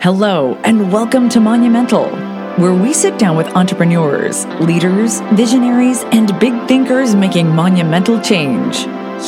Hello, 0.00 0.54
and 0.62 0.92
welcome 0.92 1.28
to 1.30 1.40
Monumental, 1.40 2.08
where 2.56 2.72
we 2.72 2.92
sit 2.94 3.18
down 3.18 3.36
with 3.36 3.48
entrepreneurs, 3.56 4.46
leaders, 4.60 5.18
visionaries, 5.32 6.04
and 6.12 6.38
big 6.38 6.68
thinkers 6.68 7.16
making 7.16 7.48
monumental 7.48 8.20
change. 8.20 8.76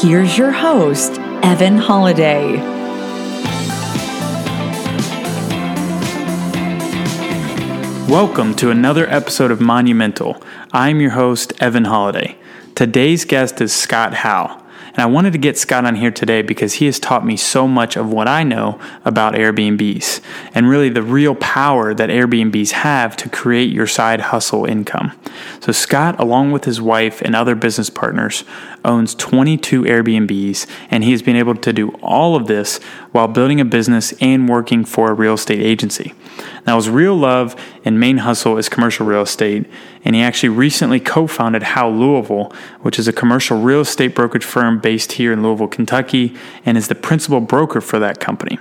Here's 0.01 0.39
your 0.39 0.53
host, 0.53 1.19
Evan 1.43 1.77
Holiday. 1.77 2.55
Welcome 8.09 8.55
to 8.55 8.71
another 8.71 9.09
episode 9.09 9.51
of 9.51 9.61
Monumental. 9.61 10.41
I'm 10.73 11.01
your 11.01 11.11
host, 11.11 11.53
Evan 11.61 11.87
Holiday. 11.87 12.37
Today's 12.77 13.25
guest 13.25 13.61
is 13.61 13.73
Scott 13.73 14.15
Howe. 14.15 14.60
And 14.91 14.99
I 14.99 15.07
wanted 15.07 15.33
to 15.33 15.39
get 15.39 15.57
Scott 15.57 15.85
on 15.85 15.95
here 15.95 16.11
today 16.11 16.43
because 16.43 16.75
he 16.75 16.87
has 16.87 16.99
taught 16.99 17.25
me 17.25 17.37
so 17.37 17.69
much 17.69 17.97
of 17.97 18.13
what 18.13 18.29
I 18.29 18.43
know 18.43 18.81
about 19.05 19.35
Airbnbs 19.35 20.21
and 20.55 20.69
really 20.69 20.89
the 20.89 21.03
real 21.03 21.35
power 21.37 21.95
that 21.95 22.11
Airbnbs 22.11 22.73
have 22.73 23.17
to 23.19 23.29
create 23.29 23.73
your 23.73 23.87
side 23.87 24.21
hustle 24.21 24.65
income. 24.65 25.13
So, 25.61 25.73
Scott, 25.73 26.19
along 26.19 26.53
with 26.53 26.65
his 26.65 26.81
wife 26.81 27.23
and 27.23 27.37
other 27.37 27.55
business 27.55 27.91
partners, 27.91 28.45
owns 28.85 29.15
22 29.15 29.83
Airbnbs, 29.85 30.67
and 30.91 31.05
he 31.05 31.13
has 31.13 31.23
been 31.23 31.37
able 31.37 31.55
to 31.55 31.73
do 31.73 31.91
all 32.03 32.35
of 32.35 32.47
this 32.47 32.79
while 33.13 33.29
building 33.29 33.61
a 33.61 33.65
business 33.65 34.13
and 34.21 34.49
working 34.49 34.85
for 34.85 35.11
a 35.11 35.15
real 35.15 35.35
estate 35.35 35.61
agency. 35.61 36.15
Now, 36.67 36.77
his 36.77 36.89
real 36.89 37.17
love 37.17 37.57
and 37.85 37.99
main 37.99 38.19
hustle 38.19 38.59
is 38.59 38.69
commercial 38.69 39.07
real 39.07 39.23
estate, 39.23 39.67
and 40.05 40.15
he 40.15 40.23
actually 40.23 40.49
recently 40.51 41.01
co 41.01 41.27
founded 41.27 41.63
Howe 41.63 41.91
Louisville, 41.91 42.53
which 42.81 42.99
is 42.99 43.09
a 43.09 43.13
commercial 43.13 43.61
real 43.61 43.81
estate 43.81 44.15
brokerage 44.15 44.45
firm 44.45 44.79
based 44.79 45.13
here 45.13 45.33
in 45.33 45.43
Louisville, 45.43 45.69
Kentucky, 45.69 46.35
and 46.65 46.77
is 46.79 46.89
the 46.89 46.95
principal 46.95 47.41
broker 47.41 47.81
for 47.81 47.99
that 47.99 48.21
company. 48.21 48.59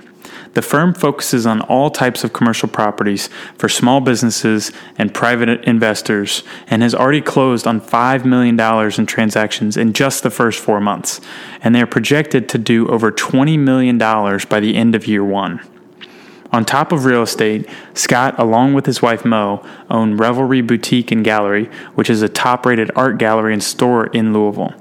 The 0.54 0.62
firm 0.62 0.94
focuses 0.94 1.46
on 1.46 1.60
all 1.62 1.90
types 1.90 2.24
of 2.24 2.32
commercial 2.32 2.68
properties 2.68 3.28
for 3.56 3.68
small 3.68 4.00
businesses 4.00 4.72
and 4.98 5.14
private 5.14 5.64
investors 5.64 6.42
and 6.66 6.82
has 6.82 6.94
already 6.94 7.20
closed 7.20 7.66
on 7.66 7.80
$5 7.80 8.24
million 8.24 8.58
in 8.98 9.06
transactions 9.06 9.76
in 9.76 9.92
just 9.92 10.22
the 10.22 10.30
first 10.30 10.58
four 10.58 10.80
months. 10.80 11.20
And 11.62 11.74
they 11.74 11.80
are 11.80 11.86
projected 11.86 12.48
to 12.48 12.58
do 12.58 12.88
over 12.88 13.12
$20 13.12 13.58
million 13.58 13.96
by 13.96 14.60
the 14.60 14.74
end 14.74 14.94
of 14.94 15.06
year 15.06 15.24
one. 15.24 15.60
On 16.52 16.64
top 16.64 16.90
of 16.90 17.04
real 17.04 17.22
estate, 17.22 17.68
Scott, 17.94 18.36
along 18.38 18.74
with 18.74 18.86
his 18.86 19.00
wife 19.00 19.24
Mo, 19.24 19.64
own 19.88 20.16
Revelry 20.16 20.62
Boutique 20.62 21.12
and 21.12 21.24
Gallery, 21.24 21.66
which 21.94 22.10
is 22.10 22.22
a 22.22 22.28
top 22.28 22.66
rated 22.66 22.90
art 22.96 23.18
gallery 23.18 23.52
and 23.52 23.62
store 23.62 24.08
in 24.08 24.32
Louisville. 24.32 24.74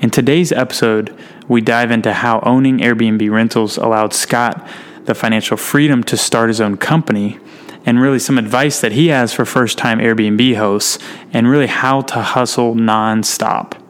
In 0.00 0.10
today's 0.10 0.52
episode, 0.52 1.14
we 1.48 1.60
dive 1.60 1.90
into 1.90 2.14
how 2.14 2.40
owning 2.40 2.78
Airbnb 2.78 3.30
rentals 3.30 3.76
allowed 3.76 4.14
Scott 4.14 4.66
the 5.04 5.14
financial 5.14 5.56
freedom 5.56 6.02
to 6.04 6.16
start 6.16 6.48
his 6.48 6.60
own 6.60 6.76
company 6.76 7.38
and 7.84 8.00
really 8.00 8.18
some 8.18 8.38
advice 8.38 8.80
that 8.80 8.92
he 8.92 9.08
has 9.08 9.32
for 9.32 9.44
first 9.44 9.76
time 9.76 9.98
Airbnb 9.98 10.56
hosts 10.56 10.98
and 11.32 11.48
really 11.48 11.66
how 11.66 12.00
to 12.00 12.22
hustle 12.22 12.74
nonstop. 12.74 13.81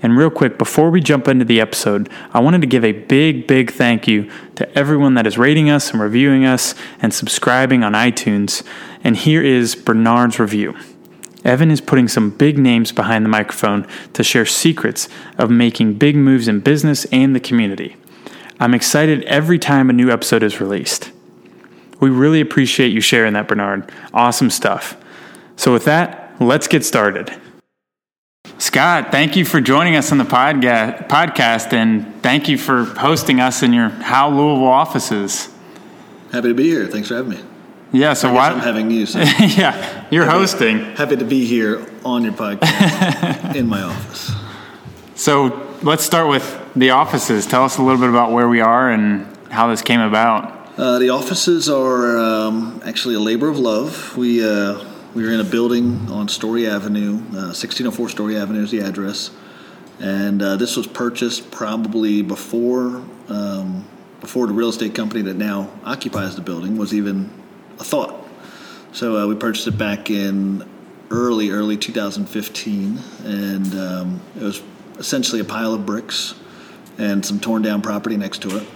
And 0.00 0.16
real 0.16 0.30
quick, 0.30 0.58
before 0.58 0.90
we 0.90 1.00
jump 1.00 1.26
into 1.26 1.44
the 1.44 1.60
episode, 1.60 2.08
I 2.32 2.40
wanted 2.40 2.60
to 2.60 2.68
give 2.68 2.84
a 2.84 2.92
big, 2.92 3.46
big 3.46 3.72
thank 3.72 4.06
you 4.06 4.30
to 4.54 4.78
everyone 4.78 5.14
that 5.14 5.26
is 5.26 5.38
rating 5.38 5.70
us 5.70 5.90
and 5.90 6.00
reviewing 6.00 6.44
us 6.44 6.74
and 7.00 7.12
subscribing 7.12 7.82
on 7.82 7.94
iTunes. 7.94 8.62
And 9.02 9.16
here 9.16 9.42
is 9.42 9.74
Bernard's 9.74 10.38
review. 10.38 10.76
Evan 11.44 11.70
is 11.70 11.80
putting 11.80 12.08
some 12.08 12.30
big 12.30 12.58
names 12.58 12.92
behind 12.92 13.24
the 13.24 13.28
microphone 13.28 13.86
to 14.12 14.22
share 14.22 14.46
secrets 14.46 15.08
of 15.36 15.50
making 15.50 15.94
big 15.94 16.14
moves 16.14 16.46
in 16.46 16.60
business 16.60 17.04
and 17.06 17.34
the 17.34 17.40
community. 17.40 17.96
I'm 18.60 18.74
excited 18.74 19.24
every 19.24 19.58
time 19.58 19.88
a 19.88 19.92
new 19.92 20.10
episode 20.10 20.42
is 20.42 20.60
released. 20.60 21.10
We 22.00 22.10
really 22.10 22.40
appreciate 22.40 22.92
you 22.92 23.00
sharing 23.00 23.32
that, 23.34 23.48
Bernard. 23.48 23.90
Awesome 24.12 24.50
stuff. 24.50 24.96
So, 25.56 25.72
with 25.72 25.84
that, 25.86 26.34
let's 26.40 26.68
get 26.68 26.84
started. 26.84 27.32
Scott, 28.60 29.12
thank 29.12 29.36
you 29.36 29.44
for 29.44 29.60
joining 29.60 29.94
us 29.94 30.10
on 30.10 30.18
the 30.18 30.24
podcast, 30.24 31.72
and 31.72 32.20
thank 32.24 32.48
you 32.48 32.58
for 32.58 32.82
hosting 32.84 33.38
us 33.38 33.62
in 33.62 33.72
your 33.72 33.88
Howe 33.88 34.30
Louisville 34.30 34.66
offices. 34.66 35.48
Happy 36.32 36.48
to 36.48 36.54
be 36.54 36.64
here. 36.64 36.88
Thanks 36.88 37.06
for 37.06 37.14
having 37.14 37.30
me. 37.30 37.40
Yeah, 37.92 38.14
so 38.14 38.32
why 38.32 38.48
I'm 38.50 38.58
having 38.58 38.90
you? 38.90 39.06
So 39.06 39.20
yeah, 39.38 40.06
you're 40.10 40.24
happy, 40.24 40.38
hosting. 40.38 40.78
Happy 40.96 41.16
to 41.16 41.24
be 41.24 41.46
here 41.46 41.86
on 42.04 42.24
your 42.24 42.32
podcast 42.32 43.54
in 43.54 43.68
my 43.68 43.82
office. 43.82 44.32
So 45.14 45.76
let's 45.84 46.02
start 46.02 46.28
with 46.28 46.60
the 46.74 46.90
offices. 46.90 47.46
Tell 47.46 47.62
us 47.62 47.78
a 47.78 47.82
little 47.82 48.00
bit 48.00 48.10
about 48.10 48.32
where 48.32 48.48
we 48.48 48.60
are 48.60 48.90
and 48.90 49.24
how 49.50 49.68
this 49.68 49.82
came 49.82 50.00
about. 50.00 50.76
Uh, 50.76 50.98
the 50.98 51.10
offices 51.10 51.68
are 51.68 52.18
um, 52.18 52.82
actually 52.84 53.14
a 53.14 53.20
labor 53.20 53.48
of 53.48 53.58
love. 53.60 54.16
We 54.16 54.44
uh, 54.44 54.84
we 55.14 55.26
are 55.26 55.32
in 55.32 55.40
a 55.40 55.44
building 55.44 56.10
on 56.10 56.28
Story 56.28 56.66
Avenue, 56.66 57.14
uh, 57.14 57.54
1604 57.54 58.08
Story 58.10 58.36
Avenue 58.36 58.62
is 58.62 58.70
the 58.70 58.80
address, 58.80 59.30
and 60.00 60.42
uh, 60.42 60.56
this 60.56 60.76
was 60.76 60.86
purchased 60.86 61.50
probably 61.50 62.22
before 62.22 63.02
um, 63.28 63.86
before 64.20 64.46
the 64.46 64.52
real 64.52 64.68
estate 64.68 64.94
company 64.94 65.22
that 65.22 65.36
now 65.36 65.70
occupies 65.84 66.34
the 66.34 66.42
building 66.42 66.76
was 66.76 66.92
even 66.92 67.30
a 67.78 67.84
thought. 67.84 68.26
So 68.92 69.16
uh, 69.16 69.26
we 69.26 69.34
purchased 69.34 69.66
it 69.66 69.78
back 69.78 70.10
in 70.10 70.68
early 71.10 71.50
early 71.50 71.76
2015, 71.76 72.98
and 73.24 73.74
um, 73.74 74.20
it 74.36 74.42
was 74.42 74.62
essentially 74.98 75.40
a 75.40 75.44
pile 75.44 75.72
of 75.72 75.86
bricks 75.86 76.34
and 76.98 77.24
some 77.24 77.40
torn 77.40 77.62
down 77.62 77.80
property 77.80 78.16
next 78.16 78.42
to 78.42 78.56
it. 78.58 78.66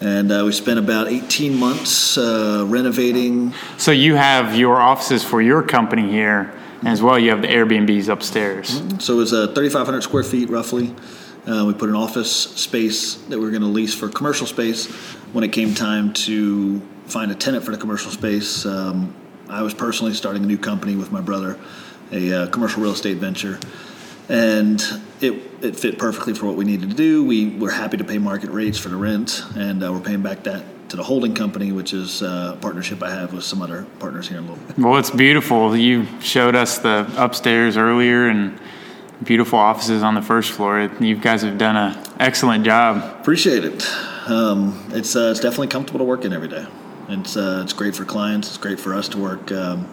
And 0.00 0.30
uh, 0.30 0.42
we 0.44 0.52
spent 0.52 0.78
about 0.78 1.08
18 1.08 1.54
months 1.54 2.18
uh, 2.18 2.64
renovating. 2.66 3.54
So 3.78 3.92
you 3.92 4.14
have 4.14 4.56
your 4.56 4.76
offices 4.76 5.24
for 5.24 5.40
your 5.40 5.62
company 5.62 6.10
here, 6.10 6.52
and 6.80 6.88
as 6.88 7.02
well 7.02 7.18
you 7.18 7.30
have 7.30 7.40
the 7.40 7.48
Airbnbs 7.48 8.08
upstairs. 8.08 8.80
Mm-hmm. 8.80 8.98
So 8.98 9.14
it 9.14 9.16
was 9.18 9.32
uh, 9.32 9.46
3,500 9.48 10.02
square 10.02 10.22
feet 10.22 10.50
roughly. 10.50 10.94
Uh, 11.46 11.64
we 11.66 11.72
put 11.72 11.88
an 11.88 11.94
office 11.94 12.30
space 12.30 13.14
that 13.14 13.38
we 13.38 13.44
were 13.44 13.50
going 13.50 13.62
to 13.62 13.68
lease 13.68 13.94
for 13.94 14.08
commercial 14.08 14.46
space. 14.46 14.86
When 15.32 15.44
it 15.44 15.52
came 15.52 15.74
time 15.74 16.12
to 16.14 16.80
find 17.06 17.30
a 17.30 17.34
tenant 17.34 17.64
for 17.64 17.70
the 17.70 17.78
commercial 17.78 18.10
space, 18.10 18.66
um, 18.66 19.14
I 19.48 19.62
was 19.62 19.72
personally 19.72 20.12
starting 20.12 20.42
a 20.42 20.46
new 20.46 20.58
company 20.58 20.96
with 20.96 21.12
my 21.12 21.20
brother, 21.20 21.58
a 22.12 22.32
uh, 22.32 22.46
commercial 22.48 22.82
real 22.82 22.92
estate 22.92 23.18
venture 23.18 23.60
and 24.28 24.82
it, 25.20 25.64
it 25.64 25.76
fit 25.76 25.98
perfectly 25.98 26.34
for 26.34 26.46
what 26.46 26.56
we 26.56 26.64
needed 26.64 26.90
to 26.90 26.96
do. 26.96 27.24
We 27.24 27.50
were 27.56 27.70
happy 27.70 27.96
to 27.96 28.04
pay 28.04 28.18
market 28.18 28.50
rates 28.50 28.78
for 28.78 28.88
the 28.88 28.96
rent, 28.96 29.42
and 29.56 29.82
uh, 29.82 29.92
we're 29.92 30.00
paying 30.00 30.22
back 30.22 30.44
that 30.44 30.64
to 30.90 30.96
the 30.96 31.02
holding 31.02 31.34
company, 31.34 31.72
which 31.72 31.92
is 31.92 32.22
uh, 32.22 32.52
a 32.54 32.60
partnership 32.60 33.02
I 33.02 33.10
have 33.10 33.32
with 33.32 33.44
some 33.44 33.60
other 33.60 33.86
partners 33.98 34.28
here 34.28 34.38
in 34.38 34.46
Louisville. 34.46 34.84
Well, 34.84 34.98
it's 34.98 35.10
beautiful. 35.10 35.76
You 35.76 36.06
showed 36.20 36.54
us 36.54 36.78
the 36.78 37.10
upstairs 37.16 37.76
earlier 37.76 38.28
and 38.28 38.58
beautiful 39.24 39.58
offices 39.58 40.02
on 40.02 40.14
the 40.14 40.22
first 40.22 40.52
floor. 40.52 40.90
You 41.00 41.16
guys 41.16 41.42
have 41.42 41.58
done 41.58 41.76
an 41.76 42.06
excellent 42.20 42.64
job. 42.64 43.20
Appreciate 43.20 43.64
it. 43.64 43.86
Um, 44.28 44.88
it's 44.92 45.16
uh, 45.16 45.30
it's 45.30 45.40
definitely 45.40 45.68
comfortable 45.68 45.98
to 45.98 46.04
work 46.04 46.24
in 46.24 46.32
every 46.32 46.48
day. 46.48 46.66
It's 47.08 47.36
uh, 47.36 47.62
it's 47.64 47.72
great 47.72 47.96
for 47.96 48.04
clients. 48.04 48.48
It's 48.48 48.58
great 48.58 48.78
for 48.78 48.94
us 48.94 49.08
to 49.08 49.18
work. 49.18 49.50
Um, 49.50 49.88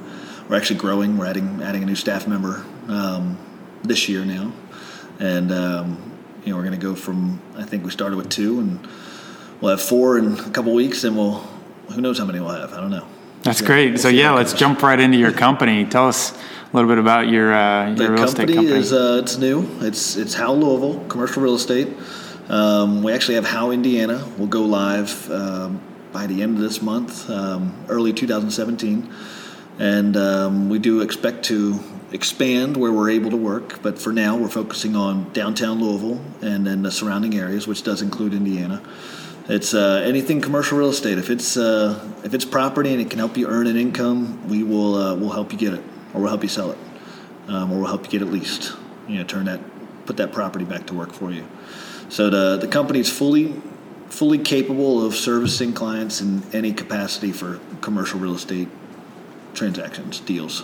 we're 0.47 0.57
actually 0.57 0.79
growing. 0.79 1.17
We're 1.17 1.27
adding 1.27 1.61
adding 1.63 1.83
a 1.83 1.85
new 1.85 1.95
staff 1.95 2.27
member. 2.27 2.65
Um, 2.87 3.37
this 3.83 4.07
year 4.07 4.23
now, 4.23 4.51
and 5.19 5.51
um, 5.51 6.11
you 6.43 6.51
know 6.51 6.57
we're 6.57 6.65
going 6.65 6.79
to 6.79 6.85
go 6.85 6.95
from 6.95 7.41
I 7.55 7.63
think 7.63 7.83
we 7.83 7.91
started 7.91 8.15
with 8.15 8.29
two, 8.29 8.59
and 8.59 8.87
we'll 9.61 9.71
have 9.71 9.81
four 9.81 10.17
in 10.17 10.33
a 10.33 10.49
couple 10.49 10.73
weeks, 10.73 11.03
and 11.03 11.15
we'll 11.15 11.39
who 11.91 12.01
knows 12.01 12.17
how 12.17 12.25
many 12.25 12.39
we'll 12.39 12.49
have. 12.49 12.73
I 12.73 12.79
don't 12.79 12.91
know. 12.91 13.07
That's 13.43 13.59
so, 13.59 13.65
great. 13.65 13.99
So 13.99 14.07
yeah, 14.09 14.31
let's 14.31 14.53
jump 14.53 14.81
right 14.81 14.99
into 14.99 15.17
your 15.17 15.31
company. 15.31 15.85
Tell 15.85 16.07
us 16.07 16.31
a 16.31 16.75
little 16.75 16.89
bit 16.89 16.97
about 16.97 17.27
your 17.27 17.53
uh, 17.53 17.87
your 17.87 17.95
the 17.95 18.11
real 18.11 18.23
estate 18.23 18.47
company. 18.47 18.67
Is, 18.67 18.93
uh, 18.93 19.19
it's 19.21 19.37
new. 19.37 19.67
It's 19.81 20.15
it's 20.15 20.33
Howe 20.33 20.53
Louisville 20.53 21.05
Commercial 21.07 21.43
Real 21.43 21.55
Estate. 21.55 21.89
Um, 22.49 23.03
we 23.03 23.13
actually 23.13 23.35
have 23.35 23.45
Howe 23.45 23.71
Indiana. 23.71 24.25
We'll 24.37 24.47
go 24.47 24.61
live 24.61 25.29
um, 25.31 25.81
by 26.11 26.27
the 26.27 26.41
end 26.41 26.57
of 26.57 26.61
this 26.61 26.81
month, 26.81 27.29
um, 27.29 27.73
early 27.89 28.13
2017, 28.13 29.09
and 29.79 30.17
um, 30.17 30.69
we 30.69 30.79
do 30.79 31.01
expect 31.01 31.43
to 31.45 31.79
expand 32.13 32.77
where 32.77 32.91
we're 32.91 33.09
able 33.09 33.31
to 33.31 33.37
work, 33.37 33.81
but 33.81 33.99
for 33.99 34.13
now 34.13 34.37
we're 34.37 34.47
focusing 34.47 34.95
on 34.95 35.33
downtown 35.33 35.81
Louisville 35.81 36.21
and 36.41 36.65
then 36.65 36.83
the 36.83 36.91
surrounding 36.91 37.35
areas, 37.35 37.67
which 37.67 37.83
does 37.83 38.01
include 38.01 38.33
Indiana. 38.33 38.81
It's 39.49 39.73
uh, 39.73 40.01
anything 40.05 40.39
commercial 40.39 40.77
real 40.77 40.89
estate. 40.89 41.17
If 41.17 41.29
it's 41.29 41.57
uh, 41.57 41.99
if 42.23 42.33
it's 42.33 42.45
property 42.45 42.93
and 42.93 43.01
it 43.01 43.09
can 43.09 43.19
help 43.19 43.35
you 43.35 43.47
earn 43.47 43.67
an 43.67 43.75
income, 43.75 44.47
we 44.47 44.63
will 44.63 44.95
uh, 44.95 45.15
we'll 45.15 45.31
help 45.31 45.51
you 45.51 45.57
get 45.57 45.73
it, 45.73 45.83
or 46.13 46.21
we'll 46.21 46.29
help 46.29 46.43
you 46.43 46.49
sell 46.49 46.71
it, 46.71 46.77
um, 47.47 47.71
or 47.71 47.79
we'll 47.79 47.87
help 47.87 48.05
you 48.05 48.11
get 48.11 48.21
it 48.21 48.31
leased. 48.31 48.73
You 49.07 49.17
know, 49.17 49.23
turn 49.25 49.45
that 49.45 49.59
put 50.05 50.17
that 50.17 50.31
property 50.31 50.63
back 50.63 50.87
to 50.87 50.93
work 50.93 51.11
for 51.11 51.31
you. 51.31 51.45
So 52.07 52.29
the 52.29 52.57
the 52.57 52.67
company 52.67 52.99
is 52.99 53.11
fully 53.11 53.53
fully 54.07 54.37
capable 54.37 55.05
of 55.05 55.15
servicing 55.15 55.73
clients 55.73 56.21
in 56.21 56.43
any 56.53 56.71
capacity 56.71 57.31
for 57.31 57.59
commercial 57.81 58.19
real 58.19 58.35
estate 58.35 58.69
transactions 59.55 60.19
deals. 60.19 60.63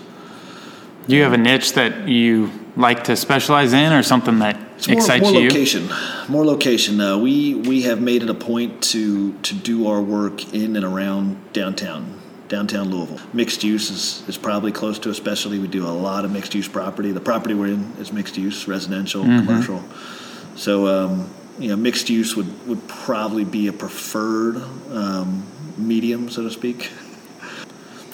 Do 1.08 1.16
you 1.16 1.24
have 1.24 1.34
a 1.34 1.38
niche 1.38 1.74
that 1.74 2.08
you 2.08 2.52
like 2.76 3.06
to 3.06 3.16
specialize 3.16 3.74
in, 3.74 3.92
or 3.94 4.04
something 4.04 4.40
that 4.40 4.58
more, 4.88 4.98
excites 4.98 5.24
more 5.24 5.42
you? 5.42 5.50
location, 5.50 5.90
more 6.28 6.46
location. 6.46 7.02
Uh, 7.02 7.18
we 7.18 7.56
we 7.56 7.82
have 7.84 8.00
made 8.02 8.22
it 8.24 8.30
a 8.30 8.34
point 8.36 8.84
to 8.84 9.34
to 9.40 9.56
do 9.56 9.88
our 9.88 10.02
work 10.02 10.54
in 10.54 10.76
and 10.76 10.86
around 10.86 11.52
downtown, 11.52 12.20
downtown 12.48 12.90
Louisville. 12.90 13.20
Mixed 13.34 13.64
use 13.64 13.90
is, 13.90 14.24
is 14.30 14.38
probably 14.38 14.72
close 14.72 15.00
to 15.00 15.10
a 15.10 15.14
specialty. 15.16 15.58
We 15.58 15.68
do 15.68 15.86
a 15.86 15.90
lot 15.90 16.26
of 16.26 16.32
mixed 16.32 16.54
use 16.54 16.68
property. 16.68 17.12
The 17.12 17.20
property 17.22 17.56
we're 17.56 17.68
in 17.74 17.92
is 18.00 18.14
mixed 18.14 18.38
use, 18.38 18.68
residential, 18.68 19.24
Mm-hmm. 19.24 19.46
commercial. 19.48 19.84
So 20.56 20.88
um, 20.88 21.30
you 21.58 21.70
know, 21.70 21.76
mixed 21.76 22.10
use 22.10 22.36
would 22.36 22.68
would 22.68 22.88
probably 22.88 23.46
be 23.46 23.68
a 23.68 23.74
preferred 23.74 24.58
um, 24.92 25.44
medium, 25.76 26.30
so 26.30 26.44
to 26.44 26.52
speak. 26.52 26.92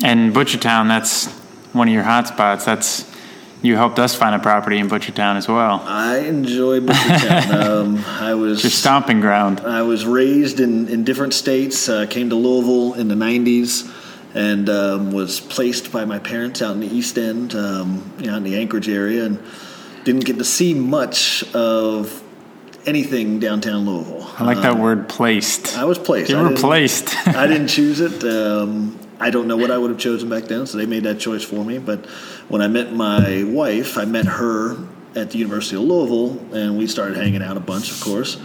And 0.03 0.33
Butchertown, 0.33 0.87
that's 0.87 1.27
one 1.75 1.87
of 1.87 1.93
your 1.93 2.03
hot 2.03 2.27
spots. 2.27 2.65
That's 2.65 3.11
you 3.61 3.75
helped 3.75 3.97
us 3.99 4.13
find 4.13 4.35
a 4.35 4.39
property 4.39 4.77
in 4.77 4.87
Butchertown 4.87 5.37
as 5.37 5.47
well. 5.47 5.81
I 5.85 6.19
enjoy 6.19 6.81
Butchertown. 6.81 7.51
um, 7.65 8.05
I 8.07 8.33
was 8.35 8.63
Your 8.63 8.69
stomping 8.69 9.21
ground. 9.21 9.61
I 9.61 9.81
was 9.81 10.05
raised 10.05 10.59
in, 10.59 10.87
in 10.87 11.03
different 11.03 11.33
states. 11.33 11.89
Uh, 11.89 12.05
came 12.07 12.29
to 12.29 12.35
Louisville 12.35 12.93
in 12.99 13.07
the 13.07 13.15
'90s, 13.15 13.91
and 14.35 14.69
um, 14.69 15.11
was 15.11 15.39
placed 15.39 15.91
by 15.91 16.05
my 16.05 16.19
parents 16.19 16.61
out 16.61 16.73
in 16.73 16.79
the 16.79 16.87
East 16.95 17.17
End, 17.17 17.55
um, 17.55 18.13
you 18.19 18.27
know, 18.27 18.37
in 18.37 18.43
the 18.43 18.55
Anchorage 18.57 18.89
area, 18.89 19.25
and 19.25 19.39
didn't 20.03 20.25
get 20.25 20.37
to 20.37 20.45
see 20.45 20.73
much 20.75 21.43
of 21.55 22.21
anything 22.85 23.39
downtown 23.39 23.85
Louisville. 23.87 24.29
I 24.37 24.43
like 24.43 24.61
that 24.61 24.77
word 24.77 25.09
placed. 25.09 25.75
I 25.75 25.85
was 25.85 25.97
placed. 25.97 26.29
You 26.29 26.37
I 26.37 26.41
were 26.43 26.49
didn't- 26.49 26.61
placed. 26.61 27.27
I 27.27 27.47
didn't 27.47 27.67
choose 27.69 27.99
it. 27.99 28.23
Um, 28.23 28.99
I 29.19 29.29
don't 29.29 29.47
know 29.47 29.57
what 29.57 29.71
I 29.71 29.77
would 29.77 29.91
have 29.91 29.99
chosen 29.99 30.29
back 30.29 30.45
then, 30.45 30.65
so 30.65 30.77
they 30.77 30.85
made 30.85 31.03
that 31.03 31.19
choice 31.19 31.43
for 31.43 31.63
me. 31.63 31.77
But 31.77 32.05
when 32.49 32.61
I 32.61 32.67
met 32.67 32.93
my 32.93 33.43
wife, 33.43 33.97
I 33.97 34.05
met 34.05 34.25
her 34.25 34.77
at 35.15 35.31
the 35.31 35.37
University 35.37 35.77
of 35.77 35.83
Louisville, 35.83 36.53
and 36.53 36.77
we 36.77 36.87
started 36.87 37.17
hanging 37.17 37.41
out 37.41 37.55
a 37.55 37.61
bunch, 37.61 37.91
of 37.91 38.01
course. 38.01 38.37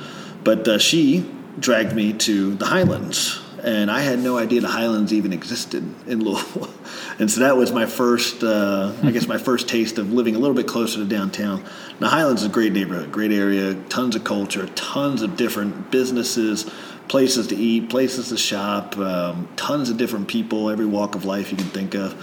But 0.44 0.66
uh, 0.68 0.78
she 0.78 1.28
dragged 1.58 1.94
me 1.94 2.12
to 2.12 2.54
the 2.54 2.66
Highlands, 2.66 3.40
and 3.62 3.90
I 3.90 4.00
had 4.00 4.20
no 4.20 4.38
idea 4.38 4.60
the 4.60 4.68
Highlands 4.68 5.12
even 5.12 5.32
existed 5.32 5.82
in 6.06 6.20
Louisville. 6.24 6.70
And 7.18 7.30
so 7.30 7.40
that 7.40 7.56
was 7.56 7.72
my 7.72 7.86
first, 7.86 8.42
uh, 8.42 8.92
I 9.02 9.10
guess, 9.10 9.26
my 9.26 9.38
first 9.38 9.68
taste 9.68 9.98
of 9.98 10.12
living 10.12 10.36
a 10.36 10.38
little 10.38 10.54
bit 10.54 10.68
closer 10.68 10.98
to 10.98 11.04
downtown. 11.04 11.64
The 11.98 12.08
Highlands 12.08 12.42
is 12.42 12.48
a 12.48 12.52
great 12.52 12.72
neighborhood, 12.72 13.12
great 13.12 13.32
area, 13.32 13.74
tons 13.88 14.16
of 14.16 14.24
culture, 14.24 14.66
tons 14.68 15.20
of 15.20 15.36
different 15.36 15.90
businesses, 15.90 16.70
places 17.10 17.48
to 17.48 17.56
eat, 17.56 17.90
places 17.90 18.28
to 18.28 18.36
shop, 18.36 18.96
um, 18.96 19.48
tons 19.56 19.90
of 19.90 19.96
different 19.96 20.28
people, 20.28 20.70
every 20.70 20.86
walk 20.86 21.16
of 21.16 21.24
life 21.24 21.50
you 21.50 21.56
can 21.56 21.66
think 21.66 21.94
of, 21.94 22.14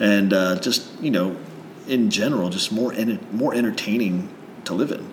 and 0.00 0.32
uh, 0.32 0.58
just 0.58 1.00
you 1.00 1.12
know, 1.12 1.36
in 1.86 2.10
general, 2.10 2.50
just 2.50 2.72
more 2.72 2.92
enter- 2.92 3.24
more 3.30 3.54
entertaining 3.54 4.28
to 4.64 4.74
live 4.74 4.90
in. 4.90 5.12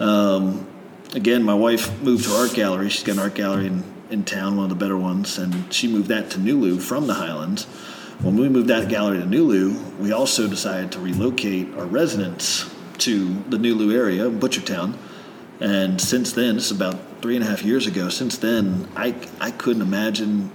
Um, 0.00 0.66
again, 1.14 1.44
my 1.44 1.54
wife 1.54 2.02
moved 2.02 2.26
her 2.26 2.34
art 2.34 2.52
gallery. 2.52 2.88
She's 2.88 3.04
got 3.04 3.12
an 3.12 3.20
art 3.20 3.34
gallery 3.34 3.68
in, 3.68 3.84
in 4.10 4.24
town, 4.24 4.56
one 4.56 4.64
of 4.64 4.70
the 4.70 4.84
better 4.84 4.98
ones, 4.98 5.38
and 5.38 5.72
she 5.72 5.86
moved 5.86 6.08
that 6.08 6.30
to 6.32 6.38
Nulu 6.38 6.82
from 6.82 7.06
the 7.06 7.14
Highlands. 7.14 7.64
When 8.22 8.36
we 8.36 8.48
moved 8.48 8.66
that 8.68 8.88
gallery 8.88 9.18
to 9.18 9.24
Nulu, 9.24 9.98
we 9.98 10.10
also 10.10 10.48
decided 10.48 10.90
to 10.92 10.98
relocate 10.98 11.72
our 11.76 11.86
residence 11.86 12.68
to 12.98 13.34
the 13.44 13.56
Nulu 13.56 13.94
area, 13.94 14.28
Butchertown. 14.28 14.96
And 15.60 16.00
since 16.00 16.32
then, 16.32 16.56
it's 16.56 16.72
about 16.72 17.07
three 17.22 17.36
and 17.36 17.44
a 17.44 17.48
half 17.48 17.62
years 17.62 17.86
ago. 17.86 18.08
Since 18.08 18.38
then, 18.38 18.88
I, 18.96 19.14
I 19.40 19.50
couldn't 19.50 19.82
imagine 19.82 20.50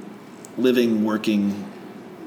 living, 0.57 1.03
working, 1.03 1.69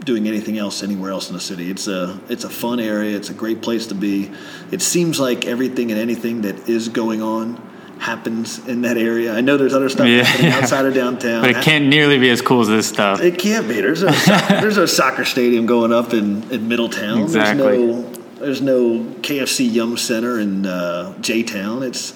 doing 0.05 0.27
anything 0.29 0.59
else 0.59 0.83
anywhere 0.83 1.11
else 1.11 1.29
in 1.29 1.35
the 1.35 1.41
city. 1.41 1.71
It's 1.71 1.88
a 1.88 2.21
it's 2.29 2.44
a 2.44 2.50
fun 2.50 2.81
area. 2.81 3.17
It's 3.17 3.31
a 3.31 3.35
great 3.35 3.62
place 3.62 3.87
to 3.88 3.94
be. 3.94 4.31
It 4.71 4.83
seems 4.83 5.19
like 5.19 5.47
everything 5.47 5.91
and 5.91 6.00
anything 6.00 6.43
that 6.43 6.69
is 6.69 6.88
going 6.88 7.23
on 7.23 7.56
happens 7.99 8.59
in 8.69 8.83
that 8.83 8.99
area. 8.99 9.35
I 9.35 9.41
know 9.41 9.56
there's 9.56 9.73
other 9.73 9.88
stuff 9.88 10.06
Yeah, 10.06 10.23
happening 10.23 10.50
yeah. 10.50 10.59
outside 10.59 10.85
of 10.85 10.93
downtown. 11.03 11.41
but 11.41 11.50
it 11.50 11.62
can't 11.65 11.87
nearly 11.87 12.19
be 12.19 12.29
as 12.29 12.43
cool 12.43 12.61
as 12.61 12.69
this 12.69 12.87
stuff. 12.87 13.21
It 13.23 13.38
can't 13.38 13.67
be. 13.67 13.81
There's 13.81 14.03
a 14.03 14.11
there's 14.61 14.77
a 14.77 14.87
soccer 14.87 15.25
stadium 15.25 15.65
going 15.67 15.93
up 15.93 16.12
in, 16.12 16.49
in 16.53 16.69
Middletown. 16.69 17.21
Exactly. 17.23 17.65
There's 17.65 17.81
no 17.81 18.12
there's 18.37 18.61
no 18.62 18.99
KFC 19.23 19.73
Yum 19.73 19.97
Center 19.97 20.38
in 20.38 20.67
uh, 20.67 21.19
J 21.21 21.43
Town. 21.43 21.83
It's 21.83 22.12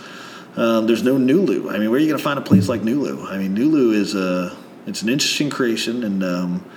um, 0.56 0.86
there's 0.86 1.02
no 1.02 1.16
Nulu. 1.16 1.70
I 1.70 1.78
mean, 1.78 1.90
where 1.90 1.98
are 1.98 2.02
you 2.02 2.08
going 2.08 2.18
to 2.18 2.22
find 2.22 2.38
a 2.38 2.42
place 2.42 2.68
like 2.68 2.82
Nulu? 2.82 3.26
I 3.26 3.38
mean, 3.38 3.56
Nulu 3.56 3.94
is 3.94 4.14
a 4.14 4.56
it's 4.86 5.02
an 5.02 5.08
interesting 5.08 5.50
creation, 5.50 6.04
and 6.04 6.24
um, 6.24 6.70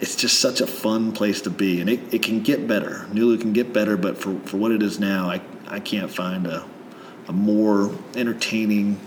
it's 0.00 0.16
just 0.16 0.40
such 0.40 0.60
a 0.60 0.66
fun 0.66 1.12
place 1.12 1.42
to 1.42 1.50
be. 1.50 1.80
And 1.80 1.90
it, 1.90 2.14
it 2.14 2.22
can 2.22 2.42
get 2.42 2.66
better. 2.66 3.06
Nulu 3.12 3.40
can 3.40 3.52
get 3.52 3.72
better, 3.72 3.96
but 3.96 4.16
for, 4.18 4.38
for 4.40 4.56
what 4.56 4.70
it 4.72 4.82
is 4.82 4.98
now, 4.98 5.30
I 5.30 5.40
I 5.66 5.80
can't 5.80 6.10
find 6.10 6.46
a 6.46 6.64
a 7.28 7.32
more 7.32 7.90
entertaining, 8.16 9.00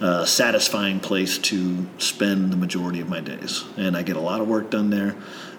uh, 0.00 0.24
satisfying 0.24 1.00
place 1.00 1.38
to 1.38 1.86
spend 1.98 2.52
the 2.52 2.56
majority 2.56 3.00
of 3.00 3.08
my 3.08 3.20
days. 3.20 3.64
And 3.76 3.96
I 3.96 4.02
get 4.02 4.16
a 4.16 4.20
lot 4.20 4.40
of 4.40 4.48
work 4.48 4.70
done 4.70 4.90
there. 4.90 5.14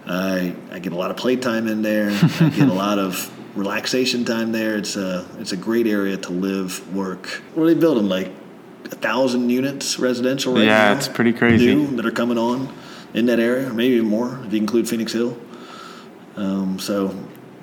I, 0.05 0.55
I 0.71 0.79
get 0.79 0.91
a 0.91 0.97
lot 0.97 1.11
of 1.11 1.17
playtime 1.17 1.67
in 1.67 1.81
there. 1.81 2.09
I 2.11 2.49
get 2.49 2.67
a 2.67 2.73
lot 2.73 2.99
of 2.99 3.31
relaxation 3.55 4.25
time 4.25 4.51
there. 4.51 4.77
It's 4.77 4.95
a 4.95 5.25
it's 5.39 5.51
a 5.51 5.57
great 5.57 5.87
area 5.87 6.17
to 6.17 6.31
live, 6.31 6.93
work. 6.95 7.27
What 7.53 7.63
are 7.63 7.73
they 7.73 7.79
building? 7.79 8.07
Like 8.09 8.31
a 8.85 8.95
thousand 8.95 9.49
units 9.49 9.99
residential 9.99 10.53
right 10.55 10.65
Yeah, 10.65 10.89
now? 10.91 10.97
it's 10.97 11.07
pretty 11.07 11.33
crazy. 11.33 11.73
New 11.73 11.95
that 11.95 12.05
are 12.05 12.11
coming 12.11 12.37
on 12.37 12.73
in 13.13 13.25
that 13.27 13.39
area, 13.39 13.69
maybe 13.71 13.95
even 13.95 14.07
more 14.07 14.39
if 14.45 14.51
you 14.53 14.59
include 14.59 14.89
Phoenix 14.89 15.13
Hill. 15.13 15.37
Um, 16.35 16.79
so, 16.79 17.15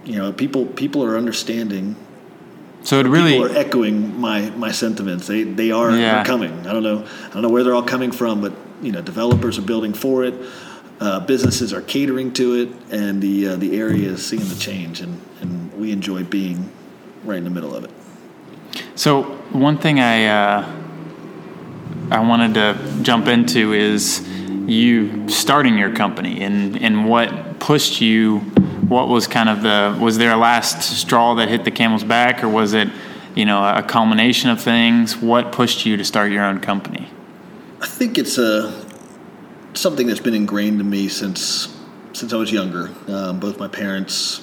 you 0.05 0.17
know, 0.17 0.33
people 0.33 0.67
people 0.67 1.05
are 1.05 1.17
understanding 1.17 1.97
So 2.83 3.01
it 3.01 3.03
people 3.05 3.13
really, 3.13 3.43
are 3.43 3.57
echoing 3.57 4.19
my 4.21 4.51
my 4.51 4.73
sentiments. 4.73 5.27
They 5.27 5.43
they 5.43 5.71
are 5.73 5.91
Yeah. 5.97 6.25
coming. 6.25 6.67
I 6.67 6.73
don't 6.73 6.83
know 6.85 7.05
I 7.31 7.33
don't 7.33 7.43
know 7.43 7.49
where 7.51 7.65
they're 7.65 7.75
all 7.75 7.83
coming 7.83 8.13
from, 8.13 8.41
but 8.41 8.53
you 8.83 8.93
know, 8.93 9.03
developers 9.03 9.59
are 9.59 9.63
building 9.63 9.93
for 9.93 10.25
it. 10.25 10.35
Uh, 11.01 11.19
businesses 11.21 11.73
are 11.73 11.81
catering 11.83 12.31
to 12.35 12.55
it, 12.55 12.69
and 12.91 13.23
the 13.23 13.49
uh, 13.49 13.57
the 13.57 13.79
area 13.79 14.09
is 14.11 14.25
seeing 14.25 14.47
the 14.49 14.55
change, 14.55 15.01
and, 15.01 15.19
and 15.41 15.70
we 15.81 15.93
enjoy 15.93 16.23
being 16.25 16.71
right 17.25 17.39
in 17.39 17.45
the 17.45 17.51
middle 17.51 17.75
of 17.75 17.85
it. 17.85 17.91
So 18.95 19.23
one 19.53 19.79
thing 19.79 19.99
I 19.99 20.27
uh, 20.27 20.81
I 22.11 22.21
wanted 22.21 22.55
to 22.55 23.03
jump 23.03 23.29
into 23.29 23.73
is 23.73 24.27
you 24.67 25.29
starting 25.29 25.79
your 25.79 25.95
company 25.95 26.43
and 26.43 26.77
and 26.83 27.09
what 27.09 27.59
pushed 27.59 28.01
you. 28.01 28.41
What 28.91 29.09
was 29.09 29.29
kind 29.29 29.49
of 29.49 29.63
the 29.63 29.97
was 30.01 30.19
there 30.19 30.33
a 30.33 30.37
last 30.37 30.83
straw 30.83 31.35
that 31.37 31.49
hit 31.49 31.65
the 31.65 31.71
camel's 31.71 32.05
back, 32.05 32.43
or 32.43 32.49
was 32.49 32.75
it 32.75 32.89
you 33.35 33.45
know 33.45 33.65
a 33.65 33.83
culmination 33.83 34.51
of 34.51 34.61
things? 34.61 35.17
What 35.17 35.53
pushed 35.53 35.87
you 35.87 35.97
to 35.97 36.05
start 36.05 36.33
your 36.33 36.45
own 36.45 36.61
company? 36.61 37.09
I 37.81 37.87
think 37.87 38.19
it's 38.19 38.37
a 38.37 38.85
something 39.75 40.09
that's 40.09 40.21
been 40.21 40.35
ingrained 40.35 40.81
in 40.81 40.91
me 40.91 41.09
since 41.09 41.75
since 42.13 42.33
I 42.33 42.37
was 42.37 42.51
younger. 42.51 42.91
Um, 43.07 43.39
both 43.39 43.59
my 43.59 43.69
parents 43.69 44.43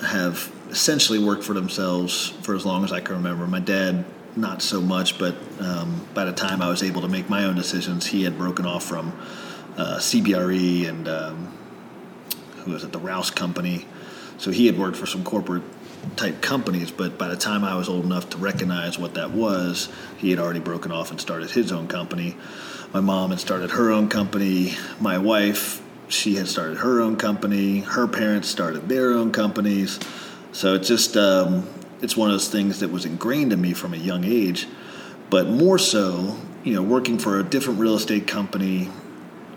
have 0.00 0.52
essentially 0.70 1.18
worked 1.18 1.44
for 1.44 1.54
themselves 1.54 2.28
for 2.42 2.54
as 2.54 2.64
long 2.64 2.84
as 2.84 2.92
I 2.92 3.00
can 3.00 3.16
remember. 3.16 3.46
My 3.46 3.60
dad, 3.60 4.04
not 4.36 4.62
so 4.62 4.80
much, 4.80 5.18
but 5.18 5.34
um, 5.60 6.06
by 6.14 6.24
the 6.24 6.32
time 6.32 6.62
I 6.62 6.68
was 6.68 6.82
able 6.82 7.00
to 7.02 7.08
make 7.08 7.28
my 7.28 7.44
own 7.44 7.56
decisions, 7.56 8.06
he 8.06 8.24
had 8.24 8.36
broken 8.36 8.66
off 8.66 8.84
from 8.84 9.12
uh, 9.76 9.98
CBRE 9.98 10.88
and 10.88 11.08
um, 11.08 11.58
who 12.64 12.72
was 12.72 12.84
it, 12.84 12.92
the 12.92 12.98
Rouse 12.98 13.30
Company. 13.30 13.86
So 14.36 14.50
he 14.50 14.66
had 14.66 14.78
worked 14.78 14.96
for 14.96 15.06
some 15.06 15.24
corporate 15.24 15.64
type 16.16 16.40
companies, 16.40 16.90
but 16.90 17.18
by 17.18 17.28
the 17.28 17.36
time 17.36 17.64
I 17.64 17.74
was 17.74 17.88
old 17.88 18.04
enough 18.04 18.30
to 18.30 18.38
recognize 18.38 18.98
what 18.98 19.14
that 19.14 19.30
was, 19.30 19.88
he 20.16 20.30
had 20.30 20.38
already 20.38 20.60
broken 20.60 20.92
off 20.92 21.10
and 21.10 21.20
started 21.20 21.50
his 21.50 21.72
own 21.72 21.88
company. 21.88 22.36
My 22.92 23.00
mom 23.00 23.30
had 23.30 23.40
started 23.40 23.70
her 23.72 23.90
own 23.90 24.08
company. 24.08 24.74
My 25.00 25.18
wife, 25.18 25.82
she 26.08 26.36
had 26.36 26.48
started 26.48 26.78
her 26.78 27.00
own 27.00 27.16
company. 27.16 27.80
Her 27.80 28.06
parents 28.06 28.48
started 28.48 28.88
their 28.88 29.12
own 29.12 29.32
companies. 29.32 29.98
So 30.52 30.74
it's 30.74 30.88
just, 30.88 31.16
um, 31.16 31.68
it's 32.00 32.16
one 32.16 32.30
of 32.30 32.34
those 32.34 32.48
things 32.48 32.80
that 32.80 32.90
was 32.90 33.04
ingrained 33.04 33.52
in 33.52 33.60
me 33.60 33.74
from 33.74 33.94
a 33.94 33.96
young 33.96 34.24
age. 34.24 34.66
But 35.30 35.46
more 35.48 35.78
so, 35.78 36.38
you 36.64 36.74
know, 36.74 36.82
working 36.82 37.18
for 37.18 37.38
a 37.38 37.42
different 37.42 37.78
real 37.78 37.94
estate 37.94 38.26
company 38.26 38.88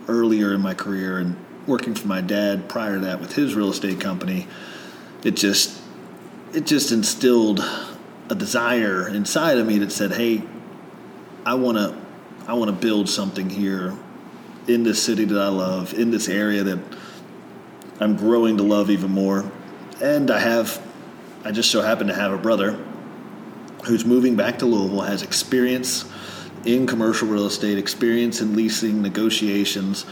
earlier 0.07 0.53
in 0.53 0.61
my 0.61 0.73
career 0.73 1.19
and 1.19 1.35
working 1.67 1.95
for 1.95 2.07
my 2.07 2.21
dad 2.21 2.67
prior 2.67 2.95
to 2.95 3.05
that 3.05 3.19
with 3.21 3.33
his 3.33 3.55
real 3.55 3.69
estate 3.69 3.99
company, 3.99 4.47
it 5.23 5.35
just 5.35 5.79
it 6.53 6.65
just 6.65 6.91
instilled 6.91 7.63
a 8.29 8.35
desire 8.35 9.07
inside 9.07 9.57
of 9.57 9.67
me 9.67 9.77
that 9.79 9.91
said, 9.91 10.11
"Hey, 10.11 10.43
I 11.45 11.53
want 11.53 11.77
to 11.77 11.95
I 12.47 12.53
want 12.53 12.69
to 12.69 12.75
build 12.75 13.09
something 13.09 13.49
here 13.49 13.95
in 14.67 14.83
this 14.83 15.01
city 15.01 15.25
that 15.25 15.39
I 15.39 15.47
love, 15.47 15.93
in 15.93 16.11
this 16.11 16.27
area 16.27 16.63
that 16.63 16.79
I'm 17.99 18.15
growing 18.15 18.57
to 18.57 18.63
love 18.63 18.89
even 18.89 19.11
more." 19.11 19.49
And 20.01 20.31
I 20.31 20.39
have 20.39 20.81
I 21.43 21.51
just 21.51 21.71
so 21.71 21.81
happen 21.81 22.07
to 22.07 22.13
have 22.13 22.31
a 22.31 22.37
brother 22.37 22.77
who's 23.85 24.05
moving 24.05 24.35
back 24.35 24.59
to 24.59 24.65
Louisville, 24.65 25.01
has 25.01 25.23
experience 25.23 26.05
in 26.65 26.85
commercial 26.85 27.27
real 27.27 27.47
estate, 27.47 27.77
experience 27.77 28.41
in 28.41 28.55
leasing 28.55 29.01
negotiations, 29.01 30.05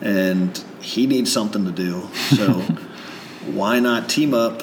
and 0.00 0.56
he 0.80 1.06
needs 1.06 1.30
something 1.30 1.66
to 1.66 1.72
do. 1.72 2.08
So 2.36 2.52
why 3.52 3.80
not 3.80 4.08
team 4.08 4.32
up 4.32 4.62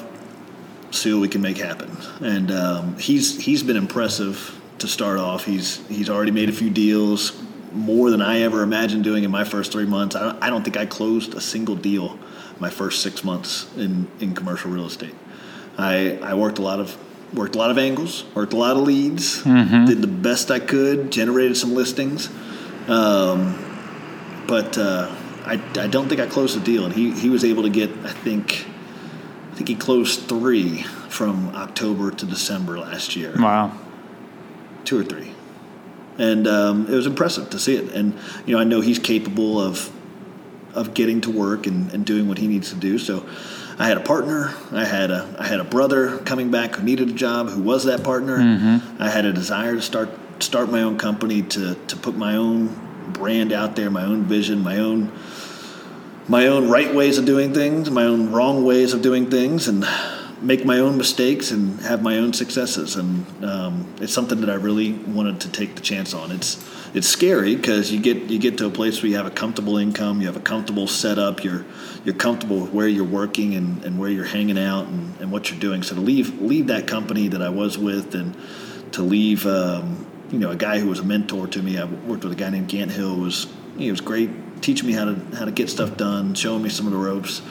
see 0.91 1.13
what 1.13 1.21
we 1.21 1.27
can 1.27 1.41
make 1.41 1.57
happen. 1.57 1.95
And 2.21 2.51
um, 2.51 2.97
he's 2.97 3.43
he's 3.43 3.63
been 3.63 3.77
impressive 3.77 4.59
to 4.79 4.88
start 4.88 5.19
off. 5.19 5.45
He's 5.45 5.85
he's 5.88 6.09
already 6.09 6.31
made 6.31 6.49
a 6.49 6.53
few 6.53 6.69
deals, 6.69 7.39
more 7.71 8.09
than 8.09 8.21
I 8.21 8.41
ever 8.41 8.63
imagined 8.63 9.03
doing 9.03 9.23
in 9.23 9.31
my 9.31 9.43
first 9.43 9.71
three 9.71 9.85
months. 9.85 10.15
I 10.15 10.21
don't, 10.21 10.43
I 10.43 10.49
don't 10.49 10.63
think 10.63 10.77
I 10.77 10.85
closed 10.85 11.33
a 11.33 11.41
single 11.41 11.75
deal 11.75 12.17
my 12.60 12.70
first 12.70 13.01
six 13.01 13.24
months 13.24 13.68
in, 13.78 14.08
in 14.20 14.36
commercial 14.36 14.72
real 14.72 14.86
estate. 14.86 15.16
I 15.78 16.20
I 16.22 16.34
worked 16.34 16.60
a 16.60 16.62
lot 16.62 16.80
of 16.80 16.98
worked 17.34 17.56
a 17.56 17.58
lot 17.58 17.72
of 17.72 17.78
angles, 17.78 18.25
worked 18.36 18.54
a 18.54 18.58
lot 18.58 18.75
of 18.75 18.84
leads, 18.84 19.44
mm-hmm. 19.44 19.86
did 19.86 20.01
the 20.01 20.08
best 20.08 20.51
I 20.51 20.60
could, 20.60 21.12
generated 21.12 21.58
some 21.58 21.74
listings. 21.74 22.30
Um, 22.88 23.66
but 24.48 24.78
uh, 24.78 25.16
I, 25.46 25.62
I 25.75 25.88
don't 25.88 26.10
think 26.10 26.20
I 26.20 26.25
closed 26.25 26.60
the 26.60 26.63
deal, 26.63 26.86
and 26.86 26.94
he, 26.94 27.12
he 27.12 27.30
was 27.30 27.44
able 27.44 27.63
to 27.63 27.70
get 27.70 27.89
I 28.04 28.12
think 28.12 28.66
I 29.51 29.56
think 29.56 29.70
he 29.70 29.75
closed 29.75 30.22
three 30.22 30.84
from 31.10 31.56
October 31.56 32.12
to 32.12 32.25
December 32.25 32.80
last 32.80 33.16
year. 33.16 33.34
Wow, 33.38 33.78
two 34.86 35.00
or 35.00 35.04
three, 35.04 35.32
and 36.18 36.48
um, 36.48 36.88
it 36.88 36.96
was 36.96 37.06
impressive 37.06 37.50
to 37.51 37.60
see 37.60 37.75
it. 37.75 37.94
And 37.94 38.18
you 38.46 38.56
know 38.56 38.62
I 38.62 38.63
know 38.63 38.82
he's 38.82 39.00
capable 39.00 39.60
of 39.62 39.92
of 40.73 40.93
getting 40.93 41.21
to 41.21 41.31
work 41.31 41.67
and, 41.67 41.91
and 41.93 42.05
doing 42.05 42.27
what 42.27 42.38
he 42.38 42.47
needs 42.47 42.69
to 42.69 42.75
do. 42.75 42.97
So 42.97 43.27
I 43.77 43.88
had 43.88 43.97
a 43.97 44.01
partner. 44.01 44.53
I 44.71 44.85
had 44.85 45.09
a 45.09 45.35
I 45.39 45.47
had 45.47 45.59
a 45.59 45.63
brother 45.63 46.17
coming 46.19 46.51
back 46.51 46.75
who 46.75 46.83
needed 46.83 47.09
a 47.09 47.13
job, 47.13 47.49
who 47.49 47.61
was 47.61 47.85
that 47.85 48.03
partner. 48.03 48.38
Mm-hmm. 48.38 49.01
I 49.01 49.09
had 49.09 49.25
a 49.25 49.33
desire 49.33 49.75
to 49.75 49.81
start 49.81 50.09
start 50.43 50.69
my 50.69 50.81
own 50.81 50.97
company 50.97 51.41
to 51.43 51.75
to 51.75 51.95
put 51.95 52.15
my 52.15 52.35
own 52.35 53.13
brand 53.13 53.51
out 53.51 53.75
there, 53.75 53.89
my 53.89 54.03
own 54.03 54.23
vision, 54.23 54.61
my 54.63 54.77
own 54.77 55.11
my 56.27 56.47
own 56.47 56.69
right 56.69 56.93
ways 56.93 57.17
of 57.17 57.25
doing 57.25 57.53
things, 57.53 57.89
my 57.89 58.03
own 58.03 58.31
wrong 58.31 58.63
ways 58.63 58.93
of 58.93 59.01
doing 59.01 59.31
things, 59.31 59.67
and 59.67 59.85
make 60.41 60.63
my 60.63 60.79
own 60.79 60.97
mistakes 60.97 61.51
and 61.51 61.79
have 61.81 62.01
my 62.01 62.17
own 62.17 62.33
successes. 62.33 62.95
And 62.95 63.25
um, 63.43 63.93
it's 63.99 64.13
something 64.13 64.41
that 64.41 64.49
I 64.49 64.55
really 64.55 64.93
wanted 64.93 65.41
to 65.41 65.49
take 65.49 65.75
the 65.75 65.81
chance 65.81 66.13
on. 66.13 66.31
It's 66.31 66.55
it's 66.93 67.08
scary 67.08 67.55
because 67.55 67.91
you 67.91 68.00
get 68.00 68.17
you 68.29 68.39
get 68.39 68.58
to 68.58 68.65
a 68.65 68.69
place 68.69 69.01
where 69.01 69.10
you 69.10 69.17
have 69.17 69.27
a 69.27 69.31
comfortable 69.31 69.77
income, 69.77 70.22
you 70.22 70.27
have 70.27 70.38
a 70.38 70.41
comfortable 70.41 70.88
setup, 70.88 71.43
you're 71.43 71.65
you're 72.03 72.15
comfortable 72.15 72.62
with 72.62 72.74
where 72.74 72.88
you're 72.88 73.03
working 73.03 73.55
and, 73.55 73.84
and 73.86 74.00
where 74.00 74.10
you're 74.10 74.25
hanging 74.25 74.58
out 74.58 74.88
and, 74.88 75.15
and 75.19 75.31
what 75.31 75.51
you're 75.51 75.60
doing. 75.60 75.84
So 75.84 75.96
to 75.96 76.01
leave 76.01 76.41
leave 76.41 76.67
that 76.67 76.88
company 76.88 77.27
that 77.27 77.41
I 77.41 77.50
was 77.50 77.77
with 77.77 78.15
and 78.15 78.36
to 78.93 79.03
leave 79.03 79.46
um, 79.46 80.08
you 80.31 80.39
know 80.39 80.51
a 80.51 80.55
guy 80.55 80.79
who 80.79 80.88
was 80.88 81.00
a 81.00 81.03
mentor 81.03 81.48
to 81.48 81.62
me. 81.62 81.77
I 81.77 81.86
worked 81.86 82.24
with 82.24 82.34
a 82.34 82.38
guy 82.38 82.50
named 82.50 82.69
Gant 82.69 82.91
Hill. 82.91 83.17
was 83.17 83.48
he 83.77 83.91
was 83.91 84.01
great, 84.01 84.62
teaching 84.62 84.88
me 84.88 84.93
how 84.93 85.05
to 85.05 85.15
how 85.36 85.46
to 85.46 85.51
get 85.51 85.69
stuff 85.69 85.96
done, 85.96 86.34
showing 86.34 86.63
me 86.63 86.69
some 86.69 86.88
of 86.88 86.91
the 86.91 87.00
ropes. 87.00 87.41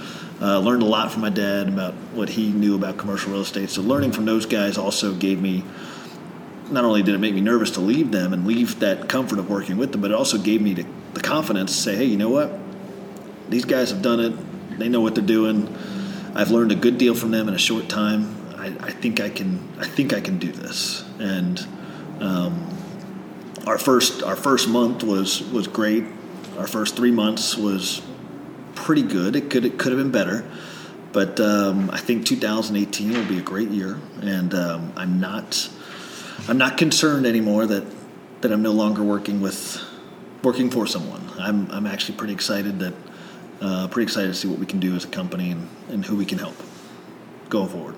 Uh, 0.41 0.61
learned 0.61 0.83
a 0.83 0.87
lot 0.87 1.11
from 1.11 1.23
my 1.23 1.31
dad 1.31 1.69
about 1.69 1.95
what 2.15 2.29
he 2.29 2.51
knew 2.51 2.77
about 2.77 2.97
commercial 2.97 3.33
real 3.33 3.41
estate. 3.41 3.71
So 3.71 3.83
learning 3.83 4.13
from 4.13 4.25
those 4.25 4.47
guys 4.47 4.79
also 4.79 5.13
gave 5.13 5.41
me 5.41 5.65
not 6.71 6.85
only 6.85 7.03
did 7.03 7.15
it 7.15 7.19
make 7.19 7.35
me 7.35 7.41
nervous 7.41 7.71
to 7.73 7.81
leave 7.81 8.11
them 8.11 8.33
and 8.33 8.47
leave 8.47 8.81
that 8.81 9.09
comfort 9.09 9.39
of 9.39 9.49
working 9.49 9.77
with 9.77 9.93
them, 9.93 10.01
but 10.01 10.11
it 10.11 10.15
also 10.15 10.39
gave 10.39 10.61
me 10.61 10.75
the, 10.75 10.87
the 11.15 11.21
confidence 11.21 11.75
to 11.75 11.83
say, 11.83 11.97
hey, 11.97 12.05
you 12.05 12.17
know 12.17 12.31
what? 12.31 12.53
These 13.49 13.65
guys 13.65 13.91
have 13.91 14.03
done 14.03 14.21
it. 14.21 14.79
They 14.79 14.89
know 14.89 15.01
what 15.01 15.15
they're 15.15 15.25
doing. 15.25 15.75
I've 16.35 16.51
learned 16.51 16.73
a 16.73 16.77
good 16.77 16.99
deal 16.99 17.15
from 17.15 17.31
them 17.31 17.49
in 17.49 17.55
a 17.55 17.59
short 17.59 17.89
time. 17.89 18.37
I, 18.57 18.67
I 18.67 18.91
think 18.91 19.21
I 19.21 19.31
can. 19.31 19.67
I 19.79 19.87
think 19.87 20.13
I 20.13 20.21
can 20.21 20.39
do 20.39 20.53
this. 20.53 21.05
And 21.19 21.65
um, 22.21 22.77
our 23.67 23.79
first 23.79 24.23
our 24.23 24.37
first 24.37 24.69
month 24.69 25.03
was 25.03 25.43
was 25.43 25.67
great. 25.67 26.05
Our 26.59 26.67
first 26.67 26.97
three 26.97 27.11
months 27.11 27.57
was 27.57 28.03
pretty 28.75 29.03
good. 29.03 29.37
It 29.37 29.51
could 29.51 29.65
it 29.65 29.79
could 29.79 29.93
have 29.93 30.01
been 30.01 30.11
better, 30.11 30.49
but 31.13 31.41
um, 31.41 31.91
I 31.91 31.99
think 31.99 32.27
2018 32.27 33.13
will 33.13 33.25
be 33.25 33.39
a 33.39 33.43
great 33.43 33.71
year, 33.71 33.99
and 34.21 34.55
um, 34.55 34.93
I'm 34.97 35.21
not 35.21 35.71
I'm 36.47 36.59
not 36.59 36.77
concerned 36.77 37.27
anymore 37.27 37.67
that 37.67 37.85
that 38.41 38.53
I'm 38.53 38.63
no 38.63 38.73
longer 38.73 39.03
working 39.03 39.41
with 39.41 39.83
working 40.43 40.71
for 40.71 40.87
someone. 40.87 41.29
I'm 41.39 41.71
I'm 41.71 41.87
actually 41.87 42.17
pretty 42.17 42.35
excited 42.35 42.79
that 42.81 42.95
uh, 43.61 43.89
pretty 43.89 44.05
excited 44.05 44.29
to 44.29 44.35
see 44.35 44.49
what 44.49 44.59
we 44.59 44.67
can 44.67 44.79
do 44.79 44.95
as 44.95 45.05
a 45.05 45.09
company 45.09 45.51
and, 45.51 45.69
and 45.89 46.05
who 46.05 46.17
we 46.17 46.25
can 46.25 46.39
help 46.39 46.55
going 47.49 47.69
forward. 47.69 47.97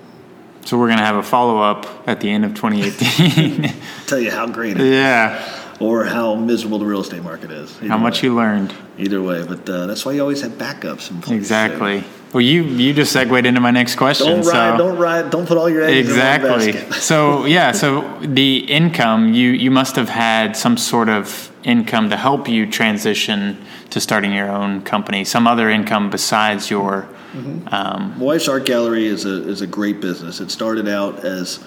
So 0.65 0.77
we're 0.77 0.89
gonna 0.89 1.05
have 1.05 1.15
a 1.15 1.23
follow 1.23 1.59
up 1.59 2.07
at 2.07 2.19
the 2.19 2.29
end 2.29 2.45
of 2.45 2.53
2018. 2.55 3.73
Tell 4.07 4.19
you 4.19 4.31
how 4.31 4.47
great 4.47 4.79
it 4.79 4.91
yeah. 4.91 5.73
Is, 5.73 5.81
or 5.81 6.05
how 6.05 6.35
miserable 6.35 6.79
the 6.79 6.85
real 6.85 7.01
estate 7.01 7.23
market 7.23 7.51
is. 7.51 7.77
How 7.79 7.97
much 7.97 8.21
way. 8.21 8.29
you 8.29 8.35
learned. 8.35 8.73
Either 8.97 9.21
way, 9.21 9.43
but 9.43 9.67
uh, 9.67 9.87
that's 9.87 10.05
why 10.05 10.11
you 10.11 10.21
always 10.21 10.41
have 10.41 10.53
backups. 10.53 11.09
And 11.09 11.27
exactly. 11.31 12.03
Well, 12.33 12.41
you 12.41 12.63
you 12.63 12.93
just 12.93 13.11
segued 13.11 13.45
into 13.45 13.59
my 13.59 13.71
next 13.71 13.95
question. 13.97 14.27
Don't 14.27 14.45
ride, 14.45 14.71
so. 14.71 14.77
don't 14.77 14.97
ride, 14.97 15.29
don't 15.31 15.45
put 15.45 15.57
all 15.57 15.69
your 15.69 15.83
eggs 15.83 16.07
exactly. 16.07 16.49
in 16.49 16.75
one 16.75 16.83
basket. 16.87 16.93
so 17.01 17.45
yeah, 17.45 17.73
so 17.73 18.19
the 18.21 18.59
income 18.71 19.33
you 19.33 19.49
you 19.49 19.69
must 19.69 19.97
have 19.97 20.07
had 20.07 20.55
some 20.55 20.77
sort 20.77 21.09
of 21.09 21.51
income 21.63 22.09
to 22.09 22.15
help 22.15 22.47
you 22.47 22.69
transition 22.71 23.57
to 23.89 23.99
starting 23.99 24.33
your 24.33 24.49
own 24.49 24.81
company. 24.81 25.25
Some 25.25 25.45
other 25.45 25.69
income 25.69 26.09
besides 26.09 26.69
your. 26.69 27.09
Mm-hmm. 27.33 27.73
Um, 27.73 28.19
wife's 28.19 28.47
art 28.47 28.65
gallery 28.65 29.07
is 29.07 29.25
a 29.25 29.47
is 29.49 29.61
a 29.61 29.67
great 29.67 29.99
business. 29.99 30.39
It 30.39 30.51
started 30.51 30.87
out 30.87 31.25
as 31.25 31.61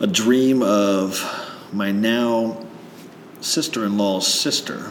a 0.00 0.06
dream 0.06 0.62
of 0.62 1.22
my 1.72 1.90
now 1.90 2.66
sister-in-law's 3.40 4.26
sister, 4.26 4.90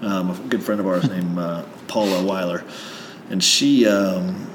um, 0.00 0.30
a 0.30 0.48
good 0.48 0.62
friend 0.62 0.80
of 0.80 0.88
ours 0.88 1.08
named 1.16 1.38
uh, 1.38 1.64
Paula 1.86 2.24
Weiler 2.24 2.64
and 3.30 3.42
she 3.42 3.86
um, 3.86 4.50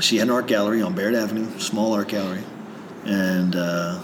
she 0.00 0.18
had 0.18 0.28
an 0.28 0.34
art 0.34 0.46
gallery 0.46 0.82
on 0.82 0.94
Barrett 0.94 1.14
Avenue, 1.14 1.58
small 1.58 1.94
art 1.94 2.08
gallery, 2.08 2.42
and 3.04 3.54
uh, 3.54 4.00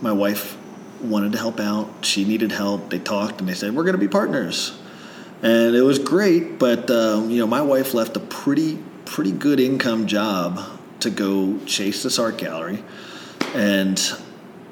my 0.00 0.12
wife 0.12 0.56
wanted 1.00 1.32
to 1.32 1.38
help 1.38 1.60
out. 1.60 2.04
She 2.04 2.24
needed 2.24 2.52
help. 2.52 2.90
They 2.90 2.98
talked 2.98 3.40
and 3.40 3.48
they 3.48 3.54
said 3.54 3.74
we're 3.74 3.84
going 3.84 3.94
to 3.94 3.98
be 3.98 4.08
partners, 4.08 4.78
and 5.42 5.74
it 5.74 5.82
was 5.82 5.98
great. 5.98 6.58
But 6.58 6.90
um, 6.90 7.30
you 7.30 7.38
know, 7.38 7.46
my 7.46 7.62
wife 7.62 7.94
left 7.94 8.16
a 8.16 8.20
pretty 8.20 8.78
pretty 9.04 9.32
good 9.32 9.60
income 9.60 10.06
job 10.06 10.60
to 11.00 11.10
go 11.10 11.58
chase 11.66 12.02
this 12.02 12.18
art 12.18 12.38
gallery, 12.38 12.82
and 13.54 14.00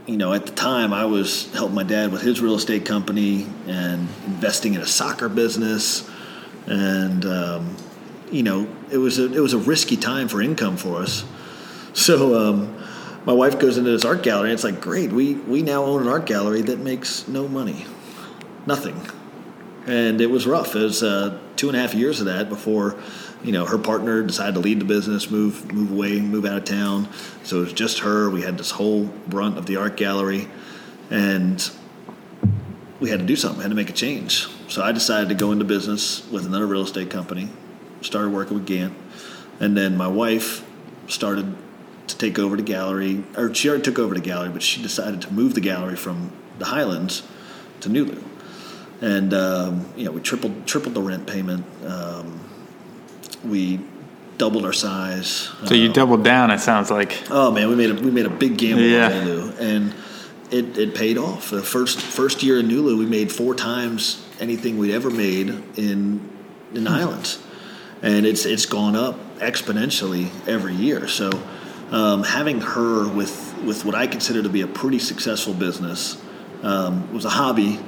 you 0.07 0.17
know, 0.17 0.33
at 0.33 0.47
the 0.47 0.53
time, 0.53 0.93
I 0.93 1.05
was 1.05 1.53
helping 1.53 1.77
my 1.77 1.85
dad 1.85 2.11
with 2.11 2.23
his 2.23 2.41
real 2.41 2.57
estate 2.57 2.85
company 2.85 3.47
and 3.69 4.09
investing 4.27 4.75
in 4.75 4.81
a 4.81 4.87
soccer 4.87 5.29
business, 5.29 6.09
and 6.67 7.25
um, 7.25 7.77
you 8.31 8.43
know, 8.43 8.69
it 8.91 8.99
was 8.99 9.19
a 9.19 9.33
it 9.33 9.41
was 9.41 9.55
a 9.55 9.59
risky 9.59 9.97
time 9.97 10.29
for 10.29 10.41
income 10.41 10.77
for 10.77 11.03
us. 11.03 11.25
So 11.93 12.35
um, 12.39 12.83
my 13.25 13.33
wife 13.33 13.59
goes 13.59 13.77
into 13.77 13.91
this 13.91 14.05
art 14.05 14.23
gallery, 14.23 14.51
and 14.51 14.55
it's 14.55 14.65
like, 14.65 14.81
great, 14.81 15.11
we 15.11 15.35
we 15.35 15.63
now 15.63 15.85
own 15.85 16.03
an 16.03 16.09
art 16.09 16.27
gallery 16.27 16.63
that 16.63 16.79
makes 16.79 17.27
no 17.29 17.49
money, 17.49 17.85
nothing, 18.67 19.01
and 19.87 20.21
it 20.21 20.31
was 20.31 20.47
rough. 20.47 20.75
It 20.77 20.83
was 20.83 21.03
uh, 21.03 21.39
two 21.57 21.69
and 21.69 21.77
a 21.77 21.81
half 21.81 21.95
years 21.95 22.21
of 22.21 22.27
that 22.27 22.49
before, 22.49 22.97
you 23.43 23.53
know, 23.53 23.67
her 23.67 23.79
partner 23.79 24.23
decided 24.23 24.55
to 24.55 24.61
leave 24.61 24.79
the 24.79 24.85
business, 24.85 25.31
move 25.31 25.73
move 25.73 25.91
away, 25.91 26.21
move 26.21 26.45
out 26.45 26.59
of 26.59 26.65
town. 26.65 27.09
So 27.43 27.59
it 27.59 27.61
was 27.61 27.73
just 27.73 28.01
her. 28.01 28.31
We 28.31 28.43
had 28.43 28.57
this 28.57 28.71
whole 28.71 29.05
brunt 29.27 29.59
of 29.59 29.67
the 29.67 29.77
art 29.77 29.97
gallery, 29.97 30.49
and 31.11 31.69
we 33.01 33.11
had 33.11 33.21
to 33.21 33.27
do 33.27 33.35
something. 33.35 33.59
We 33.59 33.65
had 33.65 33.71
to 33.71 33.77
make 33.77 33.91
a 33.91 33.95
change. 33.95 34.47
So 34.69 34.85
I 34.85 34.93
decided 34.93 35.31
to 35.31 35.35
go 35.35 35.51
into 35.51 35.65
business 35.65 36.29
with 36.31 36.47
another 36.47 36.67
real 36.67 36.83
estate 36.83 37.11
company 37.11 37.49
started 38.03 38.31
working 38.31 38.55
with 38.55 38.67
Gant, 38.67 38.95
and 39.59 39.77
then 39.77 39.97
my 39.97 40.09
wife 40.09 40.65
started 41.09 41.57
to 42.07 42.19
take 42.19 42.39
over 42.39 42.57
the 42.57 42.63
gallery, 42.63 43.25
or 43.37 43.55
she 43.55 43.69
already 43.69 43.83
took 43.83 43.99
over 43.99 44.15
the 44.15 44.21
gallery, 44.21 44.51
but 44.51 44.63
she 44.63 44.83
decided 44.83 45.23
to 45.23 45.33
move 45.33 45.55
the 45.55 45.61
gallery 45.61 45.97
from 45.97 46.33
the 46.59 46.67
Highlands 46.67 47.23
to 47.81 47.89
Nulu, 47.89 48.23
and 49.01 49.33
um, 49.33 49.87
you 49.97 50.05
know 50.05 50.13
we 50.13 50.21
tripled 50.21 50.67
tripled 50.67 50.95
the 50.95 51.03
rent 51.03 51.27
payment. 51.27 51.65
Um, 51.85 52.41
we 53.45 53.81
doubled 54.39 54.65
our 54.65 54.73
size. 54.73 55.51
So 55.65 55.75
you 55.75 55.89
um, 55.89 55.93
doubled 55.93 56.25
down. 56.25 56.51
It 56.51 56.61
sounds 56.61 56.91
like. 56.91 57.23
Oh 57.31 57.51
man, 57.51 57.69
we 57.69 57.77
made 57.77 57.91
a 57.91 57.95
we 57.95 58.11
made 58.11 58.27
a 58.27 58.31
big 58.31 58.59
gamble 58.59 58.83
yeah. 58.83 59.07
on 59.07 59.13
Nulu, 59.13 59.61
and 59.61 59.95
it, 60.51 60.79
it 60.79 60.95
paid 60.95 61.17
off. 61.17 61.51
The 61.51 61.63
first 61.63 62.01
first 62.01 62.43
year 62.43 62.59
in 62.59 62.69
Nulu, 62.69 62.99
we 62.99 63.07
made 63.07 63.33
four 63.33 63.55
times 63.55 64.27
anything 64.41 64.79
we'd 64.79 64.95
ever 64.95 65.11
made 65.11 65.49
in 65.77 66.29
in 66.75 66.85
the 66.85 66.91
Highlands 66.91 67.39
and 68.03 68.27
it's 68.27 68.47
it's 68.47 68.67
gone 68.67 68.97
up 68.97 69.17
exponentially 69.39 70.31
every 70.49 70.75
year. 70.75 71.09
So 71.09 71.31
um, 71.91 72.23
having 72.23 72.61
her 72.61 73.09
with 73.09 73.59
with 73.65 73.85
what 73.85 73.95
I 73.95 74.07
consider 74.07 74.43
to 74.43 74.49
be 74.49 74.63
a 74.63 74.67
pretty 74.67 74.99
successful 74.99 75.55
business 75.55 76.21
um, 76.63 77.13
was 77.13 77.25
a 77.25 77.31
hobby 77.31 77.79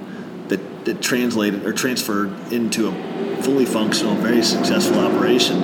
that 0.49 0.85
that 0.85 1.00
translated 1.00 1.64
or 1.64 1.73
transferred 1.73 2.52
into 2.52 2.88
a 2.88 3.42
fully 3.42 3.66
functional, 3.66 4.14
very 4.16 4.42
successful 4.42 4.99
operation. 4.99 5.62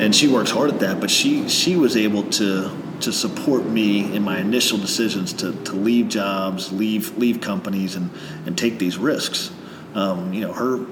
And 0.00 0.14
she 0.14 0.26
works 0.26 0.50
hard 0.50 0.70
at 0.70 0.80
that, 0.80 1.00
but 1.00 1.10
she 1.10 1.48
she 1.48 1.76
was 1.76 1.96
able 1.96 2.24
to 2.30 2.70
to 3.00 3.12
support 3.12 3.64
me 3.64 4.14
in 4.14 4.22
my 4.22 4.38
initial 4.38 4.78
decisions 4.78 5.32
to, 5.32 5.52
to 5.64 5.72
leave 5.72 6.08
jobs, 6.08 6.72
leave 6.72 7.16
leave 7.18 7.40
companies, 7.40 7.96
and 7.96 8.10
and 8.46 8.56
take 8.56 8.78
these 8.78 8.96
risks. 8.96 9.50
Um, 9.94 10.32
you 10.32 10.40
know, 10.40 10.52
her 10.52 10.86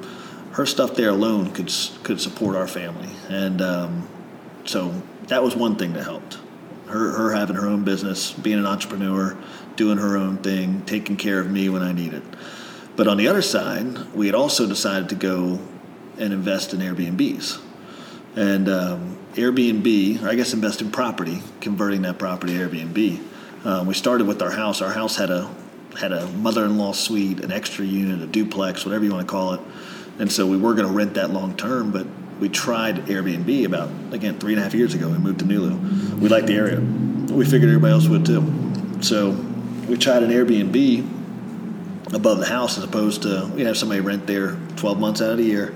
her 0.61 0.67
stuff 0.67 0.95
there 0.95 1.09
alone 1.09 1.50
could 1.52 1.73
could 2.02 2.21
support 2.21 2.55
our 2.55 2.69
family, 2.69 3.09
and 3.31 3.62
um, 3.62 4.07
so 4.67 5.02
that 5.29 5.43
was 5.43 5.57
one 5.57 5.76
thing 5.76 5.95
that 5.95 6.05
helped. 6.05 6.38
Her 6.87 7.12
her 7.12 7.33
having 7.33 7.57
her 7.57 7.67
own 7.67 7.83
business, 7.83 8.33
being 8.33 8.59
an 8.59 8.67
entrepreneur, 8.67 9.38
doing 9.76 9.97
her 9.97 10.19
own 10.19 10.37
thing, 10.38 10.83
taking 10.83 11.17
care 11.17 11.40
of 11.40 11.50
me 11.50 11.71
when 11.71 11.83
I 11.83 11.93
needed. 11.93 12.23
But 12.95 13.09
on 13.09 13.17
the 13.17 13.26
other 13.26 13.40
side, 13.40 14.12
we 14.14 14.26
had 14.26 14.35
also 14.35 14.67
decided 14.67 15.09
to 15.09 15.14
go 15.14 15.61
and 16.19 16.33
invest 16.35 16.75
in 16.75 16.81
Airbnbs. 16.81 17.59
And 18.37 18.69
um, 18.69 19.19
Airbnb, 19.33 20.23
or 20.23 20.29
I 20.29 20.35
guess 20.35 20.52
invest 20.52 20.83
in 20.83 20.90
property, 20.90 21.40
converting 21.62 22.02
that 22.02 22.19
property 22.19 22.59
to 22.59 22.69
Airbnb. 22.69 23.19
Um, 23.64 23.87
we 23.87 23.95
started 23.95 24.26
with 24.26 24.43
our 24.43 24.50
house. 24.50 24.83
Our 24.83 24.93
house 24.93 25.17
had 25.17 25.31
a 25.31 25.50
had 25.99 26.12
a 26.12 26.26
mother-in-law 26.33 26.93
suite, 26.93 27.40
an 27.40 27.50
extra 27.50 27.85
unit, 27.87 28.21
a 28.21 28.26
duplex, 28.26 28.85
whatever 28.85 29.05
you 29.05 29.11
want 29.11 29.26
to 29.26 29.31
call 29.31 29.55
it. 29.55 29.61
And 30.21 30.31
so 30.31 30.47
we 30.47 30.57
were 30.57 30.75
going 30.75 30.87
to 30.87 30.93
rent 30.93 31.15
that 31.15 31.31
long 31.31 31.57
term, 31.57 31.91
but 31.91 32.07
we 32.39 32.49
tried 32.49 33.07
Airbnb 33.07 33.65
about 33.65 33.91
again 34.12 34.39
three 34.39 34.53
and 34.53 34.61
a 34.61 34.62
half 34.62 34.75
years 34.75 34.95
ago. 34.95 35.09
We 35.09 35.19
moved 35.19 35.41
to 35.41 35.45
Nulu. 35.47 36.19
We 36.21 36.29
liked 36.29 36.47
the 36.47 36.55
area. 36.55 36.79
We 36.81 37.45
figured 37.45 37.71
everybody 37.71 37.93
else 37.93 38.07
would 38.07 38.25
too. 38.27 38.45
So 39.00 39.31
we 39.89 39.97
tried 39.97 40.23
an 40.23 40.31
Airbnb 40.31 42.15
above 42.15 42.39
the 42.39 42.47
house 42.47 42.77
as 42.79 42.85
opposed 42.85 43.23
to 43.23 43.50
we 43.55 43.62
have 43.65 43.77
somebody 43.77 44.00
rent 44.00 44.27
there 44.27 44.57
12 44.77 45.00
months 45.00 45.21
out 45.23 45.33
of 45.33 45.39
the 45.39 45.45
year 45.45 45.75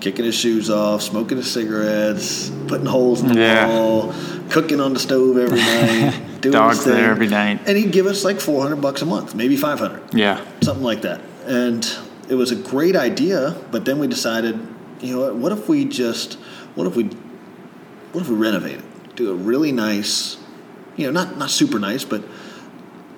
kicking 0.00 0.24
his 0.24 0.34
shoes 0.36 0.70
off, 0.70 1.02
smoking 1.02 1.36
his 1.38 1.50
cigarettes, 1.50 2.50
putting 2.68 2.86
holes 2.86 3.20
in 3.20 3.28
the 3.28 3.34
Yeah. 3.40 3.68
wall, 3.68 4.14
cooking 4.48 4.80
on 4.80 4.92
the 4.94 5.00
stove 5.00 5.36
every 5.36 5.58
night, 5.58 6.40
doing 6.40 6.52
Dogs 6.52 6.84
there 6.84 7.10
every 7.10 7.26
night. 7.26 7.60
And 7.66 7.76
he'd 7.76 7.90
give 7.90 8.06
us 8.06 8.24
like 8.24 8.38
400 8.40 8.76
bucks 8.76 9.02
a 9.02 9.06
month, 9.06 9.34
maybe 9.34 9.56
500, 9.56 10.14
Yeah. 10.14 10.40
something 10.62 10.84
like 10.84 11.02
that. 11.02 11.20
And 11.46 11.84
it 12.28 12.34
was 12.34 12.50
a 12.50 12.56
great 12.56 12.94
idea, 12.94 13.56
but 13.70 13.84
then 13.84 13.98
we 13.98 14.06
decided, 14.06 14.58
you 15.00 15.14
know 15.14 15.22
what, 15.22 15.36
what 15.36 15.52
if 15.52 15.68
we 15.68 15.84
just, 15.84 16.34
what 16.74 16.86
if 16.86 16.94
we, 16.94 17.04
what 18.12 18.20
if 18.20 18.28
we 18.28 18.36
renovate 18.36 18.78
it? 18.78 19.16
Do 19.16 19.30
a 19.32 19.34
really 19.34 19.72
nice, 19.72 20.36
you 20.96 21.06
know, 21.06 21.12
not, 21.12 21.38
not 21.38 21.50
super 21.50 21.78
nice, 21.78 22.04
but 22.04 22.22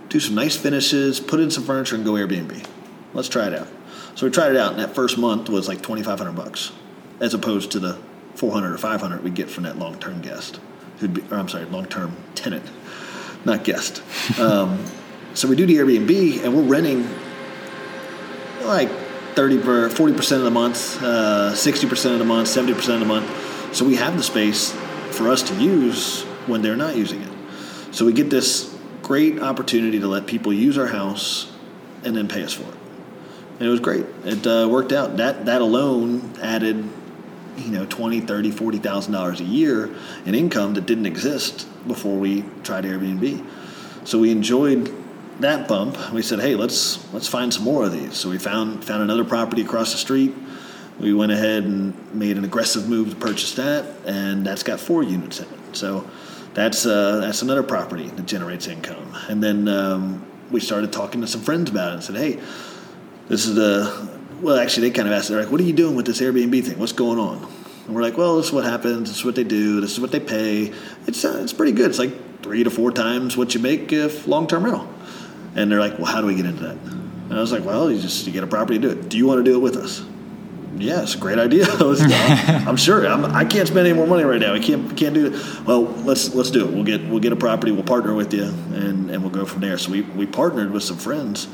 do 0.08 0.20
some 0.20 0.34
nice 0.34 0.56
finishes, 0.56 1.20
put 1.20 1.40
in 1.40 1.50
some 1.50 1.64
furniture, 1.64 1.96
and 1.96 2.04
go 2.04 2.12
Airbnb. 2.12 2.66
Let's 3.14 3.28
try 3.28 3.46
it 3.46 3.54
out. 3.54 3.68
So 4.14 4.26
we 4.26 4.32
tried 4.32 4.50
it 4.50 4.56
out, 4.56 4.72
and 4.72 4.80
that 4.80 4.94
first 4.94 5.18
month 5.18 5.48
was 5.48 5.68
like 5.68 5.82
twenty 5.82 6.02
five 6.02 6.18
hundred 6.18 6.36
bucks, 6.36 6.72
as 7.20 7.32
opposed 7.32 7.70
to 7.72 7.80
the 7.80 7.98
four 8.34 8.52
hundred 8.52 8.72
or 8.72 8.78
five 8.78 9.00
hundred 9.00 9.22
we 9.22 9.30
get 9.30 9.48
from 9.48 9.64
that 9.64 9.78
long 9.78 9.98
term 9.98 10.20
guest, 10.20 10.60
who'd 10.98 11.14
be, 11.14 11.22
or 11.30 11.38
I'm 11.38 11.48
sorry, 11.48 11.64
long 11.66 11.86
term 11.86 12.16
tenant, 12.34 12.64
not 13.44 13.64
guest. 13.64 14.02
Um, 14.38 14.84
so 15.32 15.48
we 15.48 15.54
do 15.54 15.64
the 15.64 15.76
Airbnb, 15.76 16.44
and 16.44 16.54
we're 16.54 16.62
renting 16.62 17.08
like 18.62 18.90
30 19.34 19.62
per 19.62 19.88
40 19.88 20.14
percent 20.14 20.38
of 20.40 20.44
the 20.44 20.50
month, 20.50 21.02
uh, 21.02 21.54
60 21.54 21.88
percent 21.88 22.12
of 22.14 22.18
the 22.18 22.24
month, 22.24 22.48
70 22.48 22.74
percent 22.74 23.02
of 23.02 23.08
the 23.08 23.14
month. 23.14 23.74
So 23.74 23.84
we 23.84 23.96
have 23.96 24.16
the 24.16 24.22
space 24.22 24.72
for 25.12 25.28
us 25.28 25.42
to 25.44 25.54
use 25.54 26.22
when 26.46 26.62
they're 26.62 26.76
not 26.76 26.96
using 26.96 27.22
it. 27.22 27.32
So 27.92 28.04
we 28.04 28.12
get 28.12 28.30
this 28.30 28.76
great 29.02 29.40
opportunity 29.40 30.00
to 30.00 30.06
let 30.06 30.26
people 30.26 30.52
use 30.52 30.78
our 30.78 30.86
house 30.86 31.52
and 32.04 32.16
then 32.16 32.28
pay 32.28 32.42
us 32.42 32.52
for 32.52 32.62
it. 32.62 32.74
And 33.58 33.68
it 33.68 33.70
was 33.70 33.80
great. 33.80 34.06
It 34.24 34.46
uh, 34.46 34.68
worked 34.70 34.92
out. 34.92 35.18
That 35.18 35.46
that 35.46 35.60
alone 35.60 36.32
added, 36.40 36.88
you 37.56 37.70
know, 37.70 37.86
twenty, 37.86 38.20
thirty, 38.20 38.50
forty 38.50 38.78
thousand 38.78 39.12
dollars 39.12 39.40
a 39.40 39.44
year 39.44 39.90
in 40.24 40.34
income 40.34 40.74
that 40.74 40.86
didn't 40.86 41.06
exist 41.06 41.66
before 41.86 42.16
we 42.16 42.44
tried 42.62 42.84
Airbnb. 42.84 43.46
So 44.04 44.18
we 44.18 44.30
enjoyed 44.30 44.94
that 45.40 45.68
bump. 45.68 46.12
We 46.12 46.22
said, 46.22 46.40
hey, 46.40 46.54
let's 46.54 47.12
let's 47.12 47.28
find 47.28 47.52
some 47.52 47.64
more 47.64 47.84
of 47.84 47.92
these. 47.92 48.16
So 48.16 48.30
we 48.30 48.38
found 48.38 48.84
found 48.84 49.02
another 49.02 49.24
property 49.24 49.62
across 49.62 49.92
the 49.92 49.98
street. 49.98 50.34
We 50.98 51.14
went 51.14 51.32
ahead 51.32 51.64
and 51.64 52.14
made 52.14 52.36
an 52.36 52.44
aggressive 52.44 52.88
move 52.88 53.10
to 53.10 53.16
purchase 53.16 53.54
that, 53.54 53.86
and 54.04 54.46
that's 54.46 54.62
got 54.62 54.80
four 54.80 55.02
units 55.02 55.40
in 55.40 55.46
it. 55.46 55.76
So 55.76 56.08
that's 56.54 56.84
uh, 56.86 57.18
that's 57.20 57.42
another 57.42 57.62
property 57.62 58.08
that 58.08 58.26
generates 58.26 58.66
income. 58.66 59.16
And 59.28 59.42
then 59.42 59.68
um, 59.68 60.26
we 60.50 60.60
started 60.60 60.92
talking 60.92 61.20
to 61.22 61.26
some 61.26 61.40
friends 61.40 61.70
about 61.70 61.90
it 61.90 61.94
and 61.94 62.04
said, 62.04 62.16
hey, 62.16 62.40
this 63.28 63.46
is 63.46 63.54
the 63.54 64.08
well 64.42 64.58
actually 64.58 64.88
they 64.88 64.94
kind 64.94 65.06
of 65.06 65.14
asked 65.14 65.28
they're 65.28 65.40
like 65.40 65.52
what 65.52 65.60
are 65.60 65.64
you 65.64 65.72
doing 65.72 65.94
with 65.94 66.04
this 66.04 66.20
airbnb 66.20 66.64
thing 66.64 66.78
what's 66.78 66.92
going 66.92 67.18
on 67.18 67.46
and 67.86 67.94
we're 67.94 68.02
like 68.02 68.16
well 68.16 68.36
this 68.36 68.46
is 68.46 68.52
what 68.52 68.64
happens 68.64 69.08
this 69.08 69.18
is 69.18 69.24
what 69.24 69.34
they 69.34 69.44
do 69.44 69.80
this 69.80 69.92
is 69.92 70.00
what 70.00 70.10
they 70.10 70.20
pay 70.20 70.72
it's 71.06 71.24
uh, 71.24 71.38
it's 71.40 71.52
pretty 71.52 71.72
good 71.72 71.90
it's 71.90 71.98
like 71.98 72.42
three 72.42 72.64
to 72.64 72.70
four 72.70 72.90
times 72.90 73.36
what 73.36 73.54
you 73.54 73.60
make 73.60 73.92
if 73.92 74.26
long-term 74.26 74.64
rental 74.64 74.89
and 75.54 75.70
they're 75.70 75.80
like 75.80 75.98
well 75.98 76.06
how 76.06 76.20
do 76.20 76.26
we 76.26 76.34
get 76.34 76.46
into 76.46 76.62
that 76.62 76.76
and 76.76 77.34
i 77.34 77.40
was 77.40 77.52
like 77.52 77.64
well 77.64 77.90
you 77.90 78.00
just 78.00 78.26
you 78.26 78.32
get 78.32 78.44
a 78.44 78.46
property 78.46 78.78
to 78.78 78.88
do 78.88 79.00
it 79.00 79.08
do 79.08 79.16
you 79.16 79.26
want 79.26 79.38
to 79.38 79.44
do 79.44 79.56
it 79.56 79.60
with 79.60 79.76
us 79.76 80.04
yeah, 80.80 81.02
it's 81.02 81.14
a 81.14 81.18
great 81.18 81.38
idea. 81.38 81.66
I'm 81.68 82.76
sure. 82.76 83.06
I'm, 83.06 83.24
I 83.24 83.44
can't 83.44 83.68
spend 83.68 83.86
any 83.86 83.92
more 83.92 84.06
money 84.06 84.24
right 84.24 84.40
now. 84.40 84.52
We 84.52 84.60
can't 84.60 84.96
can't 84.96 85.14
do 85.14 85.26
it. 85.26 85.66
Well, 85.66 85.82
let's 85.82 86.34
let's 86.34 86.50
do 86.50 86.66
it. 86.66 86.72
We'll 86.72 86.84
get 86.84 87.06
we'll 87.06 87.20
get 87.20 87.32
a 87.32 87.36
property. 87.36 87.72
We'll 87.72 87.82
partner 87.82 88.14
with 88.14 88.32
you, 88.32 88.44
and, 88.44 89.10
and 89.10 89.22
we'll 89.22 89.32
go 89.32 89.44
from 89.44 89.60
there. 89.60 89.76
So 89.78 89.90
we, 89.90 90.02
we 90.02 90.26
partnered 90.26 90.70
with 90.70 90.82
some 90.82 90.96
friends, 90.96 91.48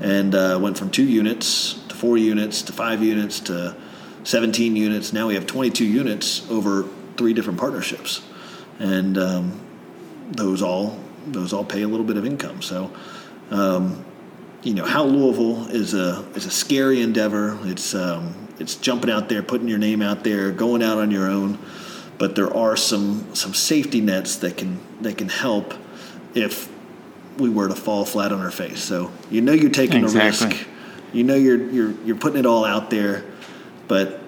and 0.00 0.34
uh, 0.34 0.58
went 0.60 0.78
from 0.78 0.90
two 0.90 1.04
units 1.04 1.74
to 1.88 1.94
four 1.94 2.16
units 2.16 2.62
to 2.62 2.72
five 2.72 3.02
units 3.02 3.40
to 3.40 3.76
17 4.24 4.76
units. 4.76 5.12
Now 5.12 5.26
we 5.26 5.34
have 5.34 5.46
22 5.46 5.84
units 5.84 6.48
over 6.50 6.84
three 7.16 7.34
different 7.34 7.58
partnerships, 7.58 8.22
and 8.78 9.18
um, 9.18 9.60
those 10.30 10.62
all 10.62 10.98
those 11.26 11.52
all 11.52 11.64
pay 11.64 11.82
a 11.82 11.88
little 11.88 12.06
bit 12.06 12.16
of 12.16 12.24
income. 12.24 12.62
So. 12.62 12.90
Um, 13.50 14.04
you 14.62 14.74
know 14.74 14.84
Howe 14.84 15.04
Louisville 15.06 15.68
is 15.68 15.94
a 15.94 16.24
is 16.34 16.46
a 16.46 16.50
scary 16.50 17.00
endeavor. 17.02 17.58
It's 17.62 17.94
um, 17.94 18.48
it's 18.58 18.76
jumping 18.76 19.10
out 19.10 19.28
there, 19.28 19.42
putting 19.42 19.68
your 19.68 19.78
name 19.78 20.02
out 20.02 20.22
there, 20.24 20.50
going 20.52 20.82
out 20.82 20.98
on 20.98 21.10
your 21.10 21.28
own. 21.28 21.58
But 22.18 22.34
there 22.36 22.54
are 22.54 22.76
some 22.76 23.34
some 23.34 23.54
safety 23.54 24.00
nets 24.00 24.36
that 24.36 24.56
can 24.56 24.78
that 25.00 25.16
can 25.18 25.28
help 25.28 25.74
if 26.34 26.68
we 27.38 27.48
were 27.48 27.68
to 27.68 27.74
fall 27.74 28.04
flat 28.04 28.32
on 28.32 28.40
our 28.40 28.50
face. 28.50 28.82
So 28.82 29.10
you 29.30 29.40
know 29.40 29.52
you're 29.52 29.70
taking 29.70 30.02
Exactly. 30.04 30.20
a 30.20 30.50
risk. 30.50 30.66
You 31.12 31.24
know 31.24 31.34
you're 31.34 31.70
you're 31.70 31.92
you're 32.04 32.16
putting 32.16 32.38
it 32.38 32.46
all 32.46 32.64
out 32.64 32.90
there, 32.90 33.24
but 33.88 34.20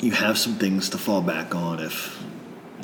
you 0.00 0.10
have 0.12 0.36
some 0.36 0.56
things 0.56 0.90
to 0.90 0.98
fall 0.98 1.22
back 1.22 1.54
on 1.54 1.80
if 1.80 2.22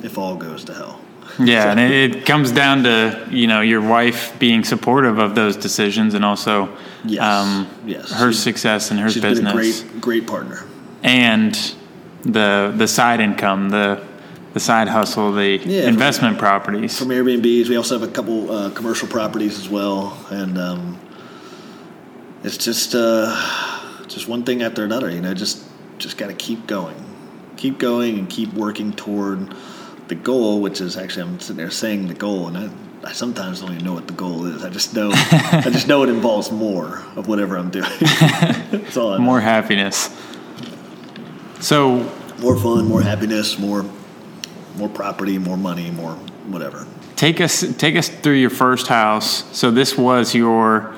if 0.03 0.17
all 0.17 0.37
goes 0.37 0.65
to 0.65 0.75
hell. 0.75 1.01
Yeah, 1.39 1.71
and 1.71 1.79
it, 1.79 2.17
it 2.17 2.27
comes 2.27 2.51
down 2.53 2.83
to 2.85 3.27
you 3.31 3.47
know 3.47 3.61
your 3.61 3.81
wife 3.81 4.37
being 4.39 4.65
supportive 4.65 5.19
of 5.19 5.35
those 5.35 5.57
decisions, 5.57 6.15
and 6.15 6.25
also 6.25 6.69
Yes. 7.05 7.23
um, 7.23 7.67
Yes. 7.87 8.11
her 8.13 8.33
She's- 8.33 8.43
success 8.43 8.91
and 8.91 8.99
her 9.01 9.09
She's 9.11 9.23
business, 9.23 9.53
great 9.83 10.01
great 10.01 10.27
partner. 10.27 10.65
and 11.03 11.55
the 12.25 12.73
the 12.77 12.89
side 12.89 13.21
income, 13.21 13.71
the 13.71 14.01
the 14.55 14.61
side 14.61 14.89
hustle, 14.89 15.31
the 15.33 15.59
Yeah, 15.65 15.83
from- 15.83 15.89
investment 15.91 16.39
properties. 16.39 16.99
from 16.99 17.09
Airbnbs. 17.09 17.69
We 17.69 17.77
also 17.77 17.99
have 17.99 18.09
a 18.09 18.13
couple 18.13 18.51
uh, 18.51 18.71
commercial 18.71 19.07
properties 19.07 19.59
as 19.59 19.69
well, 19.69 20.17
and 20.31 20.59
um, 20.59 20.99
it's 22.43 22.57
just 22.57 22.95
uh, 22.95 23.35
just 24.09 24.27
one 24.29 24.43
thing 24.43 24.63
after 24.63 24.85
another. 24.85 25.11
You 25.11 25.21
know, 25.21 25.35
just 25.35 25.63
just 25.99 26.17
got 26.17 26.29
to 26.29 26.35
keep 26.35 26.67
going, 26.67 26.97
keep 27.57 27.79
going, 27.79 28.19
and 28.19 28.29
keep 28.29 28.53
working 28.55 28.93
toward 28.93 29.55
the 30.09 30.15
goal. 30.15 30.61
Which 30.61 30.81
is 30.81 30.97
actually 30.97 31.23
I'm 31.23 31.41
sitting 31.41 31.57
there 31.57 31.71
saying 31.71 32.09
the 32.09 32.15
goal, 32.15 32.49
and 32.49 32.57
I, 32.57 33.09
I 33.09 33.13
sometimes 33.13 33.61
don't 33.61 33.73
even 33.73 33.85
know 33.85 33.95
what 33.95 34.07
the 34.07 34.15
goal 34.15 34.47
is. 34.47 34.65
I 34.65 34.71
just 34.71 34.95
know 34.95 35.11
I 35.15 35.69
just 35.71 35.89
know 35.89 36.03
it 36.03 36.09
involves 36.09 36.51
more 36.51 37.05
of 37.17 37.29
whatever 37.29 37.57
I'm 37.57 37.71
doing. 37.71 37.91
That's 38.01 38.97
all 38.97 39.13
I 39.15 39.19
know. 39.19 39.25
more 39.25 39.41
happiness. 39.41 40.11
So 41.61 42.11
more 42.41 42.57
fun, 42.57 42.87
more 42.87 43.03
happiness, 43.03 43.59
more 43.59 43.85
more 44.77 44.89
property, 44.89 45.39
more 45.39 45.57
money, 45.57 45.91
more 45.91 46.13
whatever. 46.47 46.87
take 47.17 47.41
us 47.41 47.65
take 47.77 47.97
us 47.97 48.09
through 48.09 48.35
your 48.35 48.51
first 48.51 48.87
house. 48.87 49.45
So 49.57 49.71
this 49.71 49.99
was 49.99 50.35
your, 50.35 50.95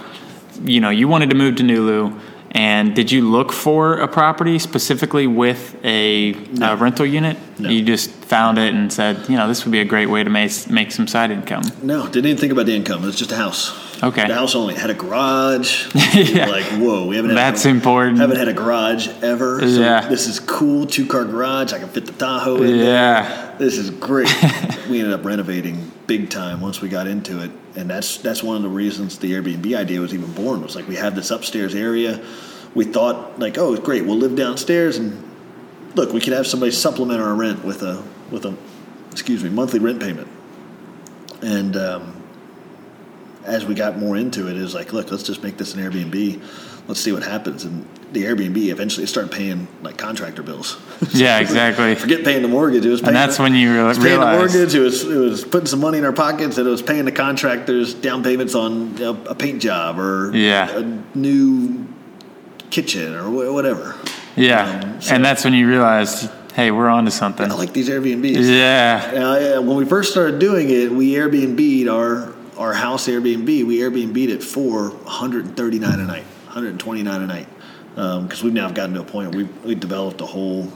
you 0.65 0.81
know, 0.81 0.91
you 0.91 1.09
wanted 1.09 1.31
to 1.31 1.37
move 1.37 1.57
to 1.57 1.63
Nulu, 1.63 2.19
and 2.53 2.97
did 2.97 3.13
you 3.13 3.29
look 3.29 3.53
for 3.53 3.99
a 3.99 4.09
property 4.09 4.59
specifically 4.59 5.27
with 5.27 5.77
a, 5.85 6.35
a 6.61 6.77
rental 6.77 7.07
unit? 7.07 7.37
No. 7.59 7.69
You 7.69 7.85
just 7.85 8.11
found 8.11 8.59
it 8.59 8.75
and 8.75 8.93
said, 8.93 9.29
you 9.29 9.37
know, 9.37 9.47
this 9.47 9.65
would 9.65 9.71
be 9.71 9.81
a 9.81 9.85
great 9.85 10.07
way 10.07 10.25
to 10.25 10.31
make 10.31 10.69
make 10.69 10.91
some 10.91 11.07
side 11.07 11.31
income. 11.31 11.63
No, 11.83 12.07
didn't 12.07 12.27
even 12.27 12.39
think 12.39 12.53
about 12.53 12.67
the 12.67 12.75
income. 12.75 13.03
It 13.05 13.07
was 13.07 13.17
just 13.17 13.31
a 13.31 13.37
house. 13.37 14.03
Okay. 14.03 14.27
The 14.27 14.35
house 14.35 14.55
only 14.55 14.75
had 14.75 14.91
a 14.91 14.95
garage. 14.95 15.89
Yeah. 16.11 16.47
Like, 16.47 16.65
whoa, 16.65 17.07
we 17.07 17.17
haven't 17.17 17.31
had 17.31 17.39
That's 17.39 17.65
a, 17.65 17.69
important. 17.69 18.19
Haven't 18.19 18.37
had 18.37 18.49
a 18.49 18.53
garage 18.53 19.09
ever. 19.23 19.61
So 19.61 19.67
Yeah. 19.67 20.09
This 20.09 20.27
is 20.27 20.41
cool. 20.41 20.87
Two 20.87 21.07
car 21.07 21.25
garage. 21.25 21.73
I 21.73 21.79
can 21.79 21.89
fit 21.89 22.07
the 22.07 22.13
Tahoe 22.13 22.57
in 22.57 22.79
there. 22.79 22.87
Yeah, 22.87 23.55
This 23.59 23.79
is 23.79 23.91
great. 23.91 24.29
we 24.91 24.99
ended 24.99 25.13
up 25.13 25.25
renovating 25.25 25.91
big 26.07 26.31
time 26.31 26.61
once 26.61 26.81
we 26.81 26.89
got 26.89 27.07
into 27.07 27.43
it, 27.43 27.51
and 27.77 27.89
that's 27.89 28.19
that's 28.19 28.43
one 28.43 28.57
of 28.57 28.63
the 28.63 28.69
reasons 28.69 29.19
the 29.19 29.33
Airbnb 29.33 29.77
idea 29.77 30.01
was 30.01 30.15
even 30.15 30.33
born. 30.33 30.63
Was 30.63 30.75
like 30.77 30.89
we 30.89 30.97
have 30.97 31.15
this 31.15 31.31
upstairs 31.31 31.75
area. 31.75 32.25
We 32.75 32.85
thought 32.85 33.39
like, 33.39 33.59
oh, 33.59 33.77
great, 33.77 34.05
we'll 34.05 34.19
live 34.19 34.37
downstairs, 34.37 34.97
and 34.97 35.29
look, 35.95 36.13
we 36.13 36.21
could 36.21 36.33
have 36.33 36.47
somebody 36.47 36.73
supplement 36.73 37.21
our 37.21 37.35
rent 37.35 37.65
with 37.65 37.83
a 37.83 38.03
with 38.31 38.45
a 38.45 38.57
excuse 39.11 39.43
me 39.43 39.51
monthly 39.51 39.79
rent 39.79 40.01
payment. 40.01 40.29
And 41.43 41.77
um, 41.77 42.23
as 43.45 43.65
we 43.65 43.75
got 43.75 43.99
more 43.99 44.17
into 44.17 44.49
it, 44.49 44.57
it 44.57 44.61
was 44.61 44.75
like, 44.75 44.93
look, 44.93 45.11
let's 45.11 45.23
just 45.23 45.43
make 45.43 45.57
this 45.57 45.75
an 45.75 45.81
Airbnb. 45.81 46.43
Let's 46.89 47.01
see 47.01 47.13
what 47.13 47.23
happens. 47.23 47.65
And 47.65 47.87
the 48.13 48.25
Airbnb 48.25 48.57
eventually 48.71 49.07
started 49.07 49.31
paying 49.33 49.69
like 49.83 49.97
contractor 49.97 50.43
bills. 50.43 50.77
Yeah, 51.13 51.39
exactly. 51.45 51.95
Forget 51.95 52.25
paying 52.25 52.43
the 52.43 52.49
mortgage. 52.49 52.85
It 52.85 52.91
was 52.91 53.01
paying 53.01 53.09
And 53.09 53.17
that's 53.17 53.37
the, 53.37 53.43
when 53.45 53.55
you 53.55 53.71
it 53.71 53.75
real- 53.77 53.87
was 53.87 53.99
paying 53.99 54.19
the 54.21 54.27
realize. 54.27 54.53
mortgage. 54.55 54.75
It 54.75 54.81
was 54.81 55.05
it 55.05 55.17
was 55.17 55.45
putting 55.45 55.67
some 55.67 55.81
money 55.81 55.99
in 55.99 56.05
our 56.05 56.13
pockets, 56.13 56.59
and 56.59 56.67
it 56.67 56.71
was 56.71 56.83
paying 56.83 57.05
the 57.05 57.13
contractors 57.13 57.95
down 57.95 58.23
payments 58.23 58.55
on 58.55 58.95
know, 58.97 59.19
a 59.27 59.35
paint 59.35 59.63
job 59.63 59.99
or 59.99 60.31
Yeah. 60.35 60.69
a 60.79 60.83
new 61.17 61.87
kitchen 62.71 63.15
or 63.15 63.31
wha- 63.31 63.53
whatever. 63.53 63.95
Yeah, 64.37 64.81
Um, 64.83 65.01
so- 65.03 65.15
and 65.15 65.25
that's 65.25 65.45
when 65.45 65.55
you 65.55 65.69
realized, 65.69 66.31
hey, 66.55 66.71
we're 66.71 66.89
onto 66.89 67.11
something. 67.11 67.51
I 67.51 67.55
like 67.55 67.73
these 67.73 67.89
Airbnbs. 67.89 68.49
Yeah, 68.49 69.11
Uh, 69.13 69.39
yeah, 69.39 69.59
when 69.59 69.77
we 69.77 69.85
first 69.85 70.13
started 70.13 70.39
doing 70.39 70.71
it, 70.71 70.91
we 70.93 71.13
Airbnb'd 71.15 71.89
our 71.89 72.29
our 72.59 72.75
house 72.75 73.07
Airbnb. 73.09 73.47
We 73.65 73.79
Airbnb'd 73.79 74.31
it 74.31 74.43
for 74.45 74.91
139 74.91 75.99
a 75.99 76.05
night, 76.05 76.25
129 76.51 77.23
a 77.23 77.27
night, 77.27 77.49
because 77.95 78.43
we've 78.43 78.53
now 78.53 78.69
gotten 78.71 78.95
to 78.95 79.01
a 79.01 79.05
point 79.05 79.35
where 79.35 79.45
we 79.45 79.51
we 79.65 79.75
developed 79.75 80.21
a 80.21 80.27
whole 80.27 80.71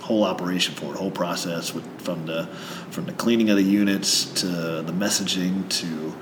whole 0.00 0.24
operation 0.24 0.74
for 0.74 0.94
it, 0.94 0.96
whole 0.96 1.10
process 1.10 1.74
with, 1.74 1.84
from 2.00 2.26
the 2.26 2.46
from 2.90 3.06
the 3.06 3.12
cleaning 3.12 3.50
of 3.50 3.56
the 3.56 3.62
units 3.62 4.24
to 4.24 4.46
the 4.46 4.92
messaging 4.92 5.68
to 5.68 6.14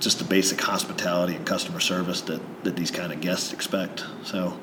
just 0.00 0.18
the 0.18 0.24
basic 0.24 0.60
hospitality 0.60 1.34
and 1.34 1.46
customer 1.46 1.80
service 1.80 2.20
that, 2.22 2.40
that 2.64 2.76
these 2.76 2.90
kind 2.90 3.12
of 3.12 3.20
guests 3.20 3.52
expect. 3.52 4.04
So. 4.24 4.58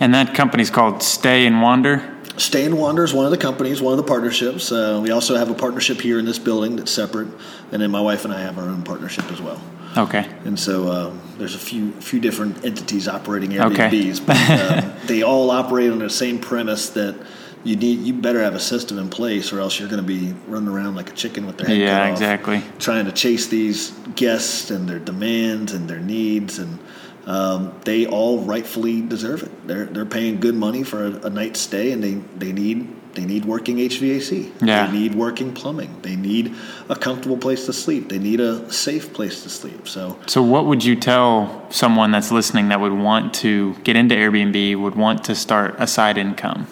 and 0.00 0.14
that 0.14 0.34
company's 0.34 0.70
called 0.70 1.02
Stay 1.02 1.46
and 1.46 1.60
Wander. 1.60 2.10
Stay 2.36 2.64
and 2.64 2.78
Wander 2.78 3.04
is 3.04 3.12
one 3.12 3.24
of 3.24 3.30
the 3.30 3.36
companies, 3.36 3.82
one 3.82 3.92
of 3.92 3.98
the 3.98 4.08
partnerships. 4.08 4.72
Uh, 4.72 5.00
we 5.02 5.10
also 5.10 5.36
have 5.36 5.50
a 5.50 5.54
partnership 5.54 6.00
here 6.00 6.18
in 6.18 6.24
this 6.24 6.38
building 6.38 6.76
that's 6.76 6.90
separate, 6.90 7.28
and 7.70 7.82
then 7.82 7.90
my 7.90 8.00
wife 8.00 8.24
and 8.24 8.32
I 8.32 8.40
have 8.40 8.58
our 8.58 8.64
own 8.64 8.82
partnership 8.82 9.30
as 9.30 9.40
well. 9.40 9.60
Okay, 9.96 10.28
And 10.44 10.58
so 10.58 10.90
um, 10.90 11.20
there's 11.38 11.54
a 11.54 11.58
few 11.58 11.92
few 12.00 12.20
different 12.20 12.64
entities 12.64 13.06
operating 13.08 13.58
Okay. 13.60 13.88
Airbnbs, 13.90 14.26
but 14.26 14.36
um, 14.84 14.92
they 15.06 15.22
all 15.22 15.50
operate 15.50 15.90
on 15.92 15.98
the 16.00 16.10
same 16.10 16.38
premise 16.38 16.90
that 16.90 17.14
you 17.62 17.76
need 17.76 18.00
you 18.00 18.12
better 18.12 18.42
have 18.42 18.54
a 18.54 18.60
system 18.60 18.98
in 18.98 19.08
place, 19.08 19.52
or 19.52 19.60
else 19.60 19.78
you're 19.78 19.88
going 19.88 20.02
to 20.02 20.06
be 20.06 20.34
running 20.48 20.68
around 20.68 20.96
like 20.96 21.10
a 21.10 21.14
chicken 21.14 21.46
with 21.46 21.56
their 21.58 21.68
head 21.68 21.78
Yeah, 21.78 21.98
cut 21.98 22.02
off, 22.02 22.10
exactly. 22.12 22.62
trying 22.78 23.04
to 23.06 23.12
chase 23.12 23.46
these 23.46 23.90
guests 24.16 24.70
and 24.70 24.88
their 24.88 24.98
demands 24.98 25.72
and 25.72 25.88
their 25.88 26.00
needs 26.00 26.58
and. 26.58 26.78
Um, 27.26 27.72
they 27.86 28.04
all 28.06 28.40
rightfully 28.40 29.00
deserve 29.00 29.44
it. 29.44 29.66
They're 29.66 29.86
they're 29.86 30.04
paying 30.04 30.40
good 30.40 30.54
money 30.54 30.82
for 30.82 31.06
a, 31.06 31.10
a 31.28 31.30
night's 31.30 31.58
stay, 31.58 31.90
and 31.92 32.04
they, 32.04 32.16
they 32.36 32.52
need 32.52 32.86
they 33.14 33.24
need 33.24 33.44
working 33.44 33.76
HVAC. 33.76 34.52
Yeah. 34.60 34.86
They 34.86 34.92
need 34.92 35.14
working 35.14 35.52
plumbing. 35.52 36.00
They 36.02 36.16
need 36.16 36.54
a 36.88 36.96
comfortable 36.96 37.36
place 37.36 37.66
to 37.66 37.72
sleep. 37.72 38.08
They 38.08 38.18
need 38.18 38.40
a 38.40 38.70
safe 38.72 39.12
place 39.12 39.42
to 39.44 39.48
sleep. 39.50 39.86
So 39.88 40.18
so 40.26 40.42
what 40.42 40.66
would 40.66 40.84
you 40.84 40.96
tell 40.96 41.66
someone 41.70 42.10
that's 42.10 42.30
listening 42.30 42.68
that 42.68 42.80
would 42.80 42.92
want 42.92 43.34
to 43.34 43.74
get 43.84 43.96
into 43.96 44.14
Airbnb, 44.14 44.80
would 44.80 44.96
want 44.96 45.24
to 45.24 45.34
start 45.34 45.76
a 45.78 45.86
side 45.86 46.18
income, 46.18 46.66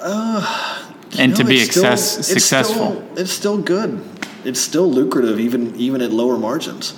uh, 0.00 0.84
and 1.18 1.34
to 1.36 1.44
be 1.44 1.56
it's 1.56 1.70
still- 1.70 1.96
success, 1.96 2.18
it's 2.18 2.28
successful? 2.28 2.92
Still, 2.92 3.18
it's 3.18 3.32
still 3.32 3.58
good. 3.58 4.04
It's 4.44 4.60
still 4.60 4.90
lucrative, 4.90 5.40
even 5.40 5.74
even 5.76 6.00
at 6.02 6.12
lower 6.12 6.38
margins. 6.38 6.94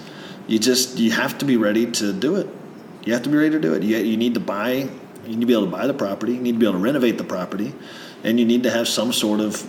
You 0.47 0.59
just 0.59 0.99
you 0.99 1.13
have 1.13 1.39
to 1.39 1.45
be 1.45 1.57
ready 1.57 1.91
to 1.93 2.13
do 2.13 2.37
it. 2.37 2.49
You 3.05 3.13
have 3.15 3.23
to 3.23 3.29
be 3.29 3.37
ready 3.37 3.51
to 3.51 3.61
do 3.61 3.75
it. 3.75 3.83
You, 3.83 3.97
you 3.99 4.17
need 4.17 4.35
to 4.35 4.41
buy. 4.41 4.89
You 5.25 5.37
need 5.37 5.41
to 5.41 5.47
be 5.47 5.53
able 5.53 5.67
to 5.67 5.71
buy 5.71 5.87
the 5.87 5.95
property. 5.95 6.33
You 6.35 6.41
need 6.41 6.53
to 6.53 6.59
be 6.59 6.67
able 6.67 6.79
to 6.79 6.85
renovate 6.85 7.19
the 7.19 7.25
property, 7.25 7.73
and 8.25 8.39
you 8.39 8.45
need 8.47 8.63
to 8.65 8.71
have 8.71 8.89
some 8.89 9.13
sort 9.13 9.41
of 9.41 9.67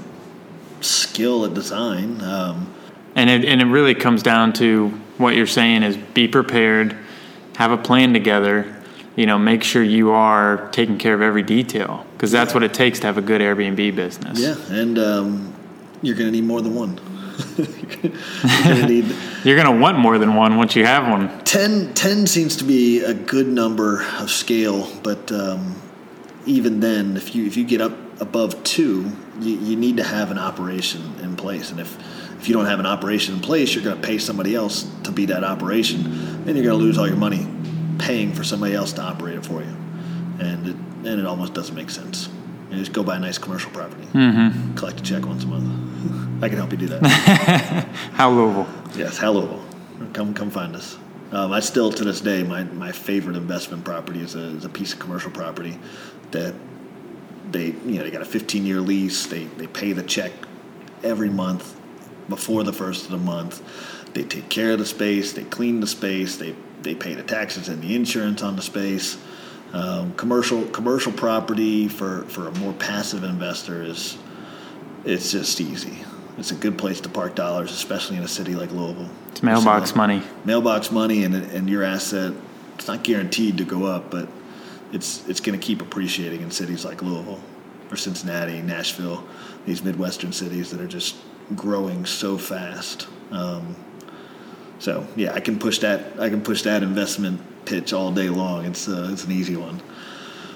skill 0.81 1.45
at 1.45 1.53
design. 1.53 2.21
Um, 2.21 2.73
And 3.15 3.29
it, 3.29 3.45
and 3.45 3.61
it 3.61 3.65
really 3.65 3.93
comes 3.95 4.23
down 4.23 4.53
to 4.53 4.89
what 5.17 5.35
you're 5.35 5.47
saying 5.47 5.83
is 5.83 5.97
be 5.97 6.27
prepared, 6.27 6.95
have 7.57 7.71
a 7.71 7.77
plan 7.77 8.13
together, 8.13 8.75
you 9.15 9.25
know, 9.25 9.37
make 9.37 9.63
sure 9.63 9.83
you 9.83 10.11
are 10.11 10.69
taking 10.71 10.97
care 10.97 11.13
of 11.13 11.21
every 11.21 11.43
detail 11.43 12.05
because 12.13 12.31
that's 12.31 12.53
what 12.53 12.63
it 12.63 12.73
takes 12.73 12.99
to 13.01 13.07
have 13.07 13.17
a 13.17 13.21
good 13.21 13.41
Airbnb 13.41 13.95
business. 13.95 14.39
yeah, 14.39 14.55
and 14.69 14.97
um, 14.97 15.53
you're 16.01 16.15
going 16.15 16.27
to 16.27 16.31
need 16.31 16.45
more 16.47 16.61
than 16.61 16.73
one. 16.73 16.99
you're 17.57 17.67
going 18.63 18.77
to 18.77 18.87
need 18.87 19.15
You're 19.43 19.55
going 19.61 19.75
to 19.75 19.81
want 19.81 19.97
more 19.97 20.17
than 20.19 20.35
one 20.35 20.55
once 20.57 20.75
you 20.75 20.85
have 20.85 21.07
one. 21.07 21.43
10, 21.45 21.93
10 21.95 22.27
seems 22.27 22.55
to 22.57 22.63
be 22.63 23.01
a 23.01 23.13
good 23.13 23.47
number 23.47 24.05
of 24.19 24.29
scale, 24.29 24.87
but 25.01 25.31
um, 25.31 25.75
even 26.45 26.79
then, 26.79 27.17
if 27.17 27.35
you 27.35 27.45
if 27.45 27.57
you 27.57 27.63
get 27.63 27.81
up 27.81 27.93
above 28.21 28.63
two, 28.63 29.11
you, 29.39 29.57
you 29.57 29.75
need 29.75 29.97
to 29.97 30.03
have 30.03 30.31
an 30.31 30.37
operation 30.37 31.01
in 31.21 31.35
place. 31.35 31.71
And 31.71 31.79
if 31.79 31.97
if 32.39 32.47
you 32.47 32.55
don't 32.55 32.65
have 32.65 32.79
an 32.79 32.87
operation 32.87 33.35
in 33.35 33.41
place, 33.41 33.75
you're 33.75 33.83
going 33.83 33.99
to 33.99 34.01
pay 34.01 34.17
somebody 34.17 34.55
else 34.55 34.89
to 35.03 35.11
be 35.11 35.27
that 35.27 35.43
operation. 35.43 36.43
Then 36.43 36.55
you're 36.55 36.65
going 36.65 36.79
to 36.79 36.83
lose 36.83 36.97
all 36.97 37.07
your 37.07 37.17
money 37.17 37.47
paying 37.99 38.33
for 38.33 38.43
somebody 38.43 38.73
else 38.73 38.93
to 38.93 39.01
operate 39.01 39.35
it 39.35 39.45
for 39.45 39.61
you, 39.61 39.75
and 40.39 40.67
it, 40.67 40.75
and 41.07 41.19
it 41.19 41.25
almost 41.25 41.53
doesn't 41.53 41.75
make 41.75 41.89
sense. 41.89 42.29
You 42.71 42.77
just 42.77 42.93
go 42.93 43.03
buy 43.03 43.17
a 43.17 43.19
nice 43.19 43.37
commercial 43.37 43.69
property, 43.71 44.05
mm-hmm. 44.05 44.75
collect 44.75 44.99
a 44.99 45.03
check 45.03 45.25
once 45.25 45.43
a 45.43 45.47
month. 45.47 46.43
I 46.43 46.49
can 46.49 46.57
help 46.57 46.71
you 46.71 46.77
do 46.77 46.87
that. 46.87 47.03
Howe 48.13 48.31
Louisville? 48.31 48.67
Yes, 48.95 49.17
hello. 49.19 49.63
Come 50.13 50.33
come 50.33 50.49
find 50.49 50.75
us. 50.75 50.97
Um, 51.31 51.53
I 51.53 51.61
still 51.61 51.91
to 51.91 52.03
this 52.03 52.19
day 52.19 52.43
my, 52.43 52.63
my 52.63 52.91
favorite 52.91 53.37
investment 53.37 53.85
property 53.85 54.19
is 54.19 54.35
a, 54.35 54.57
is 54.57 54.65
a 54.65 54.69
piece 54.69 54.91
of 54.93 54.99
commercial 54.99 55.31
property 55.31 55.79
that 56.31 56.53
they 57.51 57.67
you 57.67 57.97
know 57.97 58.03
they 58.03 58.11
got 58.11 58.21
a 58.21 58.25
15 58.25 58.65
year 58.65 58.79
lease. 58.81 59.25
They 59.27 59.45
they 59.45 59.67
pay 59.67 59.93
the 59.93 60.03
check 60.03 60.31
every 61.03 61.29
month 61.29 61.79
before 62.29 62.63
the 62.63 62.73
first 62.73 63.05
of 63.05 63.11
the 63.11 63.17
month. 63.17 63.61
They 64.13 64.23
take 64.23 64.49
care 64.49 64.71
of 64.73 64.79
the 64.79 64.85
space. 64.85 65.33
They 65.33 65.43
clean 65.43 65.79
the 65.79 65.87
space. 65.87 66.37
They 66.37 66.55
they 66.81 66.95
pay 66.95 67.13
the 67.13 67.23
taxes 67.23 67.67
and 67.69 67.81
the 67.81 67.95
insurance 67.95 68.41
on 68.41 68.55
the 68.55 68.61
space. 68.61 69.17
Um, 69.73 70.13
commercial 70.15 70.65
commercial 70.65 71.13
property 71.13 71.87
for, 71.87 72.23
for 72.23 72.47
a 72.47 72.51
more 72.59 72.73
passive 72.73 73.23
investor 73.23 73.81
is 73.83 74.17
it's 75.05 75.31
just 75.31 75.61
easy. 75.61 76.03
It's 76.37 76.51
a 76.51 76.55
good 76.55 76.77
place 76.77 77.01
to 77.01 77.09
park 77.09 77.35
dollars, 77.35 77.71
especially 77.71 78.17
in 78.17 78.23
a 78.23 78.27
city 78.27 78.55
like 78.55 78.71
Louisville. 78.71 79.09
It's 79.29 79.43
mailbox 79.43 79.91
So, 79.91 79.95
money. 79.95 80.23
Mailbox 80.43 80.91
money 80.91 81.23
and, 81.23 81.35
and 81.35 81.69
your 81.69 81.83
asset, 81.83 82.33
it's 82.75 82.87
not 82.87 83.03
guaranteed 83.03 83.57
to 83.59 83.63
go 83.65 83.85
up, 83.85 84.09
but 84.11 84.27
it's 84.91 85.27
it's 85.27 85.39
going 85.39 85.59
to 85.59 85.65
keep 85.65 85.81
appreciating 85.81 86.41
in 86.41 86.51
cities 86.51 86.85
like 86.85 87.01
Louisville 87.01 87.39
or 87.89 87.97
Cincinnati, 87.97 88.61
Nashville, 88.61 89.23
these 89.65 89.83
Midwestern 89.83 90.31
cities 90.31 90.71
that 90.71 90.79
are 90.81 90.87
just 90.87 91.15
growing 91.55 92.05
so 92.05 92.37
fast. 92.37 93.07
Um, 93.31 93.75
so 94.79 95.05
yeah, 95.15 95.33
I 95.33 95.39
can 95.39 95.59
push 95.59 95.79
that. 95.79 96.19
I 96.19 96.29
can 96.29 96.41
push 96.41 96.63
that 96.63 96.83
investment 96.83 97.41
pitch 97.65 97.93
all 97.93 98.11
day 98.11 98.29
long. 98.29 98.65
It's 98.65 98.87
uh, 98.87 99.09
it's 99.11 99.25
an 99.25 99.31
easy 99.31 99.55
one. 99.55 99.81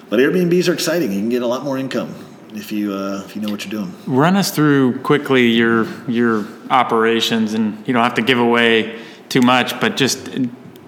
But 0.10 0.19
Airbnbs 0.19 0.69
are 0.69 0.74
exciting. 0.74 1.12
You 1.12 1.19
can 1.19 1.30
get 1.30 1.41
a 1.41 1.48
lot 1.48 1.63
more 1.63 1.78
income 1.78 2.13
if 2.54 2.71
you 2.71 2.93
uh, 2.93 3.24
if 3.26 3.36
you 3.36 3.41
know 3.41 3.50
what 3.50 3.65
you're 3.65 3.84
doing. 3.84 3.93
Run 4.08 4.36
us 4.36 4.52
through 4.52 5.00
quickly 5.02 5.48
your 5.48 5.88
your 6.10 6.48
operations, 6.69 7.54
and 7.54 7.86
you 7.88 7.93
don't 7.93 8.04
have 8.04 8.15
to 8.15 8.21
give 8.21 8.39
away 8.39 9.00
too 9.30 9.41
much, 9.41 9.80
but 9.80 9.98
just 9.98 10.30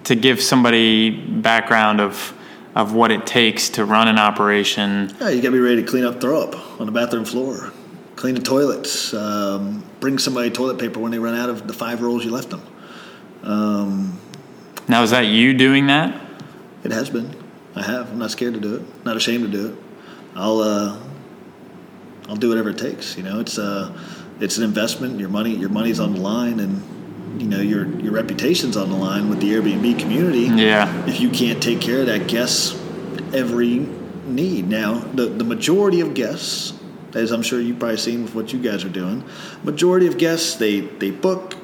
to 0.04 0.14
give 0.14 0.40
somebody 0.40 1.10
background 1.10 2.00
of 2.00 2.32
of 2.74 2.94
what 2.94 3.10
it 3.10 3.26
takes 3.26 3.70
to 3.70 3.84
run 3.84 4.08
an 4.08 4.18
operation. 4.18 5.14
Yeah, 5.20 5.30
you 5.30 5.42
got 5.42 5.48
to 5.48 5.52
be 5.52 5.58
ready 5.60 5.82
to 5.82 5.88
clean 5.88 6.04
up 6.04 6.20
throw 6.20 6.42
up 6.42 6.80
on 6.80 6.86
the 6.86 6.92
bathroom 6.92 7.24
floor, 7.24 7.72
clean 8.16 8.34
the 8.34 8.40
toilets, 8.40 9.12
um, 9.14 9.84
bring 10.00 10.18
somebody 10.18 10.50
toilet 10.50 10.78
paper 10.78 11.00
when 11.00 11.10
they 11.10 11.18
run 11.18 11.34
out 11.34 11.48
of 11.48 11.66
the 11.66 11.72
five 11.72 12.02
rolls 12.02 12.24
you 12.24 12.30
left 12.30 12.50
them. 12.50 12.62
Um, 13.42 14.18
Now, 14.88 15.02
is 15.02 15.10
that 15.10 15.26
you 15.26 15.54
doing 15.54 15.86
that? 15.88 16.20
It 16.84 16.92
has 16.92 17.10
been. 17.10 17.34
I 17.74 17.82
have. 17.82 18.10
I'm 18.10 18.18
not 18.18 18.30
scared 18.30 18.54
to 18.54 18.60
do 18.60 18.76
it. 18.76 19.04
Not 19.04 19.16
ashamed 19.16 19.44
to 19.44 19.50
do 19.50 19.66
it. 19.68 19.78
I'll 20.34 20.60
uh, 20.60 20.98
I'll 22.28 22.36
do 22.36 22.48
whatever 22.48 22.70
it 22.70 22.78
takes. 22.78 23.16
You 23.16 23.22
know, 23.24 23.40
it's 23.40 23.58
uh, 23.58 23.92
it's 24.40 24.58
an 24.58 24.64
investment. 24.64 25.18
Your 25.18 25.28
money 25.28 25.54
your 25.54 25.68
money's 25.68 26.00
on 26.00 26.14
the 26.14 26.20
line, 26.20 26.60
and 26.60 26.82
you 27.38 27.46
know 27.46 27.60
your 27.60 27.86
your 28.00 28.12
reputation's 28.12 28.76
on 28.76 28.90
the 28.90 28.96
line 28.96 29.28
with 29.28 29.40
the 29.40 29.52
Airbnb 29.52 29.98
community. 29.98 30.46
Yeah. 30.62 31.06
If 31.06 31.20
you 31.20 31.30
can't 31.30 31.62
take 31.62 31.80
care 31.80 32.00
of 32.00 32.06
that 32.06 32.28
guest's 32.28 32.72
every 33.34 33.78
need, 34.26 34.68
now 34.68 34.98
the 34.98 35.26
the 35.26 35.44
majority 35.44 36.00
of 36.00 36.14
guests, 36.14 36.72
as 37.14 37.30
I'm 37.30 37.42
sure 37.42 37.60
you've 37.60 37.78
probably 37.78 37.98
seen 37.98 38.22
with 38.24 38.34
what 38.34 38.52
you 38.52 38.60
guys 38.60 38.84
are 38.84 38.90
doing, 38.90 39.24
majority 39.62 40.06
of 40.06 40.18
guests 40.18 40.56
they 40.56 40.80
they 40.80 41.10
book, 41.10 41.54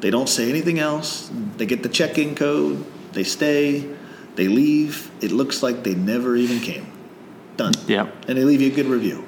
they 0.00 0.10
don't 0.10 0.28
say 0.28 0.48
anything 0.48 0.78
else. 0.78 1.30
They 1.56 1.66
get 1.66 1.82
the 1.82 1.88
check-in 1.88 2.34
code, 2.34 2.84
they 3.12 3.24
stay, 3.24 3.88
they 4.36 4.48
leave. 4.48 5.10
It 5.20 5.32
looks 5.32 5.62
like 5.62 5.82
they 5.82 5.94
never 5.94 6.36
even 6.36 6.60
came. 6.60 6.86
Done. 7.56 7.74
Yeah. 7.86 8.10
And 8.26 8.38
they 8.38 8.44
leave 8.44 8.62
you 8.62 8.72
a 8.72 8.74
good 8.74 8.86
review. 8.86 9.26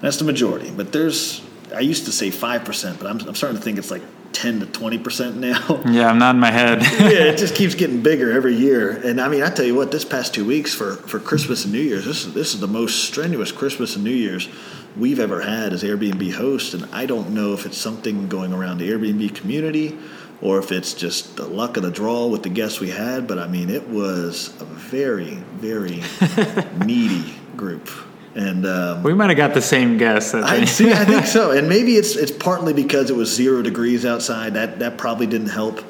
That's 0.00 0.16
the 0.16 0.24
majority. 0.24 0.70
But 0.70 0.92
there's, 0.92 1.42
I 1.74 1.80
used 1.80 2.04
to 2.06 2.12
say 2.12 2.28
5%, 2.28 2.98
but 2.98 3.06
I'm, 3.06 3.20
I'm 3.20 3.34
starting 3.34 3.56
to 3.56 3.62
think 3.62 3.78
it's 3.78 3.90
like 3.90 4.02
10 4.32 4.60
to 4.60 4.66
20% 4.66 5.36
now. 5.36 5.80
Yeah, 5.92 6.08
I'm 6.08 6.18
nodding 6.18 6.40
my 6.40 6.50
head. 6.50 6.82
yeah, 7.00 7.24
it 7.24 7.38
just 7.38 7.54
keeps 7.54 7.74
getting 7.74 8.02
bigger 8.02 8.32
every 8.32 8.54
year. 8.54 8.90
And 8.90 9.20
I 9.20 9.28
mean, 9.28 9.42
I 9.42 9.50
tell 9.50 9.64
you 9.64 9.74
what, 9.74 9.90
this 9.90 10.04
past 10.04 10.32
two 10.32 10.44
weeks 10.44 10.74
for, 10.74 10.94
for 10.94 11.18
Christmas 11.18 11.64
and 11.64 11.72
New 11.72 11.80
Year's, 11.80 12.04
this 12.04 12.24
is, 12.24 12.32
this 12.32 12.54
is 12.54 12.60
the 12.60 12.66
most 12.66 13.04
strenuous 13.04 13.52
Christmas 13.52 13.94
and 13.94 14.04
New 14.04 14.10
Year's 14.10 14.48
we've 14.96 15.20
ever 15.20 15.40
had 15.40 15.72
as 15.72 15.82
Airbnb 15.82 16.32
hosts. 16.34 16.72
And 16.74 16.86
I 16.94 17.06
don't 17.06 17.30
know 17.30 17.52
if 17.52 17.66
it's 17.66 17.76
something 17.76 18.28
going 18.28 18.52
around 18.52 18.78
the 18.78 18.90
Airbnb 18.90 19.34
community 19.34 19.98
or 20.40 20.58
if 20.58 20.72
it's 20.72 20.94
just 20.94 21.36
the 21.36 21.46
luck 21.46 21.76
of 21.76 21.82
the 21.82 21.90
draw 21.90 22.26
with 22.26 22.42
the 22.42 22.48
guests 22.48 22.80
we 22.80 22.90
had. 22.90 23.26
But 23.26 23.38
I 23.38 23.46
mean, 23.48 23.70
it 23.70 23.88
was 23.88 24.48
a 24.60 24.64
very, 24.64 25.34
very 25.56 26.02
needy 26.84 27.34
group. 27.56 27.88
And 28.34 28.64
um, 28.66 29.02
We 29.02 29.12
might 29.12 29.28
have 29.28 29.36
got 29.36 29.52
the 29.52 29.60
same 29.60 29.98
guess. 29.98 30.32
I 30.34 30.64
see. 30.64 30.92
I 30.92 31.04
think 31.04 31.26
so, 31.26 31.50
and 31.56 31.68
maybe 31.68 31.96
it's 31.96 32.16
it's 32.16 32.32
partly 32.32 32.72
because 32.72 33.10
it 33.10 33.16
was 33.16 33.34
zero 33.34 33.62
degrees 33.62 34.06
outside. 34.06 34.54
That 34.54 34.78
that 34.78 34.96
probably 34.96 35.26
didn't 35.26 35.50
help. 35.50 35.84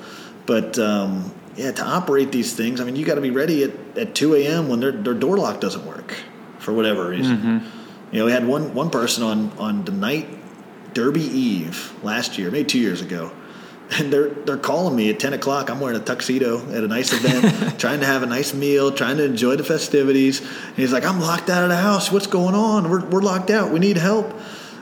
But 0.45 0.77
um, 0.79 1.33
yeah, 1.57 1.71
to 1.71 1.85
operate 1.85 2.33
these 2.33 2.55
things, 2.55 2.81
I 2.81 2.85
mean, 2.85 2.97
you 2.97 3.05
got 3.05 3.15
to 3.15 3.21
be 3.21 3.31
ready 3.31 3.63
at, 3.65 3.71
at 3.97 4.15
two 4.15 4.35
a.m. 4.35 4.69
when 4.69 4.81
their 4.81 4.93
their 4.93 5.15
door 5.15 5.37
lock 5.39 5.61
doesn't 5.61 5.87
work 5.87 6.15
for 6.59 6.73
whatever 6.73 7.09
reason. 7.09 7.63
You 8.11 8.19
know, 8.19 8.25
we 8.27 8.33
had 8.33 8.47
one 8.47 8.75
one 8.75 8.91
person 8.91 9.23
on 9.23 9.53
on 9.59 9.85
the 9.85 9.93
night 9.93 10.29
Derby 10.95 11.23
Eve 11.23 11.93
last 12.03 12.39
year, 12.39 12.51
maybe 12.51 12.67
two 12.67 12.81
years 12.81 13.01
ago. 13.03 13.31
And 13.99 14.13
they're 14.13 14.29
they're 14.31 14.57
calling 14.57 14.97
me 14.97 15.11
at 15.11 15.21
ten 15.21 15.33
o'clock. 15.33 15.71
I'm 15.71 15.81
wearing 15.81 16.01
a 16.01 16.05
tuxedo 16.05 16.59
at 16.73 16.83
a 16.83 16.89
nice 16.89 17.13
event, 17.13 17.79
trying 17.79 18.01
to 18.01 18.07
have 18.07 18.23
a 18.23 18.27
nice 18.27 18.55
meal, 18.55 18.91
trying 18.93 19.19
to 19.19 19.25
enjoy 19.25 19.57
the 19.57 19.65
festivities. 19.65 20.41
And 20.41 20.77
he's 20.77 20.93
like, 20.93 21.05
"I'm 21.05 21.21
locked 21.21 21.51
out 21.51 21.63
of 21.63 21.69
the 21.69 21.77
house. 21.77 22.11
What's 22.11 22.27
going 22.27 22.55
on? 22.55 22.89
We're 22.89 23.05
we're 23.05 23.21
locked 23.21 23.51
out. 23.51 23.71
We 23.71 23.79
need 23.79 23.97
help." 23.97 24.35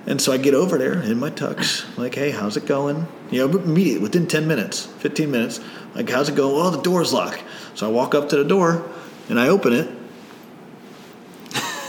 And 0.07 0.20
so 0.20 0.33
I 0.33 0.38
get 0.38 0.55
over 0.55 0.79
there 0.79 1.03
in 1.03 1.18
my 1.18 1.31
tux, 1.31 1.85
like, 1.99 2.14
"Hey, 2.14 2.31
how's 2.31 2.57
it 2.57 2.66
going?" 2.66 3.09
You 3.31 3.49
know, 3.49 3.59
immediately 3.59 4.03
within 4.03 4.27
ten 4.27 4.46
minutes, 4.46 4.87
fifteen 4.87 5.31
minutes, 5.31 5.61
like, 5.94 6.09
"How's 6.09 6.29
it 6.29 6.37
going?" 6.37 6.55
Well, 6.55 6.70
the 6.70 6.83
door's 6.83 7.12
locked. 7.12 7.42
So 7.75 7.87
I 7.87 7.90
walk 7.90 8.14
up 8.14 8.29
to 8.29 8.37
the 8.37 8.44
door 8.44 8.88
and 9.29 9.40
I 9.40 9.49
open 9.49 9.73
it. 9.73 9.88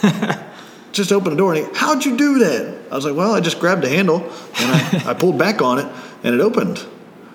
just 0.92 1.12
open 1.12 1.32
the 1.32 1.38
door 1.38 1.54
and 1.54 1.66
he, 1.66 1.74
how'd 1.74 2.06
you 2.06 2.18
do 2.18 2.40
that? 2.40 2.80
I 2.92 2.96
was 2.96 3.06
like, 3.06 3.16
well, 3.16 3.34
I 3.34 3.40
just 3.40 3.60
grabbed 3.60 3.84
the 3.84 3.90
handle 3.90 4.24
and 4.24 4.32
I, 4.56 5.04
I 5.08 5.14
pulled 5.14 5.38
back 5.38 5.62
on 5.62 5.80
it 5.80 5.88
and 6.24 6.36
it 6.36 6.42
opened. 6.42 6.86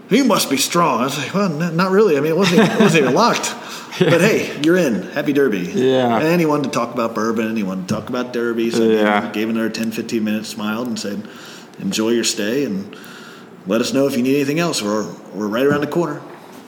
You 0.09 0.25
must 0.25 0.51
be 0.51 0.57
strong. 0.57 1.01
I 1.01 1.05
was 1.05 1.19
like, 1.19 1.35
well, 1.35 1.49
not 1.49 1.91
really. 1.91 2.17
I 2.17 2.21
mean, 2.21 2.31
it 2.33 2.37
wasn't, 2.37 2.61
even, 2.63 2.77
it 2.77 2.81
wasn't 2.81 3.03
even 3.05 3.15
locked. 3.15 3.55
But 3.99 4.21
hey, 4.21 4.61
you're 4.61 4.77
in. 4.77 5.05
Happy 5.05 5.33
Derby. 5.33 5.61
Yeah. 5.61 6.19
And 6.21 6.39
he 6.39 6.47
to 6.47 6.69
talk 6.69 6.93
about 6.93 7.15
bourbon 7.15 7.49
anyone 7.51 7.87
to 7.87 7.95
talk 7.95 8.11
about 8.11 8.31
Derby. 8.35 8.71
So 8.71 8.83
Yeah. 8.91 9.33
Gave 9.33 9.49
another 9.49 9.71
10, 9.71 9.91
15 9.91 10.23
minutes, 10.23 10.51
smiled 10.51 10.87
and 10.87 10.99
said, 10.99 11.27
enjoy 11.79 12.11
your 12.11 12.23
stay 12.23 12.65
and 12.67 12.95
let 13.67 13.81
us 13.81 13.95
know 13.95 14.07
if 14.07 14.15
you 14.15 14.23
need 14.23 14.35
anything 14.37 14.59
else. 14.59 14.83
We're, 14.83 15.11
we're 15.35 15.47
right 15.49 15.65
around 15.65 15.81
the 15.81 15.87
corner. 15.87 16.21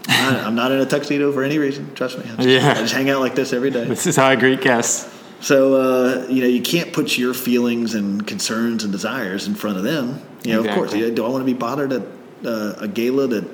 I'm 0.09 0.55
not 0.55 0.73
in 0.73 0.81
a 0.81 0.87
tuxedo 0.87 1.31
for 1.33 1.43
any 1.45 1.59
reason. 1.59 1.95
Trust 1.95 2.17
me. 2.19 2.25
I 2.25 2.37
just, 2.37 2.49
Yeah. 2.49 2.71
I 2.71 2.75
just 2.81 2.95
hang 2.95 3.11
out 3.11 3.21
like 3.21 3.35
this 3.35 3.53
every 3.53 3.71
day. 3.71 3.85
This 3.85 4.07
is 4.07 4.17
how 4.17 4.27
I 4.27 4.35
greet 4.37 4.63
guests. 4.63 5.15
So 5.41 5.75
uh, 5.75 6.27
you 6.29 6.41
know 6.41 6.49
you 6.49 6.63
can't 6.63 6.93
put 6.95 7.19
your 7.19 7.35
feelings 7.35 7.95
and 7.95 8.27
concerns 8.27 8.85
and 8.85 8.91
desires 8.93 9.47
in 9.47 9.55
front 9.55 9.77
of 9.77 9.85
them. 9.85 10.21
You 10.45 10.55
know, 10.55 10.61
of 10.61 10.75
course, 10.75 10.93
Exactly. 10.95 11.15
do 11.15 11.27
I 11.27 11.29
want 11.29 11.43
to 11.43 11.47
be 11.47 11.53
bothered 11.53 11.93
at 11.93 12.03
uh, 12.45 12.75
a 12.79 12.89
gala 12.89 13.27
that 13.29 13.49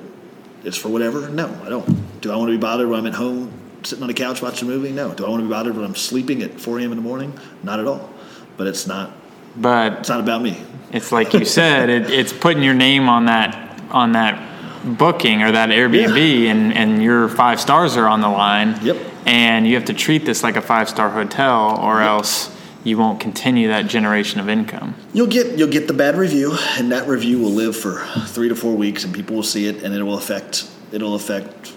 is 0.63 0.75
for 0.75 0.89
whatever? 0.89 1.29
No, 1.29 1.47
I 1.63 1.69
don't. 1.69 2.21
Do 2.21 2.31
I 2.31 2.35
want 2.35 2.49
to 2.49 2.57
be 2.57 2.61
bothered 2.61 2.87
when 2.89 2.99
I'm 2.99 3.05
at 3.07 3.13
home 3.13 3.51
sitting 3.83 4.01
on 4.01 4.07
the 4.07 4.13
couch 4.13 4.41
watching 4.41 4.67
a 4.67 4.71
movie? 4.71 4.91
No. 4.91 5.13
Do 5.13 5.25
I 5.25 5.29
want 5.29 5.41
to 5.41 5.45
be 5.47 5.51
bothered 5.51 5.75
when 5.75 5.85
I'm 5.85 5.95
sleeping 5.95 6.41
at 6.43 6.59
4 6.59 6.79
a.m. 6.79 6.91
in 6.91 6.97
the 6.97 7.03
morning? 7.03 7.37
Not 7.63 7.79
at 7.79 7.85
all. 7.87 8.09
But 8.57 8.67
it's 8.67 8.87
not. 8.87 9.11
But 9.57 9.99
It's 9.99 10.09
not 10.09 10.19
about 10.19 10.41
me. 10.41 10.61
it's 10.91 11.11
like 11.11 11.33
you 11.33 11.45
said, 11.45 11.89
it, 11.89 12.09
it's 12.09 12.33
putting 12.33 12.63
your 12.63 12.73
name 12.73 13.07
on 13.09 13.25
that 13.25 13.61
on 13.91 14.13
that 14.13 14.97
booking 14.97 15.41
or 15.43 15.51
that 15.51 15.69
Airbnb, 15.69 16.17
and 16.45 16.73
and 16.73 17.01
your 17.01 17.27
five 17.29 17.59
stars 17.61 17.95
are 17.97 18.07
on 18.07 18.21
the 18.21 18.29
line. 18.29 18.77
Yep. 18.83 18.97
And 19.25 19.67
you 19.67 19.75
have 19.75 19.85
to 19.85 19.93
treat 19.93 20.25
this 20.25 20.43
like 20.43 20.55
a 20.57 20.61
five 20.61 20.89
star 20.89 21.09
hotel, 21.09 21.79
or 21.81 22.01
else 22.01 22.54
you 22.85 22.97
won't 22.97 23.19
continue 23.19 23.67
that 23.67 23.87
generation 23.87 24.39
of 24.39 24.47
income. 24.47 24.95
You'll 25.13 25.27
get 25.27 25.57
you'll 25.57 25.71
get 25.71 25.87
the 25.87 25.93
bad 25.93 26.15
review, 26.15 26.55
and 26.77 26.91
that 26.91 27.07
review 27.07 27.39
will 27.39 27.51
live 27.51 27.75
for 27.75 28.05
three 28.27 28.47
to 28.47 28.55
four 28.55 28.75
weeks, 28.75 29.03
and 29.03 29.13
people 29.13 29.35
will 29.35 29.43
see 29.43 29.65
it, 29.67 29.83
and 29.83 29.93
it 29.93 30.03
will 30.03 30.17
affect 30.17 30.69
it'll 30.93 31.15
affect 31.15 31.75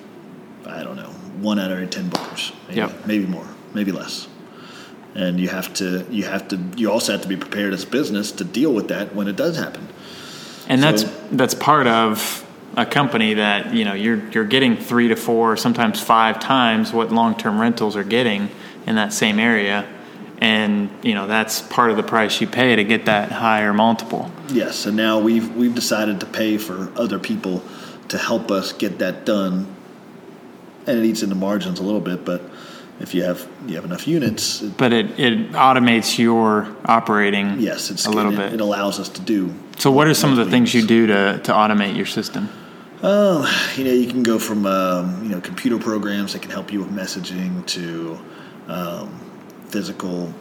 I 0.66 0.84
don't 0.84 0.96
know 0.96 1.10
one 1.40 1.58
out 1.58 1.70
of 1.70 1.78
every 1.78 1.88
ten 1.88 2.10
bookers, 2.10 2.52
maybe, 2.68 2.80
Yep. 2.80 3.06
maybe 3.06 3.26
more, 3.26 3.46
maybe 3.74 3.90
less. 3.90 4.28
And 5.14 5.40
you 5.40 5.48
have 5.48 5.72
to 5.74 6.06
you 6.10 6.24
have 6.24 6.46
to 6.48 6.60
you 6.76 6.92
also 6.92 7.12
have 7.12 7.22
to 7.22 7.28
be 7.28 7.36
prepared 7.36 7.72
as 7.72 7.84
a 7.84 7.86
business 7.86 8.30
to 8.32 8.44
deal 8.44 8.72
with 8.72 8.88
that 8.88 9.14
when 9.14 9.26
it 9.26 9.36
does 9.36 9.56
happen. 9.56 9.88
And 10.68 10.82
that's 10.82 11.04
that's 11.32 11.54
part 11.54 11.86
of 11.86 12.44
a 12.76 12.84
company 12.84 13.34
that 13.34 13.72
you 13.72 13.86
know 13.86 13.94
you're 13.94 14.22
you're 14.30 14.44
getting 14.44 14.76
three 14.76 15.08
to 15.08 15.16
four, 15.16 15.56
sometimes 15.56 16.00
five 16.00 16.38
times 16.38 16.92
what 16.92 17.10
long 17.10 17.34
term 17.34 17.58
rentals 17.58 17.96
are 17.96 18.04
getting 18.04 18.50
in 18.86 18.96
that 18.96 19.12
same 19.12 19.38
area, 19.38 19.86
and 20.40 20.90
you 21.02 21.14
know 21.14 21.26
that's 21.26 21.60
part 21.60 21.90
of 21.90 21.96
the 21.96 22.02
price 22.02 22.40
you 22.40 22.46
pay 22.46 22.76
to 22.76 22.84
get 22.84 23.06
that 23.06 23.30
higher 23.32 23.72
multiple. 23.72 24.30
Yes, 24.48 24.86
and 24.86 24.96
now 24.96 25.18
we've 25.18 25.54
we've 25.56 25.74
decided 25.74 26.20
to 26.20 26.26
pay 26.26 26.58
for 26.58 26.92
other 26.96 27.18
people 27.18 27.62
to 28.08 28.18
help 28.18 28.50
us 28.50 28.72
get 28.72 28.98
that 28.98 29.24
done, 29.26 29.66
and 30.86 30.98
it 30.98 31.04
eats 31.04 31.22
into 31.22 31.34
margins 31.34 31.80
a 31.80 31.82
little 31.82 32.00
bit, 32.00 32.24
but 32.24 32.42
if 33.00 33.14
you 33.14 33.22
have 33.22 33.48
you 33.66 33.76
have 33.76 33.84
enough 33.84 34.08
units, 34.08 34.62
it, 34.62 34.76
But 34.76 34.92
it, 34.92 35.18
it 35.18 35.52
automates 35.52 36.18
your 36.18 36.68
operating 36.84 37.60
yes, 37.60 37.90
it's 37.90 38.06
a 38.06 38.10
little 38.10 38.32
it, 38.32 38.36
bit. 38.36 38.52
It 38.54 38.60
allows 38.60 38.98
us 38.98 39.08
to 39.10 39.20
do 39.20 39.54
so 39.78 39.92
what 39.92 40.08
are 40.08 40.14
some 40.14 40.30
of 40.30 40.36
the 40.36 40.50
things 40.50 40.74
you 40.74 40.84
do 40.84 41.06
to, 41.06 41.40
to 41.44 41.52
automate 41.52 41.96
your 41.96 42.06
system? 42.06 42.48
Um, 43.00 43.46
you 43.76 43.84
know, 43.84 43.92
you 43.92 44.08
can 44.08 44.24
go 44.24 44.40
from 44.40 44.66
um, 44.66 45.22
you 45.22 45.28
know 45.28 45.40
computer 45.40 45.78
programs 45.78 46.32
that 46.32 46.42
can 46.42 46.50
help 46.50 46.72
you 46.72 46.80
with 46.80 46.90
messaging 46.90 47.64
to 47.66 48.18
um, 48.66 49.27
physical 49.68 50.32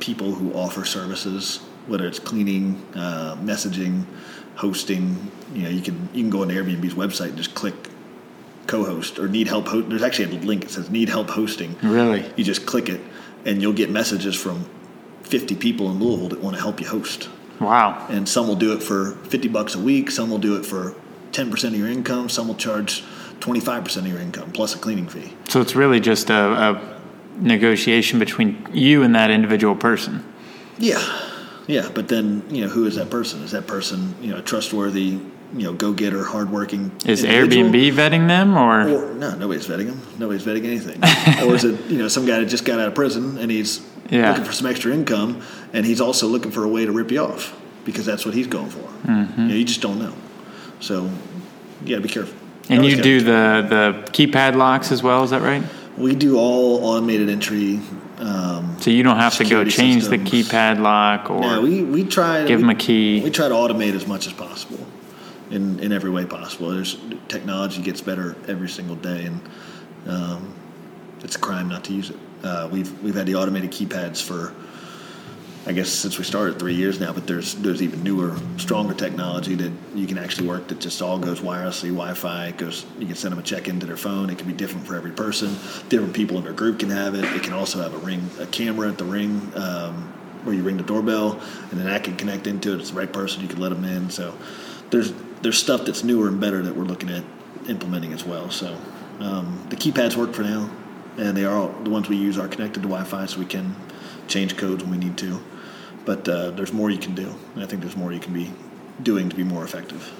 people 0.00 0.32
who 0.32 0.52
offer 0.52 0.84
services, 0.84 1.58
whether 1.86 2.06
it's 2.06 2.18
cleaning, 2.18 2.82
uh, 2.94 3.36
messaging, 3.40 4.04
hosting. 4.56 5.30
You 5.54 5.62
know, 5.64 5.68
you 5.70 5.80
can 5.82 6.08
you 6.12 6.22
can 6.22 6.30
go 6.30 6.42
on 6.42 6.48
Airbnb's 6.48 6.94
website 6.94 7.28
and 7.28 7.36
just 7.36 7.54
click 7.54 7.74
co-host 8.66 9.18
or 9.18 9.28
need 9.28 9.46
help. 9.48 9.68
Ho- 9.68 9.80
There's 9.82 10.02
actually 10.02 10.36
a 10.36 10.40
link 10.40 10.62
that 10.62 10.70
says 10.70 10.90
need 10.90 11.08
help 11.08 11.30
hosting. 11.30 11.76
Really? 11.82 12.30
You 12.36 12.44
just 12.44 12.66
click 12.66 12.88
it, 12.88 13.00
and 13.44 13.62
you'll 13.62 13.72
get 13.72 13.90
messages 13.90 14.34
from 14.34 14.68
50 15.22 15.54
people 15.56 15.90
in 15.90 15.98
Louisville 15.98 16.28
that 16.28 16.40
want 16.40 16.56
to 16.56 16.62
help 16.62 16.80
you 16.80 16.86
host 16.86 17.28
Wow. 17.60 18.06
and 18.10 18.28
some 18.28 18.46
will 18.46 18.54
do 18.54 18.72
it 18.74 18.82
for 18.82 19.12
50 19.28 19.48
bucks 19.48 19.74
a 19.74 19.78
week 19.80 20.10
some 20.12 20.30
will 20.30 20.38
do 20.38 20.56
it 20.56 20.64
for 20.64 20.94
10% 21.32 21.64
of 21.64 21.74
your 21.74 21.88
income 21.88 22.28
some 22.28 22.46
will 22.46 22.54
charge 22.54 23.02
25% 23.40 23.96
of 23.96 24.06
your 24.06 24.20
income 24.20 24.52
plus 24.52 24.76
a 24.76 24.78
cleaning 24.78 25.08
fee 25.08 25.32
So 25.48 25.60
it's 25.62 25.74
really 25.74 25.98
just 25.98 26.30
a, 26.30 26.36
a 26.36 26.95
negotiation 27.38 28.18
between 28.18 28.66
you 28.72 29.02
and 29.02 29.14
that 29.14 29.30
individual 29.30 29.74
person. 29.76 30.24
yeah 30.78 31.00
yeah 31.66 31.88
but 31.94 32.06
then 32.08 32.42
you 32.48 32.62
know 32.62 32.68
who 32.68 32.86
is 32.86 32.94
that 32.96 33.10
person 33.10 33.42
is 33.42 33.50
that 33.50 33.66
person 33.66 34.14
you 34.20 34.30
know 34.30 34.38
a 34.38 34.42
trustworthy 34.42 35.18
you 35.54 35.62
know 35.64 35.72
go-getter 35.72 36.24
hardworking 36.24 36.90
Is 37.06 37.24
individual? 37.24 37.70
Airbnb 37.70 37.92
vetting 37.92 38.26
them 38.28 38.56
or? 38.56 38.88
or 38.88 39.14
no 39.14 39.34
nobody's 39.36 39.66
vetting 39.66 39.86
them 39.86 40.00
nobody's 40.18 40.44
vetting 40.44 40.64
anything 40.64 40.98
or 41.48 41.54
is 41.54 41.64
it 41.64 41.78
you 41.90 41.98
know 41.98 42.08
some 42.08 42.24
guy 42.26 42.38
that 42.40 42.46
just 42.46 42.64
got 42.64 42.78
out 42.80 42.88
of 42.88 42.94
prison 42.94 43.38
and 43.38 43.50
he's 43.50 43.80
Yeah. 44.10 44.30
looking 44.30 44.44
for 44.44 44.52
some 44.52 44.66
extra 44.66 44.92
income 44.92 45.42
and 45.72 45.84
he's 45.84 46.00
also 46.00 46.26
looking 46.28 46.50
for 46.52 46.62
a 46.64 46.68
way 46.68 46.84
to 46.84 46.92
rip 46.92 47.10
you 47.10 47.20
off 47.20 47.52
because 47.84 48.06
that's 48.06 48.24
what 48.24 48.34
he's 48.34 48.46
going 48.46 48.70
for 48.70 48.86
Mm-hmm. 49.06 49.40
you, 49.42 49.48
know, 49.48 49.54
you 49.54 49.64
just 49.64 49.80
don't 49.82 49.98
know 49.98 50.14
so 50.80 51.10
you 51.84 51.88
got 51.96 51.96
to 51.96 52.08
be 52.08 52.08
careful 52.08 52.34
And 52.68 52.84
you 52.84 52.96
do 53.02 53.20
the, 53.20 53.64
the 53.68 54.10
keypad 54.12 54.56
locks 54.56 54.90
as 54.92 55.02
well, 55.02 55.22
is 55.24 55.30
that 55.30 55.42
right? 55.42 55.62
We 55.96 56.14
do 56.14 56.38
all 56.38 56.84
automated 56.84 57.28
entry. 57.28 57.80
Um, 58.18 58.76
So 58.80 58.90
you 58.90 59.02
don't 59.02 59.16
have 59.16 59.36
to 59.36 59.44
go 59.44 59.64
change 59.64 60.06
the 60.08 60.18
keypad 60.18 60.80
lock 60.80 61.30
or 61.30 61.42
yeah, 61.42 61.58
we, 61.58 61.82
we 61.82 62.04
try 62.04 62.44
give 62.46 62.58
we, 62.58 62.62
them 62.62 62.70
a 62.70 62.74
key. 62.74 63.20
We 63.22 63.30
try 63.30 63.48
to 63.48 63.54
automate 63.54 63.94
as 63.94 64.06
much 64.06 64.26
as 64.26 64.32
possible, 64.32 64.86
in 65.50 65.80
in 65.80 65.92
every 65.92 66.10
way 66.10 66.24
possible. 66.24 66.70
There's 66.70 66.98
technology 67.28 67.82
gets 67.82 68.00
better 68.00 68.36
every 68.48 68.68
single 68.68 68.96
day, 68.96 69.26
and 69.26 69.40
um, 70.06 70.54
it's 71.22 71.36
a 71.36 71.38
crime 71.38 71.68
not 71.68 71.84
to 71.84 71.92
use 71.92 72.10
it. 72.10 72.16
Uh, 72.42 72.68
we've 72.70 72.90
we've 73.02 73.14
had 73.14 73.26
the 73.26 73.34
automated 73.34 73.70
keypads 73.70 74.22
for. 74.22 74.54
I 75.68 75.72
guess 75.72 75.88
since 75.88 76.16
we 76.16 76.22
started 76.22 76.60
three 76.60 76.74
years 76.74 77.00
now, 77.00 77.12
but 77.12 77.26
there's 77.26 77.56
there's 77.56 77.82
even 77.82 78.04
newer, 78.04 78.36
stronger 78.56 78.94
technology 78.94 79.56
that 79.56 79.72
you 79.96 80.06
can 80.06 80.16
actually 80.16 80.46
work 80.46 80.68
that 80.68 80.78
just 80.78 81.02
all 81.02 81.18
goes 81.18 81.40
wirelessly, 81.40 81.88
Wi-Fi. 81.88 82.52
Goes, 82.52 82.86
you 83.00 83.06
can 83.06 83.16
send 83.16 83.32
them 83.32 83.40
a 83.40 83.42
check 83.42 83.66
into 83.66 83.84
their 83.84 83.96
phone. 83.96 84.30
It 84.30 84.38
can 84.38 84.46
be 84.46 84.52
different 84.52 84.86
for 84.86 84.94
every 84.94 85.10
person. 85.10 85.56
Different 85.88 86.14
people 86.14 86.38
in 86.38 86.44
their 86.44 86.52
group 86.52 86.78
can 86.78 86.90
have 86.90 87.16
it. 87.16 87.24
It 87.24 87.42
can 87.42 87.52
also 87.52 87.82
have 87.82 87.94
a 87.94 87.98
ring, 87.98 88.30
a 88.38 88.46
camera 88.46 88.88
at 88.88 88.96
the 88.96 89.04
ring 89.04 89.52
um, 89.56 90.04
where 90.44 90.54
you 90.54 90.62
ring 90.62 90.76
the 90.76 90.84
doorbell, 90.84 91.40
and 91.72 91.80
then 91.80 91.86
that 91.86 92.04
can 92.04 92.16
connect 92.16 92.46
into 92.46 92.72
it. 92.72 92.80
It's 92.80 92.90
the 92.90 92.96
right 92.96 93.12
person. 93.12 93.42
You 93.42 93.48
can 93.48 93.58
let 93.58 93.70
them 93.70 93.84
in. 93.84 94.08
So 94.08 94.38
there's 94.90 95.12
there's 95.42 95.58
stuff 95.58 95.84
that's 95.84 96.04
newer 96.04 96.28
and 96.28 96.40
better 96.40 96.62
that 96.62 96.76
we're 96.76 96.84
looking 96.84 97.10
at 97.10 97.24
implementing 97.68 98.12
as 98.12 98.22
well. 98.24 98.50
So 98.50 98.78
um, 99.18 99.66
the 99.68 99.74
keypads 99.74 100.14
work 100.14 100.32
for 100.32 100.42
now, 100.42 100.70
and 101.16 101.36
they 101.36 101.44
are 101.44 101.56
all, 101.56 101.68
the 101.82 101.90
ones 101.90 102.08
we 102.08 102.16
use 102.16 102.38
are 102.38 102.46
connected 102.46 102.82
to 102.82 102.88
Wi-Fi, 102.88 103.26
so 103.26 103.40
we 103.40 103.46
can 103.46 103.74
change 104.28 104.56
codes 104.56 104.84
when 104.84 104.92
we 104.92 104.98
need 105.04 105.18
to. 105.18 105.42
But 106.06 106.26
uh, 106.28 106.52
there's 106.52 106.72
more 106.72 106.88
you 106.90 106.98
can 106.98 107.14
do, 107.14 107.34
and 107.54 107.62
I 107.62 107.66
think 107.66 107.82
there's 107.82 107.96
more 107.96 108.12
you 108.12 108.20
can 108.20 108.32
be 108.32 108.50
doing 109.02 109.28
to 109.28 109.36
be 109.36 109.44
more 109.44 109.64
effective. 109.64 110.10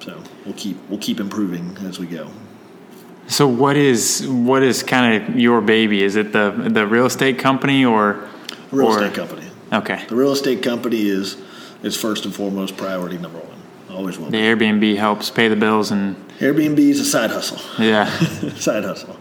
So 0.00 0.22
we'll 0.46 0.54
keep 0.54 0.76
we'll 0.88 1.00
keep 1.00 1.20
improving 1.20 1.76
as 1.86 1.98
we 1.98 2.06
go. 2.06 2.30
So 3.26 3.46
what 3.46 3.76
is 3.76 4.26
what 4.26 4.62
is 4.62 4.82
kind 4.82 5.22
of 5.22 5.36
your 5.38 5.60
baby? 5.60 6.02
Is 6.02 6.16
it 6.16 6.32
the 6.32 6.50
the 6.72 6.86
real 6.86 7.04
estate 7.06 7.38
company 7.38 7.84
or 7.84 8.26
Real 8.70 8.86
or- 8.88 9.02
estate 9.02 9.14
company. 9.14 9.46
Okay. 9.72 10.04
The 10.08 10.16
real 10.16 10.32
estate 10.32 10.62
company 10.62 11.08
is 11.08 11.36
is 11.82 11.96
first 11.96 12.24
and 12.24 12.34
foremost 12.34 12.76
priority 12.76 13.18
number 13.18 13.38
one. 13.38 13.60
Always 13.90 14.18
will. 14.18 14.30
The. 14.30 14.38
Airbnb 14.38 14.96
helps 14.96 15.30
pay 15.30 15.48
the 15.48 15.56
bills 15.56 15.90
and 15.90 16.16
Airbnb 16.38 16.78
is 16.78 17.00
a 17.00 17.04
side 17.04 17.30
hustle. 17.30 17.58
Yeah. 17.84 18.06
side 18.56 18.84
hustle. 18.84 19.16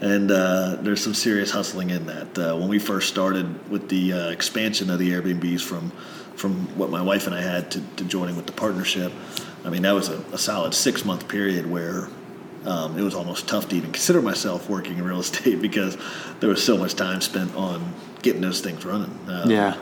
And 0.00 0.30
uh, 0.30 0.76
there's 0.80 1.02
some 1.02 1.14
serious 1.14 1.50
hustling 1.50 1.90
in 1.90 2.06
that. 2.06 2.38
Uh, 2.38 2.56
when 2.56 2.68
we 2.68 2.78
first 2.78 3.08
started 3.08 3.70
with 3.70 3.88
the 3.88 4.12
uh, 4.12 4.28
expansion 4.30 4.90
of 4.90 4.98
the 4.98 5.10
Airbnbs 5.10 5.62
from 5.62 5.92
from 6.36 6.66
what 6.76 6.90
my 6.90 7.00
wife 7.00 7.26
and 7.26 7.34
I 7.34 7.40
had 7.40 7.70
to, 7.70 7.80
to 7.96 8.04
joining 8.04 8.36
with 8.36 8.44
the 8.44 8.52
partnership, 8.52 9.10
I 9.64 9.70
mean 9.70 9.82
that 9.82 9.92
was 9.92 10.10
a, 10.10 10.18
a 10.32 10.38
solid 10.38 10.74
six 10.74 11.04
month 11.04 11.28
period 11.28 11.70
where 11.70 12.08
um, 12.66 12.98
it 12.98 13.02
was 13.02 13.14
almost 13.14 13.48
tough 13.48 13.68
to 13.70 13.76
even 13.76 13.90
consider 13.92 14.20
myself 14.20 14.68
working 14.68 14.98
in 14.98 15.04
real 15.04 15.20
estate 15.26 15.62
because 15.62 15.96
there 16.40 16.50
was 16.50 16.62
so 16.62 16.76
much 16.76 16.94
time 16.94 17.20
spent 17.22 17.54
on 17.54 17.94
getting 18.20 18.42
those 18.42 18.60
things 18.60 18.84
running. 18.84 19.16
Um, 19.28 19.50
yeah. 19.50 19.76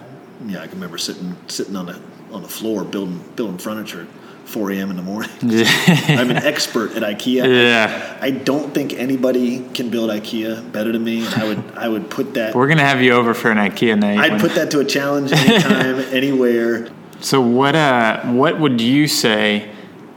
Yeah, 0.47 0.61
I 0.61 0.67
can 0.67 0.77
remember 0.77 0.99
sitting 0.99 1.37
sitting 1.49 1.75
on 1.75 1.87
the 1.87 2.01
on 2.31 2.43
the 2.43 2.49
floor 2.49 2.85
building 2.85 3.25
building 3.35 3.59
furniture 3.59 4.07
4 4.45 4.73
a.m. 4.73 4.91
in 4.91 4.97
the 4.97 5.03
morning. 5.03 5.31
I'm 5.43 6.31
an 6.31 6.37
expert 6.37 6.93
at 6.97 7.03
IKEA. 7.03 7.45
Yeah. 7.47 8.19
I, 8.21 8.27
I 8.27 8.31
don't 8.31 8.73
think 8.75 8.93
anybody 8.93 9.67
can 9.75 9.91
build 9.91 10.11
IKEA 10.11 10.71
better 10.71 10.93
than 10.93 11.03
me. 11.03 11.27
I 11.27 11.45
would 11.45 11.63
I 11.77 11.89
would 11.89 12.11
put 12.11 12.35
that. 12.35 12.55
We're 12.55 12.69
gonna 12.69 12.85
have 12.85 13.03
you 13.03 13.13
over 13.13 13.35
for 13.35 13.51
an 13.51 13.59
IKEA 13.59 13.99
night. 13.99 14.19
I'd 14.19 14.33
when- 14.33 14.41
put 14.41 14.55
that 14.55 14.71
to 14.73 14.81
a 14.81 14.85
challenge 14.85 15.33
anytime, 15.33 15.99
anywhere. 16.15 16.89
So 17.21 17.41
what 17.41 17.75
uh 17.75 18.21
what 18.33 18.61
would 18.61 18.81
you 18.81 19.09
say 19.09 19.71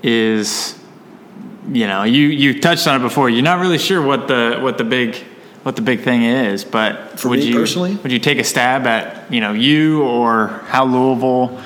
is 0.03 0.77
you 1.71 1.87
know, 1.87 2.03
you 2.03 2.27
you 2.27 2.59
touched 2.61 2.87
on 2.87 2.99
it 2.99 3.03
before. 3.03 3.29
You're 3.29 3.43
not 3.43 3.59
really 3.59 3.77
sure 3.77 4.01
what 4.01 4.27
the 4.27 4.59
what 4.61 4.77
the 4.77 4.83
big 4.83 5.15
what 5.63 5.75
the 5.75 5.81
big 5.81 6.01
thing 6.01 6.23
is, 6.23 6.63
but 6.63 7.19
For 7.19 7.27
would 7.29 7.39
me 7.39 7.47
you 7.47 7.55
personally? 7.55 7.95
would 7.95 8.11
you 8.11 8.19
take 8.19 8.37
a 8.39 8.43
stab 8.43 8.87
at, 8.87 9.31
you 9.33 9.41
know, 9.41 9.51
you 9.51 10.01
or 10.03 10.47
Howe 10.67 10.85
Louisville 10.85 11.61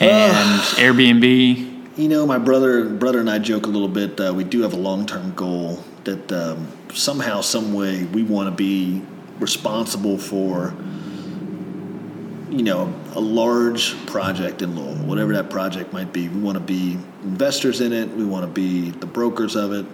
and 0.00 0.60
Airbnb? 0.78 1.67
You 1.98 2.06
know, 2.06 2.24
my 2.26 2.38
brother 2.38 2.88
brother 2.88 3.18
and 3.18 3.28
I 3.28 3.40
joke 3.40 3.66
a 3.66 3.70
little 3.70 3.88
bit. 3.88 4.20
Uh, 4.20 4.32
we 4.32 4.44
do 4.44 4.62
have 4.62 4.72
a 4.72 4.76
long 4.76 5.04
term 5.04 5.34
goal 5.34 5.82
that 6.04 6.30
um, 6.30 6.68
somehow, 6.94 7.40
some 7.40 7.72
way, 7.72 8.04
we 8.04 8.22
want 8.22 8.48
to 8.48 8.54
be 8.54 9.02
responsible 9.40 10.16
for. 10.16 10.76
You 12.50 12.62
know, 12.62 12.94
a 13.16 13.20
large 13.20 13.96
project 14.06 14.62
in 14.62 14.76
Louisville, 14.76 15.06
whatever 15.06 15.34
that 15.34 15.50
project 15.50 15.92
might 15.92 16.12
be. 16.12 16.28
We 16.28 16.40
want 16.40 16.56
to 16.56 16.62
be 16.62 16.92
investors 17.24 17.80
in 17.80 17.92
it. 17.92 18.08
We 18.10 18.24
want 18.24 18.44
to 18.44 18.50
be 18.50 18.90
the 18.92 19.06
brokers 19.06 19.56
of 19.56 19.72
it, 19.72 19.84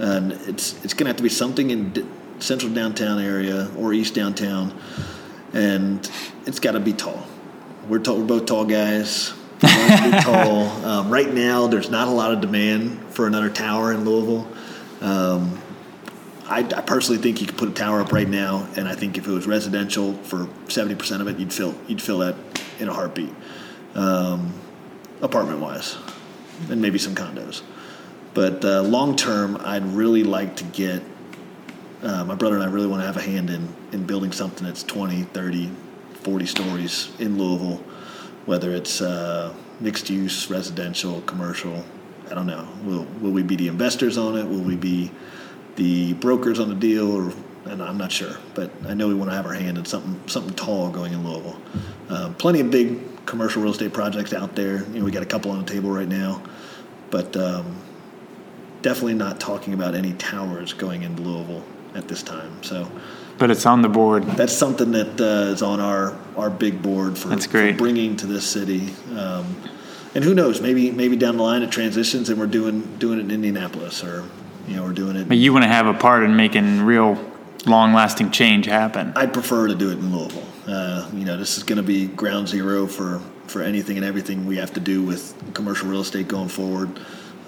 and 0.00 0.32
it's 0.32 0.84
it's 0.84 0.94
going 0.94 1.04
to 1.04 1.10
have 1.10 1.16
to 1.18 1.22
be 1.22 1.28
something 1.28 1.70
in 1.70 2.10
central 2.40 2.72
downtown 2.72 3.20
area 3.20 3.70
or 3.78 3.92
east 3.92 4.14
downtown, 4.14 4.76
and 5.52 6.10
it's 6.44 6.58
got 6.58 6.72
to 6.72 6.80
be 6.80 6.92
tall. 6.92 7.24
We're, 7.88 8.00
tall, 8.00 8.18
we're 8.18 8.26
both 8.26 8.46
tall 8.46 8.64
guys. 8.64 9.32
Tall. 9.60 10.66
Um, 10.84 11.10
right 11.10 11.32
now, 11.32 11.66
there's 11.66 11.90
not 11.90 12.08
a 12.08 12.10
lot 12.10 12.32
of 12.32 12.40
demand 12.40 13.14
for 13.14 13.26
another 13.26 13.50
tower 13.50 13.92
in 13.92 14.04
Louisville. 14.04 14.46
Um, 15.00 15.60
I, 16.48 16.60
I 16.60 16.80
personally 16.80 17.20
think 17.20 17.40
you 17.40 17.46
could 17.46 17.56
put 17.56 17.68
a 17.68 17.72
tower 17.72 18.00
up 18.00 18.12
right 18.12 18.28
now, 18.28 18.68
and 18.76 18.86
I 18.86 18.94
think 18.94 19.18
if 19.18 19.26
it 19.26 19.30
was 19.30 19.46
residential 19.46 20.14
for 20.14 20.48
seventy 20.68 20.94
percent 20.94 21.22
of 21.22 21.28
it, 21.28 21.38
you'd 21.38 21.52
fill 21.52 21.74
you'd 21.88 22.00
fill 22.02 22.18
that 22.18 22.36
in 22.78 22.88
a 22.88 22.92
heartbeat, 22.92 23.32
um, 23.94 24.52
apartment 25.22 25.60
wise, 25.60 25.96
and 26.70 26.80
maybe 26.80 26.98
some 26.98 27.14
condos. 27.14 27.62
But 28.34 28.64
uh, 28.64 28.82
long 28.82 29.16
term, 29.16 29.56
I'd 29.60 29.84
really 29.84 30.22
like 30.22 30.56
to 30.56 30.64
get. 30.64 31.02
Uh, 32.02 32.22
my 32.24 32.34
brother 32.34 32.54
and 32.54 32.62
I 32.62 32.68
really 32.68 32.86
want 32.86 33.00
to 33.00 33.06
have 33.06 33.16
a 33.16 33.22
hand 33.22 33.48
in, 33.48 33.74
in 33.90 34.04
building 34.04 34.30
something 34.30 34.64
that's 34.64 34.82
20, 34.82 35.22
30, 35.22 35.70
40 36.22 36.46
stories 36.46 37.08
in 37.18 37.38
Louisville, 37.38 37.82
whether 38.46 38.72
it's 38.72 39.00
uh, 39.00 39.54
mixed 39.80 40.08
use, 40.08 40.50
residential, 40.50 41.20
commercial. 41.22 41.84
I 42.30 42.34
don't 42.34 42.46
know. 42.46 42.66
Will, 42.84 43.04
will 43.20 43.32
we 43.32 43.42
be 43.42 43.56
the 43.56 43.68
investors 43.68 44.16
on 44.16 44.36
it? 44.36 44.44
Will 44.44 44.62
we 44.62 44.76
be 44.76 45.12
the 45.76 46.14
brokers 46.14 46.58
on 46.58 46.68
the 46.68 46.74
deal? 46.74 47.12
Or 47.12 47.32
and 47.66 47.82
I'm 47.82 47.98
not 47.98 48.12
sure, 48.12 48.36
but 48.54 48.70
I 48.86 48.94
know 48.94 49.08
we 49.08 49.14
want 49.14 49.30
to 49.30 49.36
have 49.36 49.46
our 49.46 49.54
hand 49.54 49.76
in 49.76 49.84
something 49.84 50.20
something 50.28 50.54
tall 50.54 50.90
going 50.90 51.12
in 51.12 51.24
Louisville. 51.24 51.60
Uh, 52.08 52.32
plenty 52.38 52.60
of 52.60 52.70
big 52.70 53.26
commercial 53.26 53.62
real 53.62 53.72
estate 53.72 53.92
projects 53.92 54.32
out 54.32 54.54
there. 54.54 54.84
You 54.86 55.00
know, 55.00 55.04
we 55.04 55.10
got 55.10 55.22
a 55.22 55.26
couple 55.26 55.50
on 55.50 55.64
the 55.64 55.70
table 55.70 55.90
right 55.90 56.08
now, 56.08 56.42
but 57.10 57.36
um, 57.36 57.76
definitely 58.82 59.14
not 59.14 59.40
talking 59.40 59.74
about 59.74 59.94
any 59.94 60.12
towers 60.14 60.72
going 60.72 61.02
into 61.02 61.22
Louisville 61.22 61.64
at 61.94 62.06
this 62.06 62.22
time. 62.22 62.62
So 62.62 62.90
But 63.38 63.50
it's 63.50 63.66
on 63.66 63.82
the 63.82 63.88
board. 63.88 64.24
that's 64.24 64.54
something 64.54 64.92
that 64.92 65.20
uh, 65.20 65.52
is 65.52 65.62
on 65.62 65.80
our, 65.80 66.16
our 66.36 66.48
big 66.48 66.82
board 66.82 67.18
for, 67.18 67.28
That's 67.28 67.46
great. 67.46 67.72
for 67.72 67.78
bringing 67.78 68.16
to 68.16 68.26
this 68.26 68.46
city. 68.46 68.94
Um, 69.14 69.56
and 70.14 70.24
who 70.24 70.34
knows? 70.34 70.62
Maybe 70.62 70.90
maybe 70.90 71.16
down 71.16 71.36
the 71.36 71.42
line 71.42 71.62
it 71.62 71.70
transitions 71.70 72.30
and 72.30 72.40
we're 72.40 72.46
doing 72.46 72.96
doing 72.96 73.18
it 73.18 73.22
in 73.22 73.30
Indianapolis 73.30 74.02
or 74.02 74.24
you 74.66 74.76
know 74.76 74.84
we're 74.84 74.94
doing 74.94 75.16
it. 75.16 75.28
But 75.28 75.36
you 75.36 75.52
want 75.52 75.64
to 75.64 75.68
have 75.68 75.86
a 75.86 75.92
part 75.92 76.22
in 76.24 76.34
making 76.36 76.80
real 76.80 77.22
long 77.66 77.92
lasting 77.92 78.30
change 78.30 78.64
happen. 78.66 79.12
I'd 79.14 79.34
prefer 79.34 79.66
to 79.66 79.74
do 79.74 79.90
it 79.90 79.98
in 79.98 80.16
Louisville. 80.16 80.42
Uh, 80.66 81.08
you 81.12 81.24
know, 81.24 81.36
this 81.36 81.58
is 81.58 81.62
going 81.64 81.76
to 81.76 81.82
be 81.82 82.06
ground 82.06 82.48
zero 82.48 82.86
for, 82.86 83.20
for 83.46 83.62
anything 83.62 83.96
and 83.96 84.06
everything 84.06 84.46
we 84.46 84.56
have 84.56 84.72
to 84.74 84.80
do 84.80 85.02
with 85.02 85.34
commercial 85.54 85.88
real 85.88 86.00
estate 86.00 86.28
going 86.28 86.48
forward. 86.48 86.98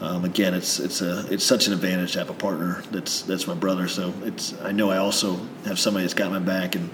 Um, 0.01 0.25
again, 0.25 0.55
it's 0.55 0.79
it's 0.79 1.01
a 1.01 1.27
it's 1.33 1.45
such 1.45 1.67
an 1.67 1.73
advantage 1.73 2.13
to 2.13 2.21
have 2.21 2.31
a 2.31 2.35
partner 2.35 2.83
that's 2.91 3.23
that's 3.23 3.47
my 3.47 3.55
brother. 3.55 3.89
So 3.89 4.13
it's 4.23 4.55
I 4.63 4.73
know 4.73 4.91
I 4.91 4.99
also 4.99 5.41
have 5.65 5.79
somebody 5.79 6.05
that's 6.05 6.15
got 6.15 6.31
my 6.31 6.39
back 6.39 6.77
and 6.77 6.91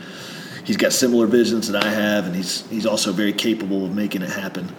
he's 0.65 0.77
got 0.77 0.93
similar 0.93 1.27
visions 1.27 1.69
that 1.69 1.85
I 1.85 1.89
have, 1.89 2.27
and 2.27 2.35
he's 2.35 2.67
he's 2.69 2.87
also 2.87 3.13
very 3.13 3.33
capable 3.33 3.85
of 3.85 3.95
making 3.95 4.23
it 4.23 4.31
happen. 4.31 4.75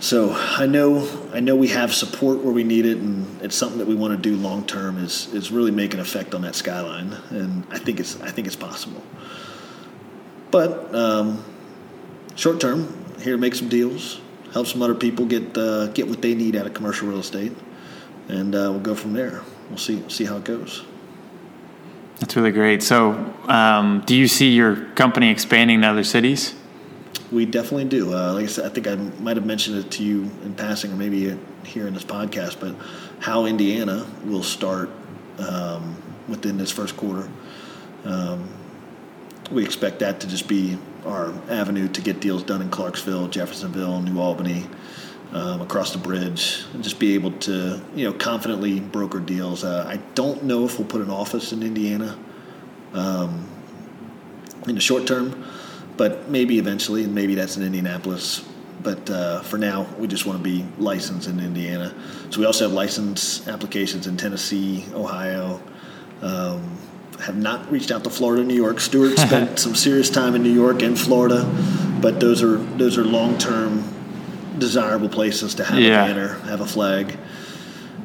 So 0.00 0.32
I 0.32 0.66
know 0.66 1.08
I 1.32 1.40
know 1.40 1.56
we 1.56 1.68
have 1.68 1.94
support 1.94 2.42
where 2.42 2.52
we 2.52 2.64
need 2.64 2.84
it, 2.84 2.98
and 2.98 3.40
it's 3.42 3.56
something 3.56 3.78
that 3.78 3.86
we 3.86 3.94
want 3.94 4.12
to 4.12 4.30
do 4.30 4.36
long 4.36 4.66
term. 4.66 4.98
Is 4.98 5.32
is 5.32 5.50
really 5.50 5.70
make 5.70 5.94
an 5.94 6.00
effect 6.00 6.34
on 6.34 6.42
that 6.42 6.54
skyline, 6.54 7.16
and 7.30 7.64
I 7.70 7.78
think 7.78 8.00
it's 8.00 8.20
I 8.20 8.30
think 8.30 8.46
it's 8.46 8.56
possible. 8.56 9.02
But 10.50 10.94
um, 10.94 11.44
short 12.34 12.60
term, 12.60 12.92
here 13.20 13.34
to 13.34 13.38
make 13.38 13.54
some 13.54 13.68
deals, 13.68 14.20
help 14.56 14.66
some 14.66 14.80
other 14.80 14.94
people 14.94 15.26
get 15.26 15.56
uh, 15.58 15.88
get 15.88 16.08
what 16.08 16.22
they 16.22 16.34
need 16.34 16.56
out 16.56 16.66
of 16.66 16.72
commercial 16.72 17.06
real 17.06 17.18
estate, 17.18 17.52
and 18.28 18.54
uh, 18.54 18.70
we'll 18.72 18.80
go 18.80 18.94
from 18.94 19.12
there. 19.12 19.42
We'll 19.68 19.76
see 19.76 20.02
see 20.08 20.24
how 20.24 20.38
it 20.38 20.44
goes. 20.44 20.82
That's 22.18 22.34
really 22.34 22.52
great. 22.52 22.82
So, 22.82 23.12
um, 23.48 24.02
do 24.06 24.16
you 24.16 24.26
see 24.26 24.48
your 24.48 24.76
company 24.94 25.28
expanding 25.28 25.82
to 25.82 25.88
other 25.88 26.04
cities? 26.04 26.54
We 27.30 27.44
definitely 27.44 27.84
do. 27.84 28.14
Uh, 28.14 28.32
like 28.32 28.44
I 28.44 28.46
said, 28.46 28.64
I 28.64 28.70
think 28.70 28.86
I 28.86 28.94
might 28.94 29.36
have 29.36 29.44
mentioned 29.44 29.76
it 29.76 29.90
to 29.90 30.02
you 30.02 30.22
in 30.42 30.54
passing, 30.54 30.90
or 30.90 30.96
maybe 30.96 31.36
here 31.64 31.86
in 31.86 31.92
this 31.92 32.04
podcast. 32.04 32.58
But 32.58 32.74
Howe 33.20 33.44
Indiana 33.44 34.06
will 34.24 34.42
start 34.42 34.88
um, 35.38 36.02
within 36.28 36.56
this 36.56 36.70
first 36.70 36.96
quarter. 36.96 37.28
Um, 38.04 38.48
we 39.50 39.62
expect 39.64 39.98
that 39.98 40.20
to 40.20 40.26
just 40.26 40.48
be 40.48 40.78
our 41.04 41.32
avenue 41.50 41.88
to 41.88 42.00
get 42.00 42.20
deals 42.20 42.42
done 42.42 42.62
in 42.62 42.70
Clarksville, 42.70 43.28
Jeffersonville, 43.28 44.00
New 44.02 44.20
Albany, 44.20 44.66
um, 45.32 45.60
across 45.60 45.92
the 45.92 45.98
bridge, 45.98 46.64
and 46.72 46.82
just 46.82 46.98
be 46.98 47.14
able 47.14 47.32
to 47.32 47.80
you 47.94 48.04
know 48.04 48.12
confidently 48.12 48.80
broker 48.80 49.20
deals. 49.20 49.64
Uh, 49.64 49.84
I 49.86 49.96
don't 50.14 50.44
know 50.44 50.64
if 50.64 50.78
we'll 50.78 50.88
put 50.88 51.00
an 51.00 51.10
office 51.10 51.52
in 51.52 51.62
Indiana 51.62 52.18
um, 52.94 53.46
in 54.66 54.74
the 54.74 54.80
short 54.80 55.06
term, 55.06 55.44
but 55.96 56.28
maybe 56.28 56.58
eventually, 56.58 57.04
and 57.04 57.14
maybe 57.14 57.34
that's 57.34 57.56
in 57.56 57.62
Indianapolis. 57.62 58.44
But 58.82 59.08
uh, 59.10 59.40
for 59.40 59.58
now, 59.58 59.86
we 59.98 60.06
just 60.06 60.26
want 60.26 60.38
to 60.38 60.44
be 60.44 60.64
licensed 60.78 61.28
in 61.28 61.40
Indiana. 61.40 61.94
So 62.30 62.40
we 62.40 62.46
also 62.46 62.64
have 62.64 62.72
license 62.72 63.46
applications 63.48 64.06
in 64.06 64.16
Tennessee, 64.16 64.84
Ohio. 64.94 65.60
Have 67.26 67.36
not 67.36 67.70
reached 67.72 67.90
out 67.90 68.04
to 68.04 68.10
Florida, 68.10 68.44
New 68.44 68.54
York. 68.54 68.78
Stuart 68.78 69.18
spent 69.18 69.58
some 69.58 69.74
serious 69.74 70.10
time 70.10 70.36
in 70.36 70.44
New 70.44 70.52
York 70.52 70.82
and 70.82 70.96
Florida, 70.98 71.44
but 72.00 72.20
those 72.20 72.40
are 72.40 72.56
those 72.56 72.96
are 72.98 73.04
long 73.04 73.36
term 73.36 73.82
desirable 74.58 75.08
places 75.08 75.56
to 75.56 75.64
have 75.64 75.80
Yeah. 75.80 76.04
a 76.04 76.08
banner, 76.08 76.34
have 76.44 76.60
a 76.60 76.66
flag, 76.66 77.18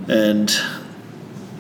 and 0.10 0.52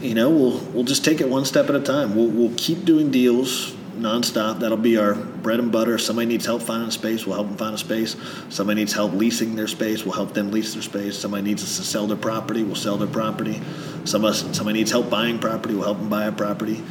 you 0.02 0.15
know 0.15 0.32
we'll 0.32 0.58
we'll 0.74 0.84
just 0.86 1.06
take 1.06 1.21
it 1.21 1.30
one 1.30 1.45
step 1.45 1.69
at 1.69 1.76
a 1.76 1.80
time. 1.80 2.15
We'll 2.15 2.30
we'll 2.30 2.54
keep 2.58 2.84
doing 2.84 3.12
deals 3.12 3.76
nonstop. 3.95 4.62
That'll 4.62 4.76
be 4.78 4.97
our 4.97 5.13
bread 5.13 5.60
and 5.60 5.71
butter. 5.71 5.93
If 5.93 6.02
Somebody 6.02 6.26
needs 6.30 6.47
help 6.47 6.63
finding 6.63 6.89
space, 6.89 7.28
we'll 7.28 7.36
help 7.36 7.47
them 7.50 7.58
find 7.58 7.76
a 7.76 7.78
space. 7.78 8.15
Somebody 8.50 8.80
needs 8.82 8.93
help 8.93 9.13
leasing 9.13 9.56
their 9.56 9.67
space, 9.67 10.04
we'll 10.04 10.15
help 10.15 10.34
them 10.34 10.50
lease 10.50 10.74
their 10.74 10.82
space. 10.82 11.15
Somebody 11.15 11.43
needs 11.43 11.62
us 11.62 11.78
to 11.78 11.84
sell 11.84 12.08
their 12.08 12.17
property, 12.17 12.63
we'll 12.63 12.74
sell 12.76 12.97
their 12.97 13.08
property. 13.08 13.62
Some 14.06 14.26
us, 14.26 14.41
somebody 14.58 14.80
needs 14.80 14.89
help 14.89 15.12
buying 15.12 15.38
property, 15.38 15.76
we'll 15.76 15.84
help 15.84 16.00
them 16.00 16.10
buy 16.10 16.26
a 16.26 16.32
property. 16.32 16.82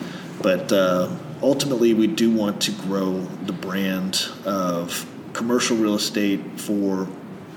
But 0.43 0.73
uh, 0.73 1.11
ultimately, 1.43 1.95
we 1.95 2.07
do 2.07 2.31
want 2.31 2.63
to 2.63 2.73
grow 2.73 3.21
the 3.21 3.53
brand 3.53 4.27
of 4.45 5.07
commercial 5.33 5.77
real 5.77 5.95
estate 5.95 6.41
for 6.61 7.09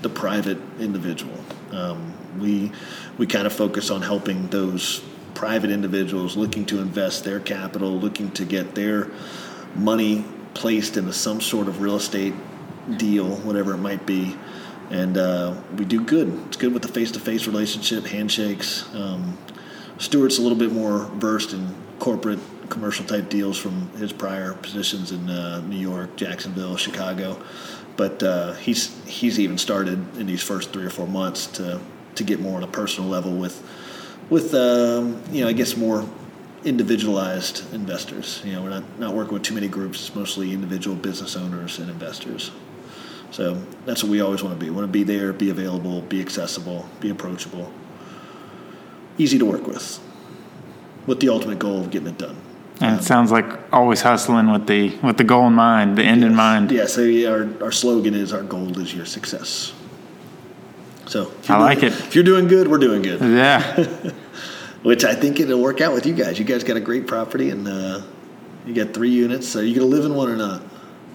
the 0.02 0.08
private 0.08 0.58
individual. 0.78 1.38
Um, 1.72 2.12
we 2.38 2.72
we 3.16 3.26
kind 3.26 3.46
of 3.46 3.52
focus 3.52 3.90
on 3.90 4.02
helping 4.02 4.48
those 4.48 5.02
private 5.34 5.70
individuals 5.70 6.36
looking 6.36 6.64
to 6.66 6.80
invest 6.80 7.24
their 7.24 7.40
capital, 7.40 7.90
looking 7.90 8.30
to 8.32 8.44
get 8.44 8.74
their 8.74 9.10
money 9.74 10.24
placed 10.54 10.96
into 10.96 11.12
some 11.12 11.40
sort 11.40 11.68
of 11.68 11.80
real 11.80 11.96
estate 11.96 12.34
deal, 12.96 13.36
whatever 13.36 13.74
it 13.74 13.78
might 13.78 14.06
be. 14.06 14.36
And 14.90 15.16
uh, 15.16 15.60
we 15.76 15.84
do 15.84 16.04
good. 16.04 16.28
It's 16.46 16.56
good 16.56 16.72
with 16.72 16.82
the 16.82 16.88
face-to-face 16.88 17.46
relationship, 17.46 18.06
handshakes. 18.06 18.84
Um, 18.94 19.38
Stuart's 19.98 20.38
a 20.38 20.42
little 20.42 20.58
bit 20.58 20.70
more 20.70 21.06
versed 21.14 21.52
in 21.52 21.74
corporate 21.98 22.38
commercial 22.68 23.04
type 23.04 23.28
deals 23.28 23.56
from 23.56 23.90
his 23.96 24.12
prior 24.12 24.54
positions 24.54 25.12
in 25.12 25.28
uh, 25.28 25.60
New 25.60 25.76
York, 25.78 26.16
Jacksonville, 26.16 26.76
Chicago. 26.76 27.42
But 27.96 28.22
uh, 28.22 28.54
he's 28.54 28.94
he's 29.06 29.38
even 29.38 29.58
started 29.58 30.16
in 30.16 30.26
these 30.26 30.42
first 30.42 30.72
three 30.72 30.84
or 30.84 30.90
four 30.90 31.06
months 31.06 31.46
to 31.58 31.80
to 32.16 32.24
get 32.24 32.40
more 32.40 32.56
on 32.56 32.62
a 32.62 32.68
personal 32.68 33.08
level 33.08 33.32
with 33.32 33.62
with 34.30 34.54
um, 34.54 35.22
you 35.30 35.42
know 35.42 35.48
I 35.48 35.52
guess 35.52 35.76
more 35.76 36.06
individualized 36.64 37.72
investors. 37.74 38.40
You 38.44 38.54
know, 38.54 38.62
we're 38.62 38.70
not, 38.70 38.98
not 38.98 39.14
working 39.14 39.34
with 39.34 39.42
too 39.42 39.54
many 39.54 39.68
groups. 39.68 40.00
It's 40.00 40.14
mostly 40.14 40.52
individual 40.52 40.96
business 40.96 41.36
owners 41.36 41.78
and 41.78 41.90
investors. 41.90 42.50
So 43.30 43.54
that's 43.84 44.02
what 44.02 44.10
we 44.10 44.20
always 44.20 44.42
want 44.42 44.58
to 44.58 44.64
be. 44.64 44.70
We 44.70 44.76
want 44.76 44.86
to 44.86 44.92
be 44.92 45.02
there, 45.02 45.32
be 45.32 45.50
available, 45.50 46.02
be 46.02 46.20
accessible, 46.20 46.88
be 47.00 47.10
approachable, 47.10 47.72
easy 49.18 49.38
to 49.38 49.44
work 49.44 49.66
with, 49.66 49.98
with 51.06 51.20
the 51.20 51.28
ultimate 51.28 51.58
goal 51.58 51.80
of 51.80 51.90
getting 51.90 52.08
it 52.08 52.18
done. 52.18 52.40
And 52.80 52.98
it 52.98 53.04
sounds 53.04 53.30
like 53.30 53.46
always 53.72 54.02
hustling 54.02 54.50
with 54.50 54.66
the 54.66 54.96
with 55.02 55.16
the 55.16 55.24
goal 55.24 55.46
in 55.46 55.52
mind, 55.52 55.96
the 55.96 56.02
end 56.02 56.24
in 56.24 56.34
mind. 56.34 56.70
Yeah. 56.72 56.86
So 56.86 57.02
yeah, 57.02 57.28
our 57.30 57.48
our 57.62 57.72
slogan 57.72 58.14
is 58.14 58.32
"Our 58.32 58.42
goal 58.42 58.78
is 58.80 58.92
your 58.94 59.06
success." 59.06 59.72
So 61.06 61.30
I 61.48 61.58
like 61.58 61.80
doing- 61.80 61.92
it. 61.92 61.98
If 62.00 62.14
you're 62.14 62.24
doing 62.24 62.48
good, 62.48 62.66
we're 62.68 62.78
doing 62.78 63.02
good. 63.02 63.20
Yeah. 63.20 63.84
Which 64.82 65.04
I 65.04 65.14
think 65.14 65.38
it'll 65.40 65.60
work 65.62 65.80
out 65.80 65.94
with 65.94 66.04
you 66.04 66.12
guys. 66.14 66.38
You 66.38 66.44
guys 66.44 66.64
got 66.64 66.76
a 66.76 66.80
great 66.80 67.06
property, 67.06 67.50
and 67.50 67.66
uh, 67.68 68.02
you 68.66 68.74
got 68.74 68.92
three 68.92 69.10
units. 69.10 69.54
Are 69.56 69.64
you 69.64 69.76
to 69.76 69.84
live 69.84 70.04
in 70.04 70.14
one 70.14 70.28
or 70.28 70.36
not? 70.36 70.62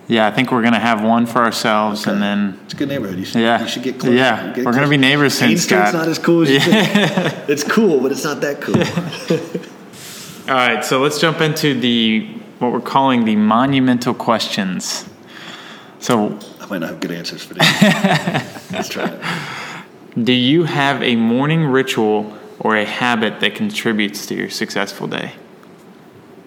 Yeah, 0.07 0.26
I 0.28 0.32
think 0.32 0.51
we're 0.51 0.64
gonna 0.64 0.80
have 0.80 1.03
one 1.03 1.28
for 1.28 1.38
ourselves 1.43 2.07
and 2.07 2.20
then 2.20 2.57
It's 2.66 2.74
a 2.74 2.78
good 2.78 2.88
neighborhood. 2.89 3.20
You 3.20 3.26
should, 3.26 3.41
Yeah. 3.41 3.62
you 3.62 3.68
should 3.68 3.84
get 3.84 3.99
close. 3.99 4.16
Yeah. 4.16 4.53
Get 4.55 4.66
We're 4.66 4.72
gonna 4.74 4.88
be 4.89 4.97
neighbors 4.97 5.36
soon, 5.36 5.49
Street's 5.49 5.66
Scott. 5.66 5.93
not 5.93 6.07
as 6.07 6.18
cool 6.18 6.41
as 6.41 6.49
you 6.49 6.60
think. 6.62 7.47
It's 7.47 7.64
cool, 7.64 7.99
but 7.99 8.12
it's 8.12 8.24
not 8.24 8.41
that 8.41 8.60
cool. 8.60 8.82
All 10.50 10.56
right, 10.56 10.84
so 10.84 11.00
let's 11.00 11.20
jump 11.20 11.41
into 11.41 11.80
the 11.80 12.26
what 12.58 12.72
we're 12.72 12.82
calling 12.82 13.24
the 13.24 13.36
monumental 13.36 14.16
questions. 14.16 15.08
So, 16.00 16.39
I 16.60 16.66
might 16.66 16.80
not 16.80 16.89
have 16.89 17.00
good 17.00 17.12
answers 17.12 17.43
for 17.43 17.54
this. 17.54 17.82
Let's 18.72 18.89
try 18.89 19.06
it. 19.10 20.24
do 20.26 20.34
you 20.34 20.64
have 20.64 21.04
a 21.04 21.16
morning 21.16 21.66
ritual 21.66 22.36
or 22.60 22.76
a 22.78 22.86
habit 22.86 23.41
that 23.41 23.54
contributes 23.54 24.26
to 24.28 24.36
your 24.36 24.50
successful 24.50 25.06
day? 25.08 25.34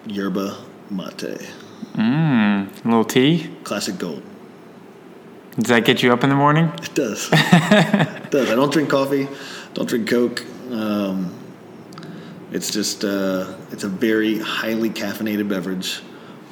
Yerba 0.07 0.57
mate, 0.89 1.39
Mmm, 1.93 2.83
A 2.83 2.87
little 2.87 3.05
tea? 3.05 3.49
classic 3.63 3.97
gold. 3.99 4.21
Does 5.55 5.69
that 5.69 5.85
get 5.85 6.03
you 6.03 6.11
up 6.11 6.23
in 6.23 6.29
the 6.29 6.35
morning? 6.35 6.65
It 6.81 6.93
does. 6.95 7.29
it 7.31 8.31
does. 8.31 8.49
I 8.51 8.55
don't 8.55 8.73
drink 8.73 8.89
coffee. 8.89 9.27
Don't 9.75 9.87
drink 9.87 10.09
Coke. 10.09 10.43
Um, 10.71 11.32
it's 12.53 12.69
just 12.71 13.03
uh, 13.03 13.55
it's 13.71 13.83
a 13.83 13.89
very 13.89 14.37
highly 14.39 14.89
caffeinated 14.89 15.49
beverage, 15.49 16.01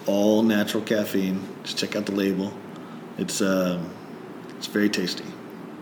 all 0.07 0.41
natural 0.41 0.83
caffeine. 0.83 1.47
Just 1.63 1.77
check 1.77 1.95
out 1.95 2.05
the 2.05 2.11
label. 2.11 2.51
It's 3.17 3.41
um, 3.41 3.89
it's 4.57 4.67
very 4.67 4.89
tasty. 4.89 5.23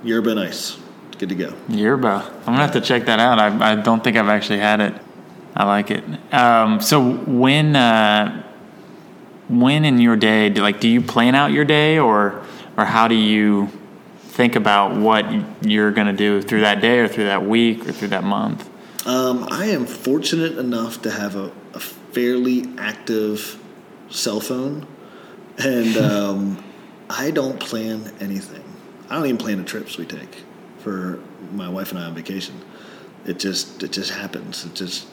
Yerba 0.04 0.32
and 0.32 0.40
ice. 0.42 0.78
It's 1.08 1.18
good 1.18 1.30
to 1.30 1.36
go. 1.36 1.54
Yerba. 1.70 2.34
I'm 2.40 2.46
gonna 2.46 2.58
have 2.58 2.74
to 2.74 2.82
check 2.82 3.06
that 3.06 3.20
out. 3.20 3.40
I, 3.40 3.72
I 3.72 3.76
don't 3.76 4.04
think 4.04 4.18
I've 4.18 4.30
actually 4.30 4.60
had 4.60 4.82
it. 4.82 4.94
I 5.56 5.66
like 5.66 5.90
it. 5.90 6.04
Um, 6.34 6.82
so 6.82 7.12
when 7.12 7.76
uh, 7.76 8.44
when 9.48 9.86
in 9.86 10.00
your 10.00 10.16
day, 10.16 10.50
do, 10.50 10.62
like, 10.62 10.80
do 10.80 10.88
you 10.88 11.02
plan 11.02 11.34
out 11.34 11.52
your 11.52 11.66
day, 11.66 11.98
or 11.98 12.44
or 12.78 12.86
how 12.86 13.08
do 13.08 13.16
you 13.16 13.70
think 14.20 14.56
about 14.56 14.96
what 14.96 15.26
you're 15.66 15.92
gonna 15.92 16.14
do 16.14 16.42
through 16.42 16.62
that 16.62 16.82
day, 16.82 17.00
or 17.00 17.08
through 17.08 17.26
that 17.26 17.46
week, 17.46 17.88
or 17.88 17.94
through 17.94 18.10
that 18.10 18.26
month? 18.26 18.69
Um, 19.10 19.48
I 19.50 19.66
am 19.66 19.88
fortunate 19.88 20.60
enough 20.60 21.02
to 21.02 21.10
have 21.10 21.36
a, 21.36 21.52
a 21.74 21.80
fairly 21.80 22.66
active 22.78 23.60
cell 24.12 24.40
phone, 24.40 24.86
and 25.58 25.98
um, 26.12 26.64
I 27.10 27.32
don't 27.32 27.60
plan 27.60 28.14
anything. 28.20 28.64
I 29.10 29.16
don't 29.16 29.26
even 29.26 29.40
plan 29.40 29.58
the 29.58 29.64
trips 29.64 29.98
we 29.98 30.06
take 30.06 30.44
for 30.78 31.20
my 31.54 31.68
wife 31.68 31.90
and 31.90 32.00
I 32.00 32.04
on 32.04 32.14
vacation. 32.14 32.54
It 33.26 33.40
just 33.40 33.82
it 33.82 33.92
just 33.92 34.12
happens. 34.12 34.64
It 34.64 34.76
just 34.76 35.08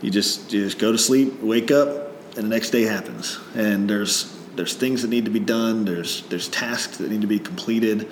you 0.00 0.10
just 0.10 0.52
you 0.52 0.64
just 0.64 0.80
go 0.80 0.90
to 0.90 0.98
sleep, 0.98 1.40
wake 1.42 1.70
up, 1.70 2.10
and 2.36 2.46
the 2.46 2.48
next 2.48 2.70
day 2.70 2.82
happens. 2.82 3.38
And 3.54 3.88
there's 3.88 4.36
there's 4.56 4.74
things 4.74 5.02
that 5.02 5.08
need 5.08 5.26
to 5.26 5.30
be 5.30 5.38
done. 5.38 5.84
There's 5.84 6.22
there's 6.22 6.48
tasks 6.48 6.96
that 6.96 7.08
need 7.08 7.20
to 7.20 7.28
be 7.28 7.38
completed. 7.38 8.10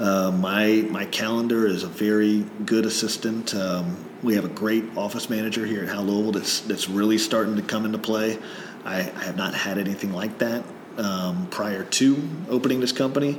Uh, 0.00 0.30
my 0.30 0.86
my 0.88 1.04
calendar 1.04 1.66
is 1.66 1.82
a 1.82 1.88
very 1.88 2.46
good 2.64 2.86
assistant. 2.86 3.54
Um, 3.54 4.02
we 4.22 4.34
have 4.34 4.46
a 4.46 4.48
great 4.48 4.84
office 4.96 5.28
manager 5.28 5.66
here 5.66 5.82
at 5.82 5.90
Howe 5.90 6.00
Louisville 6.00 6.32
that's 6.32 6.60
that's 6.60 6.88
really 6.88 7.18
starting 7.18 7.54
to 7.56 7.62
come 7.62 7.84
into 7.84 7.98
play. 7.98 8.38
I, 8.86 9.00
I 9.00 9.24
have 9.24 9.36
not 9.36 9.52
had 9.52 9.76
anything 9.76 10.14
like 10.14 10.38
that 10.38 10.64
um, 10.96 11.48
prior 11.50 11.84
to 11.84 12.28
opening 12.48 12.80
this 12.80 12.92
company, 12.92 13.38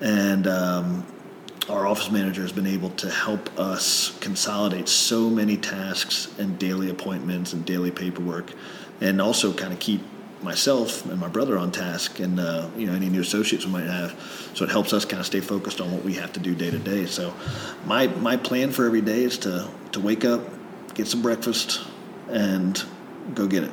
and 0.00 0.48
um, 0.48 1.06
our 1.68 1.86
office 1.86 2.10
manager 2.10 2.42
has 2.42 2.52
been 2.52 2.66
able 2.66 2.90
to 2.90 3.08
help 3.08 3.56
us 3.56 4.18
consolidate 4.18 4.88
so 4.88 5.30
many 5.30 5.56
tasks 5.56 6.36
and 6.36 6.58
daily 6.58 6.90
appointments 6.90 7.52
and 7.52 7.64
daily 7.64 7.92
paperwork, 7.92 8.52
and 9.00 9.22
also 9.22 9.52
kind 9.52 9.72
of 9.72 9.78
keep 9.78 10.00
myself 10.42 11.04
and 11.06 11.18
my 11.18 11.28
brother 11.28 11.56
on 11.56 11.70
task 11.70 12.20
and 12.20 12.38
uh, 12.38 12.68
you 12.76 12.86
know 12.86 12.94
any 12.94 13.08
new 13.08 13.20
associates 13.20 13.64
we 13.64 13.72
might 13.72 13.86
have. 13.86 14.18
So 14.54 14.64
it 14.64 14.70
helps 14.70 14.92
us 14.92 15.04
kind 15.04 15.20
of 15.20 15.26
stay 15.26 15.40
focused 15.40 15.80
on 15.80 15.92
what 15.92 16.04
we 16.04 16.14
have 16.14 16.32
to 16.34 16.40
do 16.40 16.54
day 16.54 16.70
to 16.70 16.78
day. 16.78 17.06
So 17.06 17.34
my 17.86 18.08
my 18.08 18.36
plan 18.36 18.72
for 18.72 18.86
every 18.86 19.00
day 19.00 19.24
is 19.24 19.38
to 19.38 19.68
to 19.92 20.00
wake 20.00 20.24
up, 20.24 20.42
get 20.94 21.06
some 21.06 21.22
breakfast, 21.22 21.82
and 22.30 22.82
go 23.34 23.46
get 23.46 23.64
it, 23.64 23.70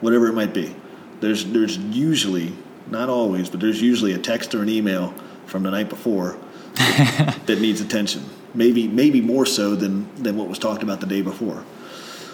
whatever 0.00 0.28
it 0.28 0.34
might 0.34 0.54
be. 0.54 0.74
There's 1.20 1.44
there's 1.44 1.76
usually 1.76 2.52
not 2.90 3.08
always, 3.08 3.50
but 3.50 3.60
there's 3.60 3.82
usually 3.82 4.12
a 4.12 4.18
text 4.18 4.54
or 4.54 4.62
an 4.62 4.68
email 4.68 5.14
from 5.46 5.62
the 5.62 5.70
night 5.70 5.88
before 5.88 6.38
that 6.74 7.58
needs 7.60 7.80
attention. 7.80 8.24
Maybe 8.54 8.88
maybe 8.88 9.20
more 9.20 9.46
so 9.46 9.74
than 9.74 10.14
than 10.22 10.36
what 10.36 10.48
was 10.48 10.58
talked 10.58 10.82
about 10.82 11.00
the 11.00 11.06
day 11.06 11.22
before. 11.22 11.64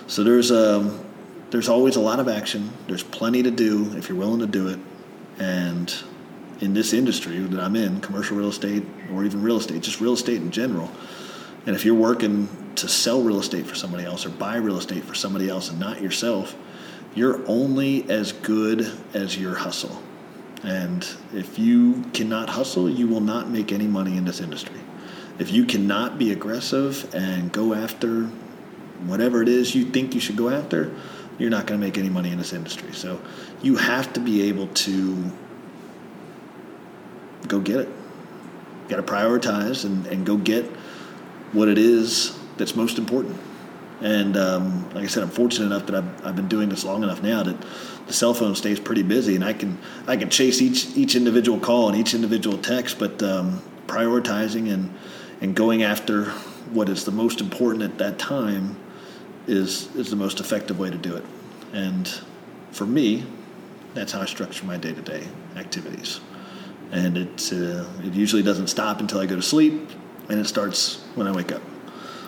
So 0.07 0.25
there's 0.25 0.51
um, 0.51 0.99
there's 1.53 1.69
always 1.69 1.97
a 1.97 2.01
lot 2.01 2.19
of 2.19 2.29
action. 2.29 2.73
There's 2.89 3.03
plenty 3.03 3.43
to 3.43 3.51
do 3.51 3.95
if 3.97 4.09
you're 4.09 4.17
willing 4.17 4.41
to 4.41 4.47
do 4.47 4.69
it. 4.69 4.81
And 5.39 5.95
in 6.61 6.73
this 6.73 6.95
industry 6.95 7.39
that 7.39 7.61
I'm 7.61 7.77
in, 7.77 8.01
commercial 8.01 8.39
real 8.39 8.49
estate 8.49 8.83
or 9.13 9.23
even 9.25 9.43
real 9.43 9.59
estate, 9.59 9.83
just 9.83 10.01
real 10.01 10.15
estate 10.15 10.39
in 10.39 10.51
general. 10.51 10.91
And 11.67 11.77
if 11.77 11.85
you're 11.85 11.95
working 11.95 12.49
to 12.77 12.89
sell 12.89 13.21
real 13.21 13.39
estate 13.39 13.67
for 13.67 13.75
somebody 13.75 14.05
else 14.05 14.25
or 14.25 14.31
buy 14.31 14.57
real 14.57 14.79
estate 14.79 15.05
for 15.05 15.15
somebody 15.15 15.51
else 15.51 15.69
and 15.69 15.79
not 15.79 16.01
yourself, 16.01 16.57
you're 17.15 17.47
only 17.47 18.09
as 18.09 18.33
good 18.33 18.91
as 19.13 19.37
your 19.37 19.55
hustle. 19.55 20.03
And 20.65 21.07
if 21.35 21.59
you 21.59 22.03
cannot 22.15 22.49
hustle, 22.49 22.89
you 22.89 23.07
will 23.07 23.21
not 23.21 23.51
make 23.51 23.73
any 23.73 23.87
money 23.87 24.17
in 24.17 24.25
this 24.25 24.41
industry. 24.41 24.81
If 25.39 25.53
you 25.53 25.67
cannot 25.67 26.19
be 26.19 26.33
aggressive 26.33 27.15
and 27.15 27.53
go 27.53 27.75
after 27.75 28.31
whatever 29.05 29.43
it 29.43 29.49
is 29.49 29.75
you 29.75 29.85
think 29.85 30.15
you 30.15 30.21
should 30.21 30.37
go 30.37 30.49
after, 30.49 30.95
you're 31.39 31.51
not 31.51 31.67
going 31.67 31.81
to 31.81 31.87
make 31.87 31.99
any 31.99 32.09
money 32.09 32.31
in 32.31 32.39
this 32.39 32.53
industry. 32.53 32.93
So 32.93 33.21
you 33.63 33.77
have 33.77 34.13
to 34.15 34.21
be 34.21 34.43
able 34.49 34.69
to 34.69 35.33
go 37.49 37.61
get 37.61 37.81
it. 37.81 37.89
You 37.89 38.89
got 38.89 38.97
to 38.97 39.03
prioritize 39.03 39.85
and, 39.85 40.07
and 40.07 40.27
go 40.27 40.37
get 40.37 40.65
what 41.53 41.69
it 41.69 41.79
is 41.79 42.39
that's 42.57 42.77
most 42.77 42.99
important. 42.99 43.39
And 44.01 44.37
um, 44.37 44.89
like 44.95 45.05
I 45.05 45.07
said, 45.07 45.23
I'm 45.23 45.31
fortunate 45.31 45.67
enough 45.67 45.87
that 45.87 45.95
I've, 45.95 46.27
I've 46.27 46.37
been 46.37 46.49
doing 46.49 46.69
this 46.69 46.85
long 46.85 47.05
enough 47.05 47.23
now 47.23 47.45
that 47.45 47.57
the 48.07 48.13
cell 48.13 48.35
phone 48.35 48.57
stays 48.57 48.81
pretty 48.81 49.05
busy, 49.05 49.37
and 49.37 49.45
I 49.45 49.53
can 49.53 49.79
I 50.09 50.17
can 50.17 50.29
chase 50.29 50.61
each 50.61 50.97
each 50.97 51.15
individual 51.15 51.61
call 51.61 51.89
and 51.89 51.97
each 51.97 52.13
individual 52.13 52.59
text, 52.59 52.99
but 52.99 53.23
um, 53.23 53.63
prioritizing 53.87 54.73
and 54.73 54.93
and 55.41 55.55
going 55.55 55.85
after 55.85 56.25
what 56.73 56.89
is 56.89 57.05
the 57.05 57.13
most 57.13 57.41
important 57.41 57.85
at 57.85 57.99
that 57.99 58.19
time 58.19 58.77
is 59.47 59.95
is 59.97 60.11
the 60.11 60.17
most 60.17 60.41
effective 60.41 60.79
way 60.79 60.91
to 60.91 60.99
do 60.99 61.17
it. 61.17 61.25
And 61.73 62.09
for 62.73 62.87
me, 62.87 63.25
that's 63.95 64.13
how 64.13 64.21
I 64.21 64.27
structure 64.27 64.65
my 64.67 64.77
day 64.77 64.93
to 64.93 65.03
day 65.03 65.27
activities. 65.57 66.21
And 66.93 67.17
it 67.17 67.53
uh, 67.53 67.85
it 68.05 68.13
usually 68.15 68.43
doesn't 68.43 68.69
stop 68.69 69.01
until 69.01 69.21
I 69.21 69.27
go 69.27 69.37
to 69.37 69.43
sleep, 69.43 69.89
and 70.29 70.39
it 70.39 70.47
starts 70.47 71.03
when 71.15 71.27
I 71.27 71.33
wake 71.33 71.53
up. 71.53 71.63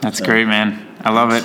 That's 0.01 0.21
great, 0.21 0.47
man. 0.47 0.87
I 1.01 1.11
love 1.13 1.33
it. 1.33 1.45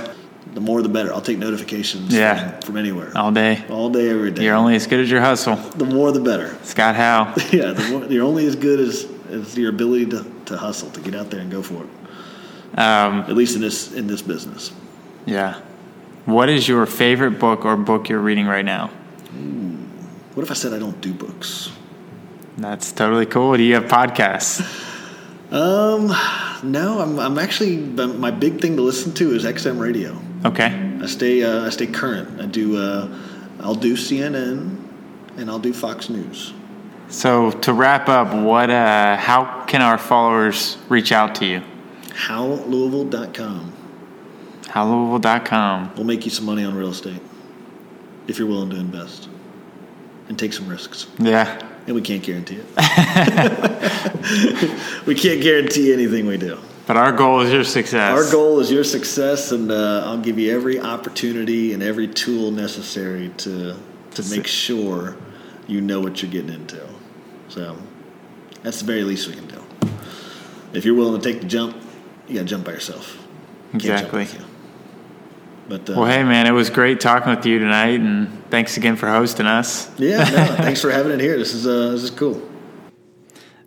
The 0.53 0.61
more 0.61 0.81
the 0.81 0.89
better. 0.89 1.13
I'll 1.13 1.21
take 1.21 1.37
notifications 1.37 2.13
Yeah. 2.13 2.51
from, 2.53 2.61
from 2.61 2.77
anywhere. 2.77 3.11
All 3.15 3.31
day. 3.31 3.63
All 3.69 3.89
day, 3.89 4.09
every 4.09 4.31
day. 4.31 4.43
You're 4.45 4.55
only 4.55 4.75
as 4.75 4.87
good 4.87 4.99
as 4.99 5.09
your 5.11 5.21
hustle. 5.21 5.55
the 5.55 5.85
more 5.85 6.11
the 6.11 6.19
better. 6.19 6.57
Scott 6.63 6.95
Howe. 6.95 7.33
Yeah, 7.51 7.71
the 7.73 7.87
more, 7.89 8.05
you're 8.05 8.25
only 8.25 8.47
as 8.47 8.55
good 8.55 8.79
as, 8.79 9.05
as 9.29 9.55
your 9.57 9.69
ability 9.69 10.07
to, 10.07 10.25
to 10.45 10.57
hustle, 10.57 10.89
to 10.91 11.01
get 11.01 11.13
out 11.13 11.29
there 11.29 11.39
and 11.39 11.51
go 11.51 11.61
for 11.61 11.83
it. 11.83 12.79
Um, 12.79 13.19
At 13.21 13.35
least 13.35 13.55
in 13.55 13.61
this 13.61 13.93
in 13.93 14.07
this 14.07 14.21
business. 14.21 14.71
Yeah. 15.25 15.61
What 16.25 16.49
is 16.49 16.67
your 16.67 16.85
favorite 16.85 17.39
book 17.39 17.65
or 17.65 17.75
book 17.75 18.09
you're 18.09 18.19
reading 18.19 18.45
right 18.45 18.65
now? 18.65 18.87
What 20.33 20.43
if 20.43 20.51
I 20.51 20.53
said 20.53 20.73
I 20.73 20.79
don't 20.79 20.99
do 21.01 21.13
books? 21.13 21.71
That's 22.57 22.91
totally 22.91 23.25
cool. 23.25 23.57
Do 23.57 23.63
you 23.63 23.75
have 23.75 23.85
podcasts? 23.85 24.85
Um, 25.51 26.15
no, 26.61 26.99
I'm, 27.01 27.17
I'm 27.17 27.39
actually 27.39 27.77
my 27.77 28.29
big 28.29 28.61
thing 28.61 28.75
to 28.75 28.83
listen 28.83 29.13
to 29.15 29.33
is 29.33 29.45
XM 29.45 29.79
radio. 29.79 30.15
Okay. 30.45 30.67
I 31.01 31.07
stay 31.07 31.43
uh, 31.43 31.65
I 31.65 31.69
stay 31.69 31.87
current. 31.87 32.39
I 32.39 32.45
do 32.45 32.77
uh, 32.77 33.07
I'll 33.59 33.73
do 33.73 33.93
CNN 33.93 34.77
and 35.37 35.49
I'll 35.49 35.57
do 35.57 35.73
Fox 35.73 36.07
News. 36.07 36.53
So 37.09 37.49
to 37.49 37.73
wrap 37.73 38.09
up, 38.09 38.31
what 38.31 38.69
uh, 38.69 39.17
how 39.17 39.65
can 39.65 39.81
our 39.81 39.97
followers 39.97 40.77
reach 40.87 41.11
out 41.11 41.33
to 41.35 41.45
you? 41.45 41.63
HoweLouisville.com. 42.09 43.73
HoweLouisville.com. 44.69 45.93
We'll 45.95 46.05
make 46.05 46.25
you 46.25 46.31
some 46.31 46.45
money 46.45 46.63
on 46.63 46.75
real 46.75 46.89
estate 46.89 47.21
if 48.27 48.37
you're 48.37 48.47
willing 48.47 48.69
to 48.69 48.77
invest 48.77 49.27
and 50.27 50.37
take 50.37 50.53
some 50.53 50.69
risks. 50.69 51.07
Yeah. 51.17 51.59
And 51.87 51.95
we 51.95 52.01
can't 52.01 52.21
guarantee 52.21 52.59
it. 52.59 52.65
we 55.07 55.15
can't 55.15 55.41
guarantee 55.41 55.91
anything 55.91 56.27
we 56.27 56.37
do. 56.37 56.59
But 56.85 56.97
our 56.97 57.11
goal 57.11 57.41
is 57.41 57.51
your 57.51 57.63
success. 57.63 58.13
Our 58.13 58.31
goal 58.31 58.59
is 58.59 58.71
your 58.71 58.83
success, 58.83 59.51
and 59.51 59.71
uh, 59.71 60.03
I'll 60.05 60.17
give 60.17 60.39
you 60.39 60.55
every 60.55 60.79
opportunity 60.79 61.73
and 61.73 61.83
every 61.83 62.07
tool 62.07 62.51
necessary 62.51 63.29
to 63.37 63.75
to 64.15 64.23
make 64.31 64.47
sure 64.47 65.15
you 65.67 65.81
know 65.81 65.99
what 65.99 66.21
you're 66.21 66.31
getting 66.31 66.51
into. 66.51 66.81
So 67.47 67.77
that's 68.63 68.79
the 68.79 68.85
very 68.85 69.03
least 69.03 69.27
we 69.27 69.35
can 69.35 69.47
do. 69.47 69.63
If 70.73 70.85
you're 70.85 70.95
willing 70.95 71.21
to 71.21 71.31
take 71.31 71.41
the 71.41 71.47
jump, 71.47 71.75
you 72.27 72.35
got 72.35 72.41
to 72.41 72.45
jump 72.45 72.65
by 72.65 72.71
yourself. 72.71 73.17
Can't 73.71 73.85
Exactly. 73.85 74.27
With 75.69 75.81
you. 75.81 75.85
But 75.85 75.93
uh, 75.93 76.01
Well, 76.01 76.09
hey, 76.09 76.23
man, 76.23 76.47
it 76.47 76.51
was 76.51 76.69
great 76.69 76.99
talking 76.99 77.33
with 77.35 77.45
you 77.45 77.59
tonight, 77.59 77.99
and 77.99 78.49
thanks 78.49 78.77
again 78.77 78.95
for 78.95 79.09
hosting 79.09 79.45
us. 79.45 79.89
yeah, 79.99 80.23
no, 80.29 80.55
thanks 80.55 80.81
for 80.81 80.91
having 80.91 81.11
it 81.11 81.19
here. 81.19 81.37
This 81.37 81.53
is 81.53 81.65
uh, 81.67 81.91
this 81.91 82.03
is 82.03 82.11
cool. 82.11 82.41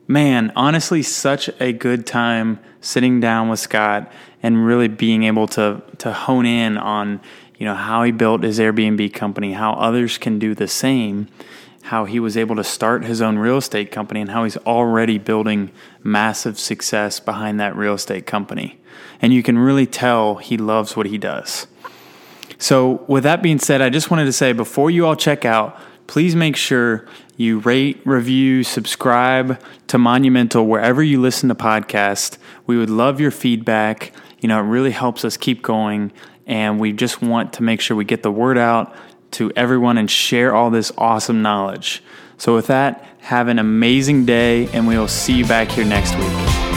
Man, 0.09 0.53
honestly, 0.57 1.03
such 1.03 1.49
a 1.61 1.73
good 1.73 2.07
time 2.07 2.59
sitting 2.81 3.21
down 3.21 3.49
with 3.49 3.61
Scott 3.61 4.11
and 4.43 4.67
really 4.67 4.89
being 4.89 5.23
able 5.25 5.47
to 5.49 5.83
to 5.99 6.13
hone 6.13 6.47
in 6.47 6.77
on 6.77 7.21
you 7.57 7.65
know 7.65 7.75
how 7.75 8.03
he 8.03 8.11
built 8.13 8.43
his 8.43 8.59
Airbnb 8.59 9.15
company, 9.15 9.53
how 9.53 9.73
others 9.75 10.19
can 10.19 10.39
do 10.39 10.55
the 10.55 10.67
same, 10.69 11.29
how 11.83 12.05
he 12.05 12.19
was 12.19 12.37
able 12.37 12.57
to 12.57 12.65
start 12.65 13.05
his 13.05 13.23
own 13.23 13.39
real 13.39 13.59
estate 13.59 13.93
company, 13.93 14.21
and 14.21 14.31
how 14.31 14.45
he's 14.45 14.57
already 14.59 15.19
building 15.19 15.71
massive 16.03 16.59
success 16.59 17.21
behind 17.21 17.61
that 17.61 17.77
real 17.77 17.95
estate 17.95 18.27
company. 18.27 18.81
And 19.21 19.33
you 19.33 19.45
can 19.45 19.57
really 19.57 19.87
tell 19.87 20.37
he 20.37 20.57
loves 20.57 20.97
what 20.97 21.07
he 21.07 21.17
does. 21.17 21.69
So, 22.63 23.05
with 23.09 23.25
that 23.25 23.43
being 23.43 23.59
said, 23.59 23.83
I 23.83 23.91
just 23.91 24.09
wanted 24.09 24.27
to 24.27 24.33
say 24.33 24.53
before 24.53 24.89
you 24.89 25.05
all 25.05 25.17
check 25.17 25.45
out, 25.45 25.77
please 26.07 26.37
make 26.37 26.55
sure 26.55 27.09
you 27.37 27.59
rate, 27.59 28.01
review, 28.05 28.63
subscribe 28.63 29.61
to 29.89 29.99
Monumental 29.99 30.65
wherever 30.69 31.03
you 31.03 31.21
listen 31.21 31.49
to 31.49 31.57
podcasts. 31.57 32.39
We 32.69 32.79
would 32.79 32.89
love 32.89 33.21
your 33.21 33.33
feedback. 33.33 34.13
You 34.39 34.49
know, 34.49 34.61
it 34.61 34.69
really 34.69 34.93
helps 34.93 35.25
us 35.25 35.37
keep 35.37 35.61
going. 35.61 36.13
And 36.47 36.79
we 36.79 36.93
just 36.93 37.21
want 37.21 37.53
to 37.55 37.65
make 37.65 37.81
sure 37.81 37.97
we 37.97 38.05
get 38.05 38.23
the 38.23 38.31
word 38.31 38.59
out 38.59 38.95
to 39.33 39.51
everyone 39.57 39.99
and 39.99 40.09
share 40.09 40.55
all 40.55 40.71
this 40.71 40.93
awesome 40.97 41.43
knowledge. 41.43 42.01
So, 42.39 42.55
with 42.55 42.69
that, 42.69 43.05
have 43.23 43.49
an 43.49 43.59
amazing 43.59 44.25
day, 44.25 44.69
and 44.69 44.87
we 44.87 44.97
will 44.97 45.09
see 45.09 45.33
you 45.33 45.47
back 45.47 45.69
here 45.69 45.85
next 45.85 46.15
week. 46.15 46.72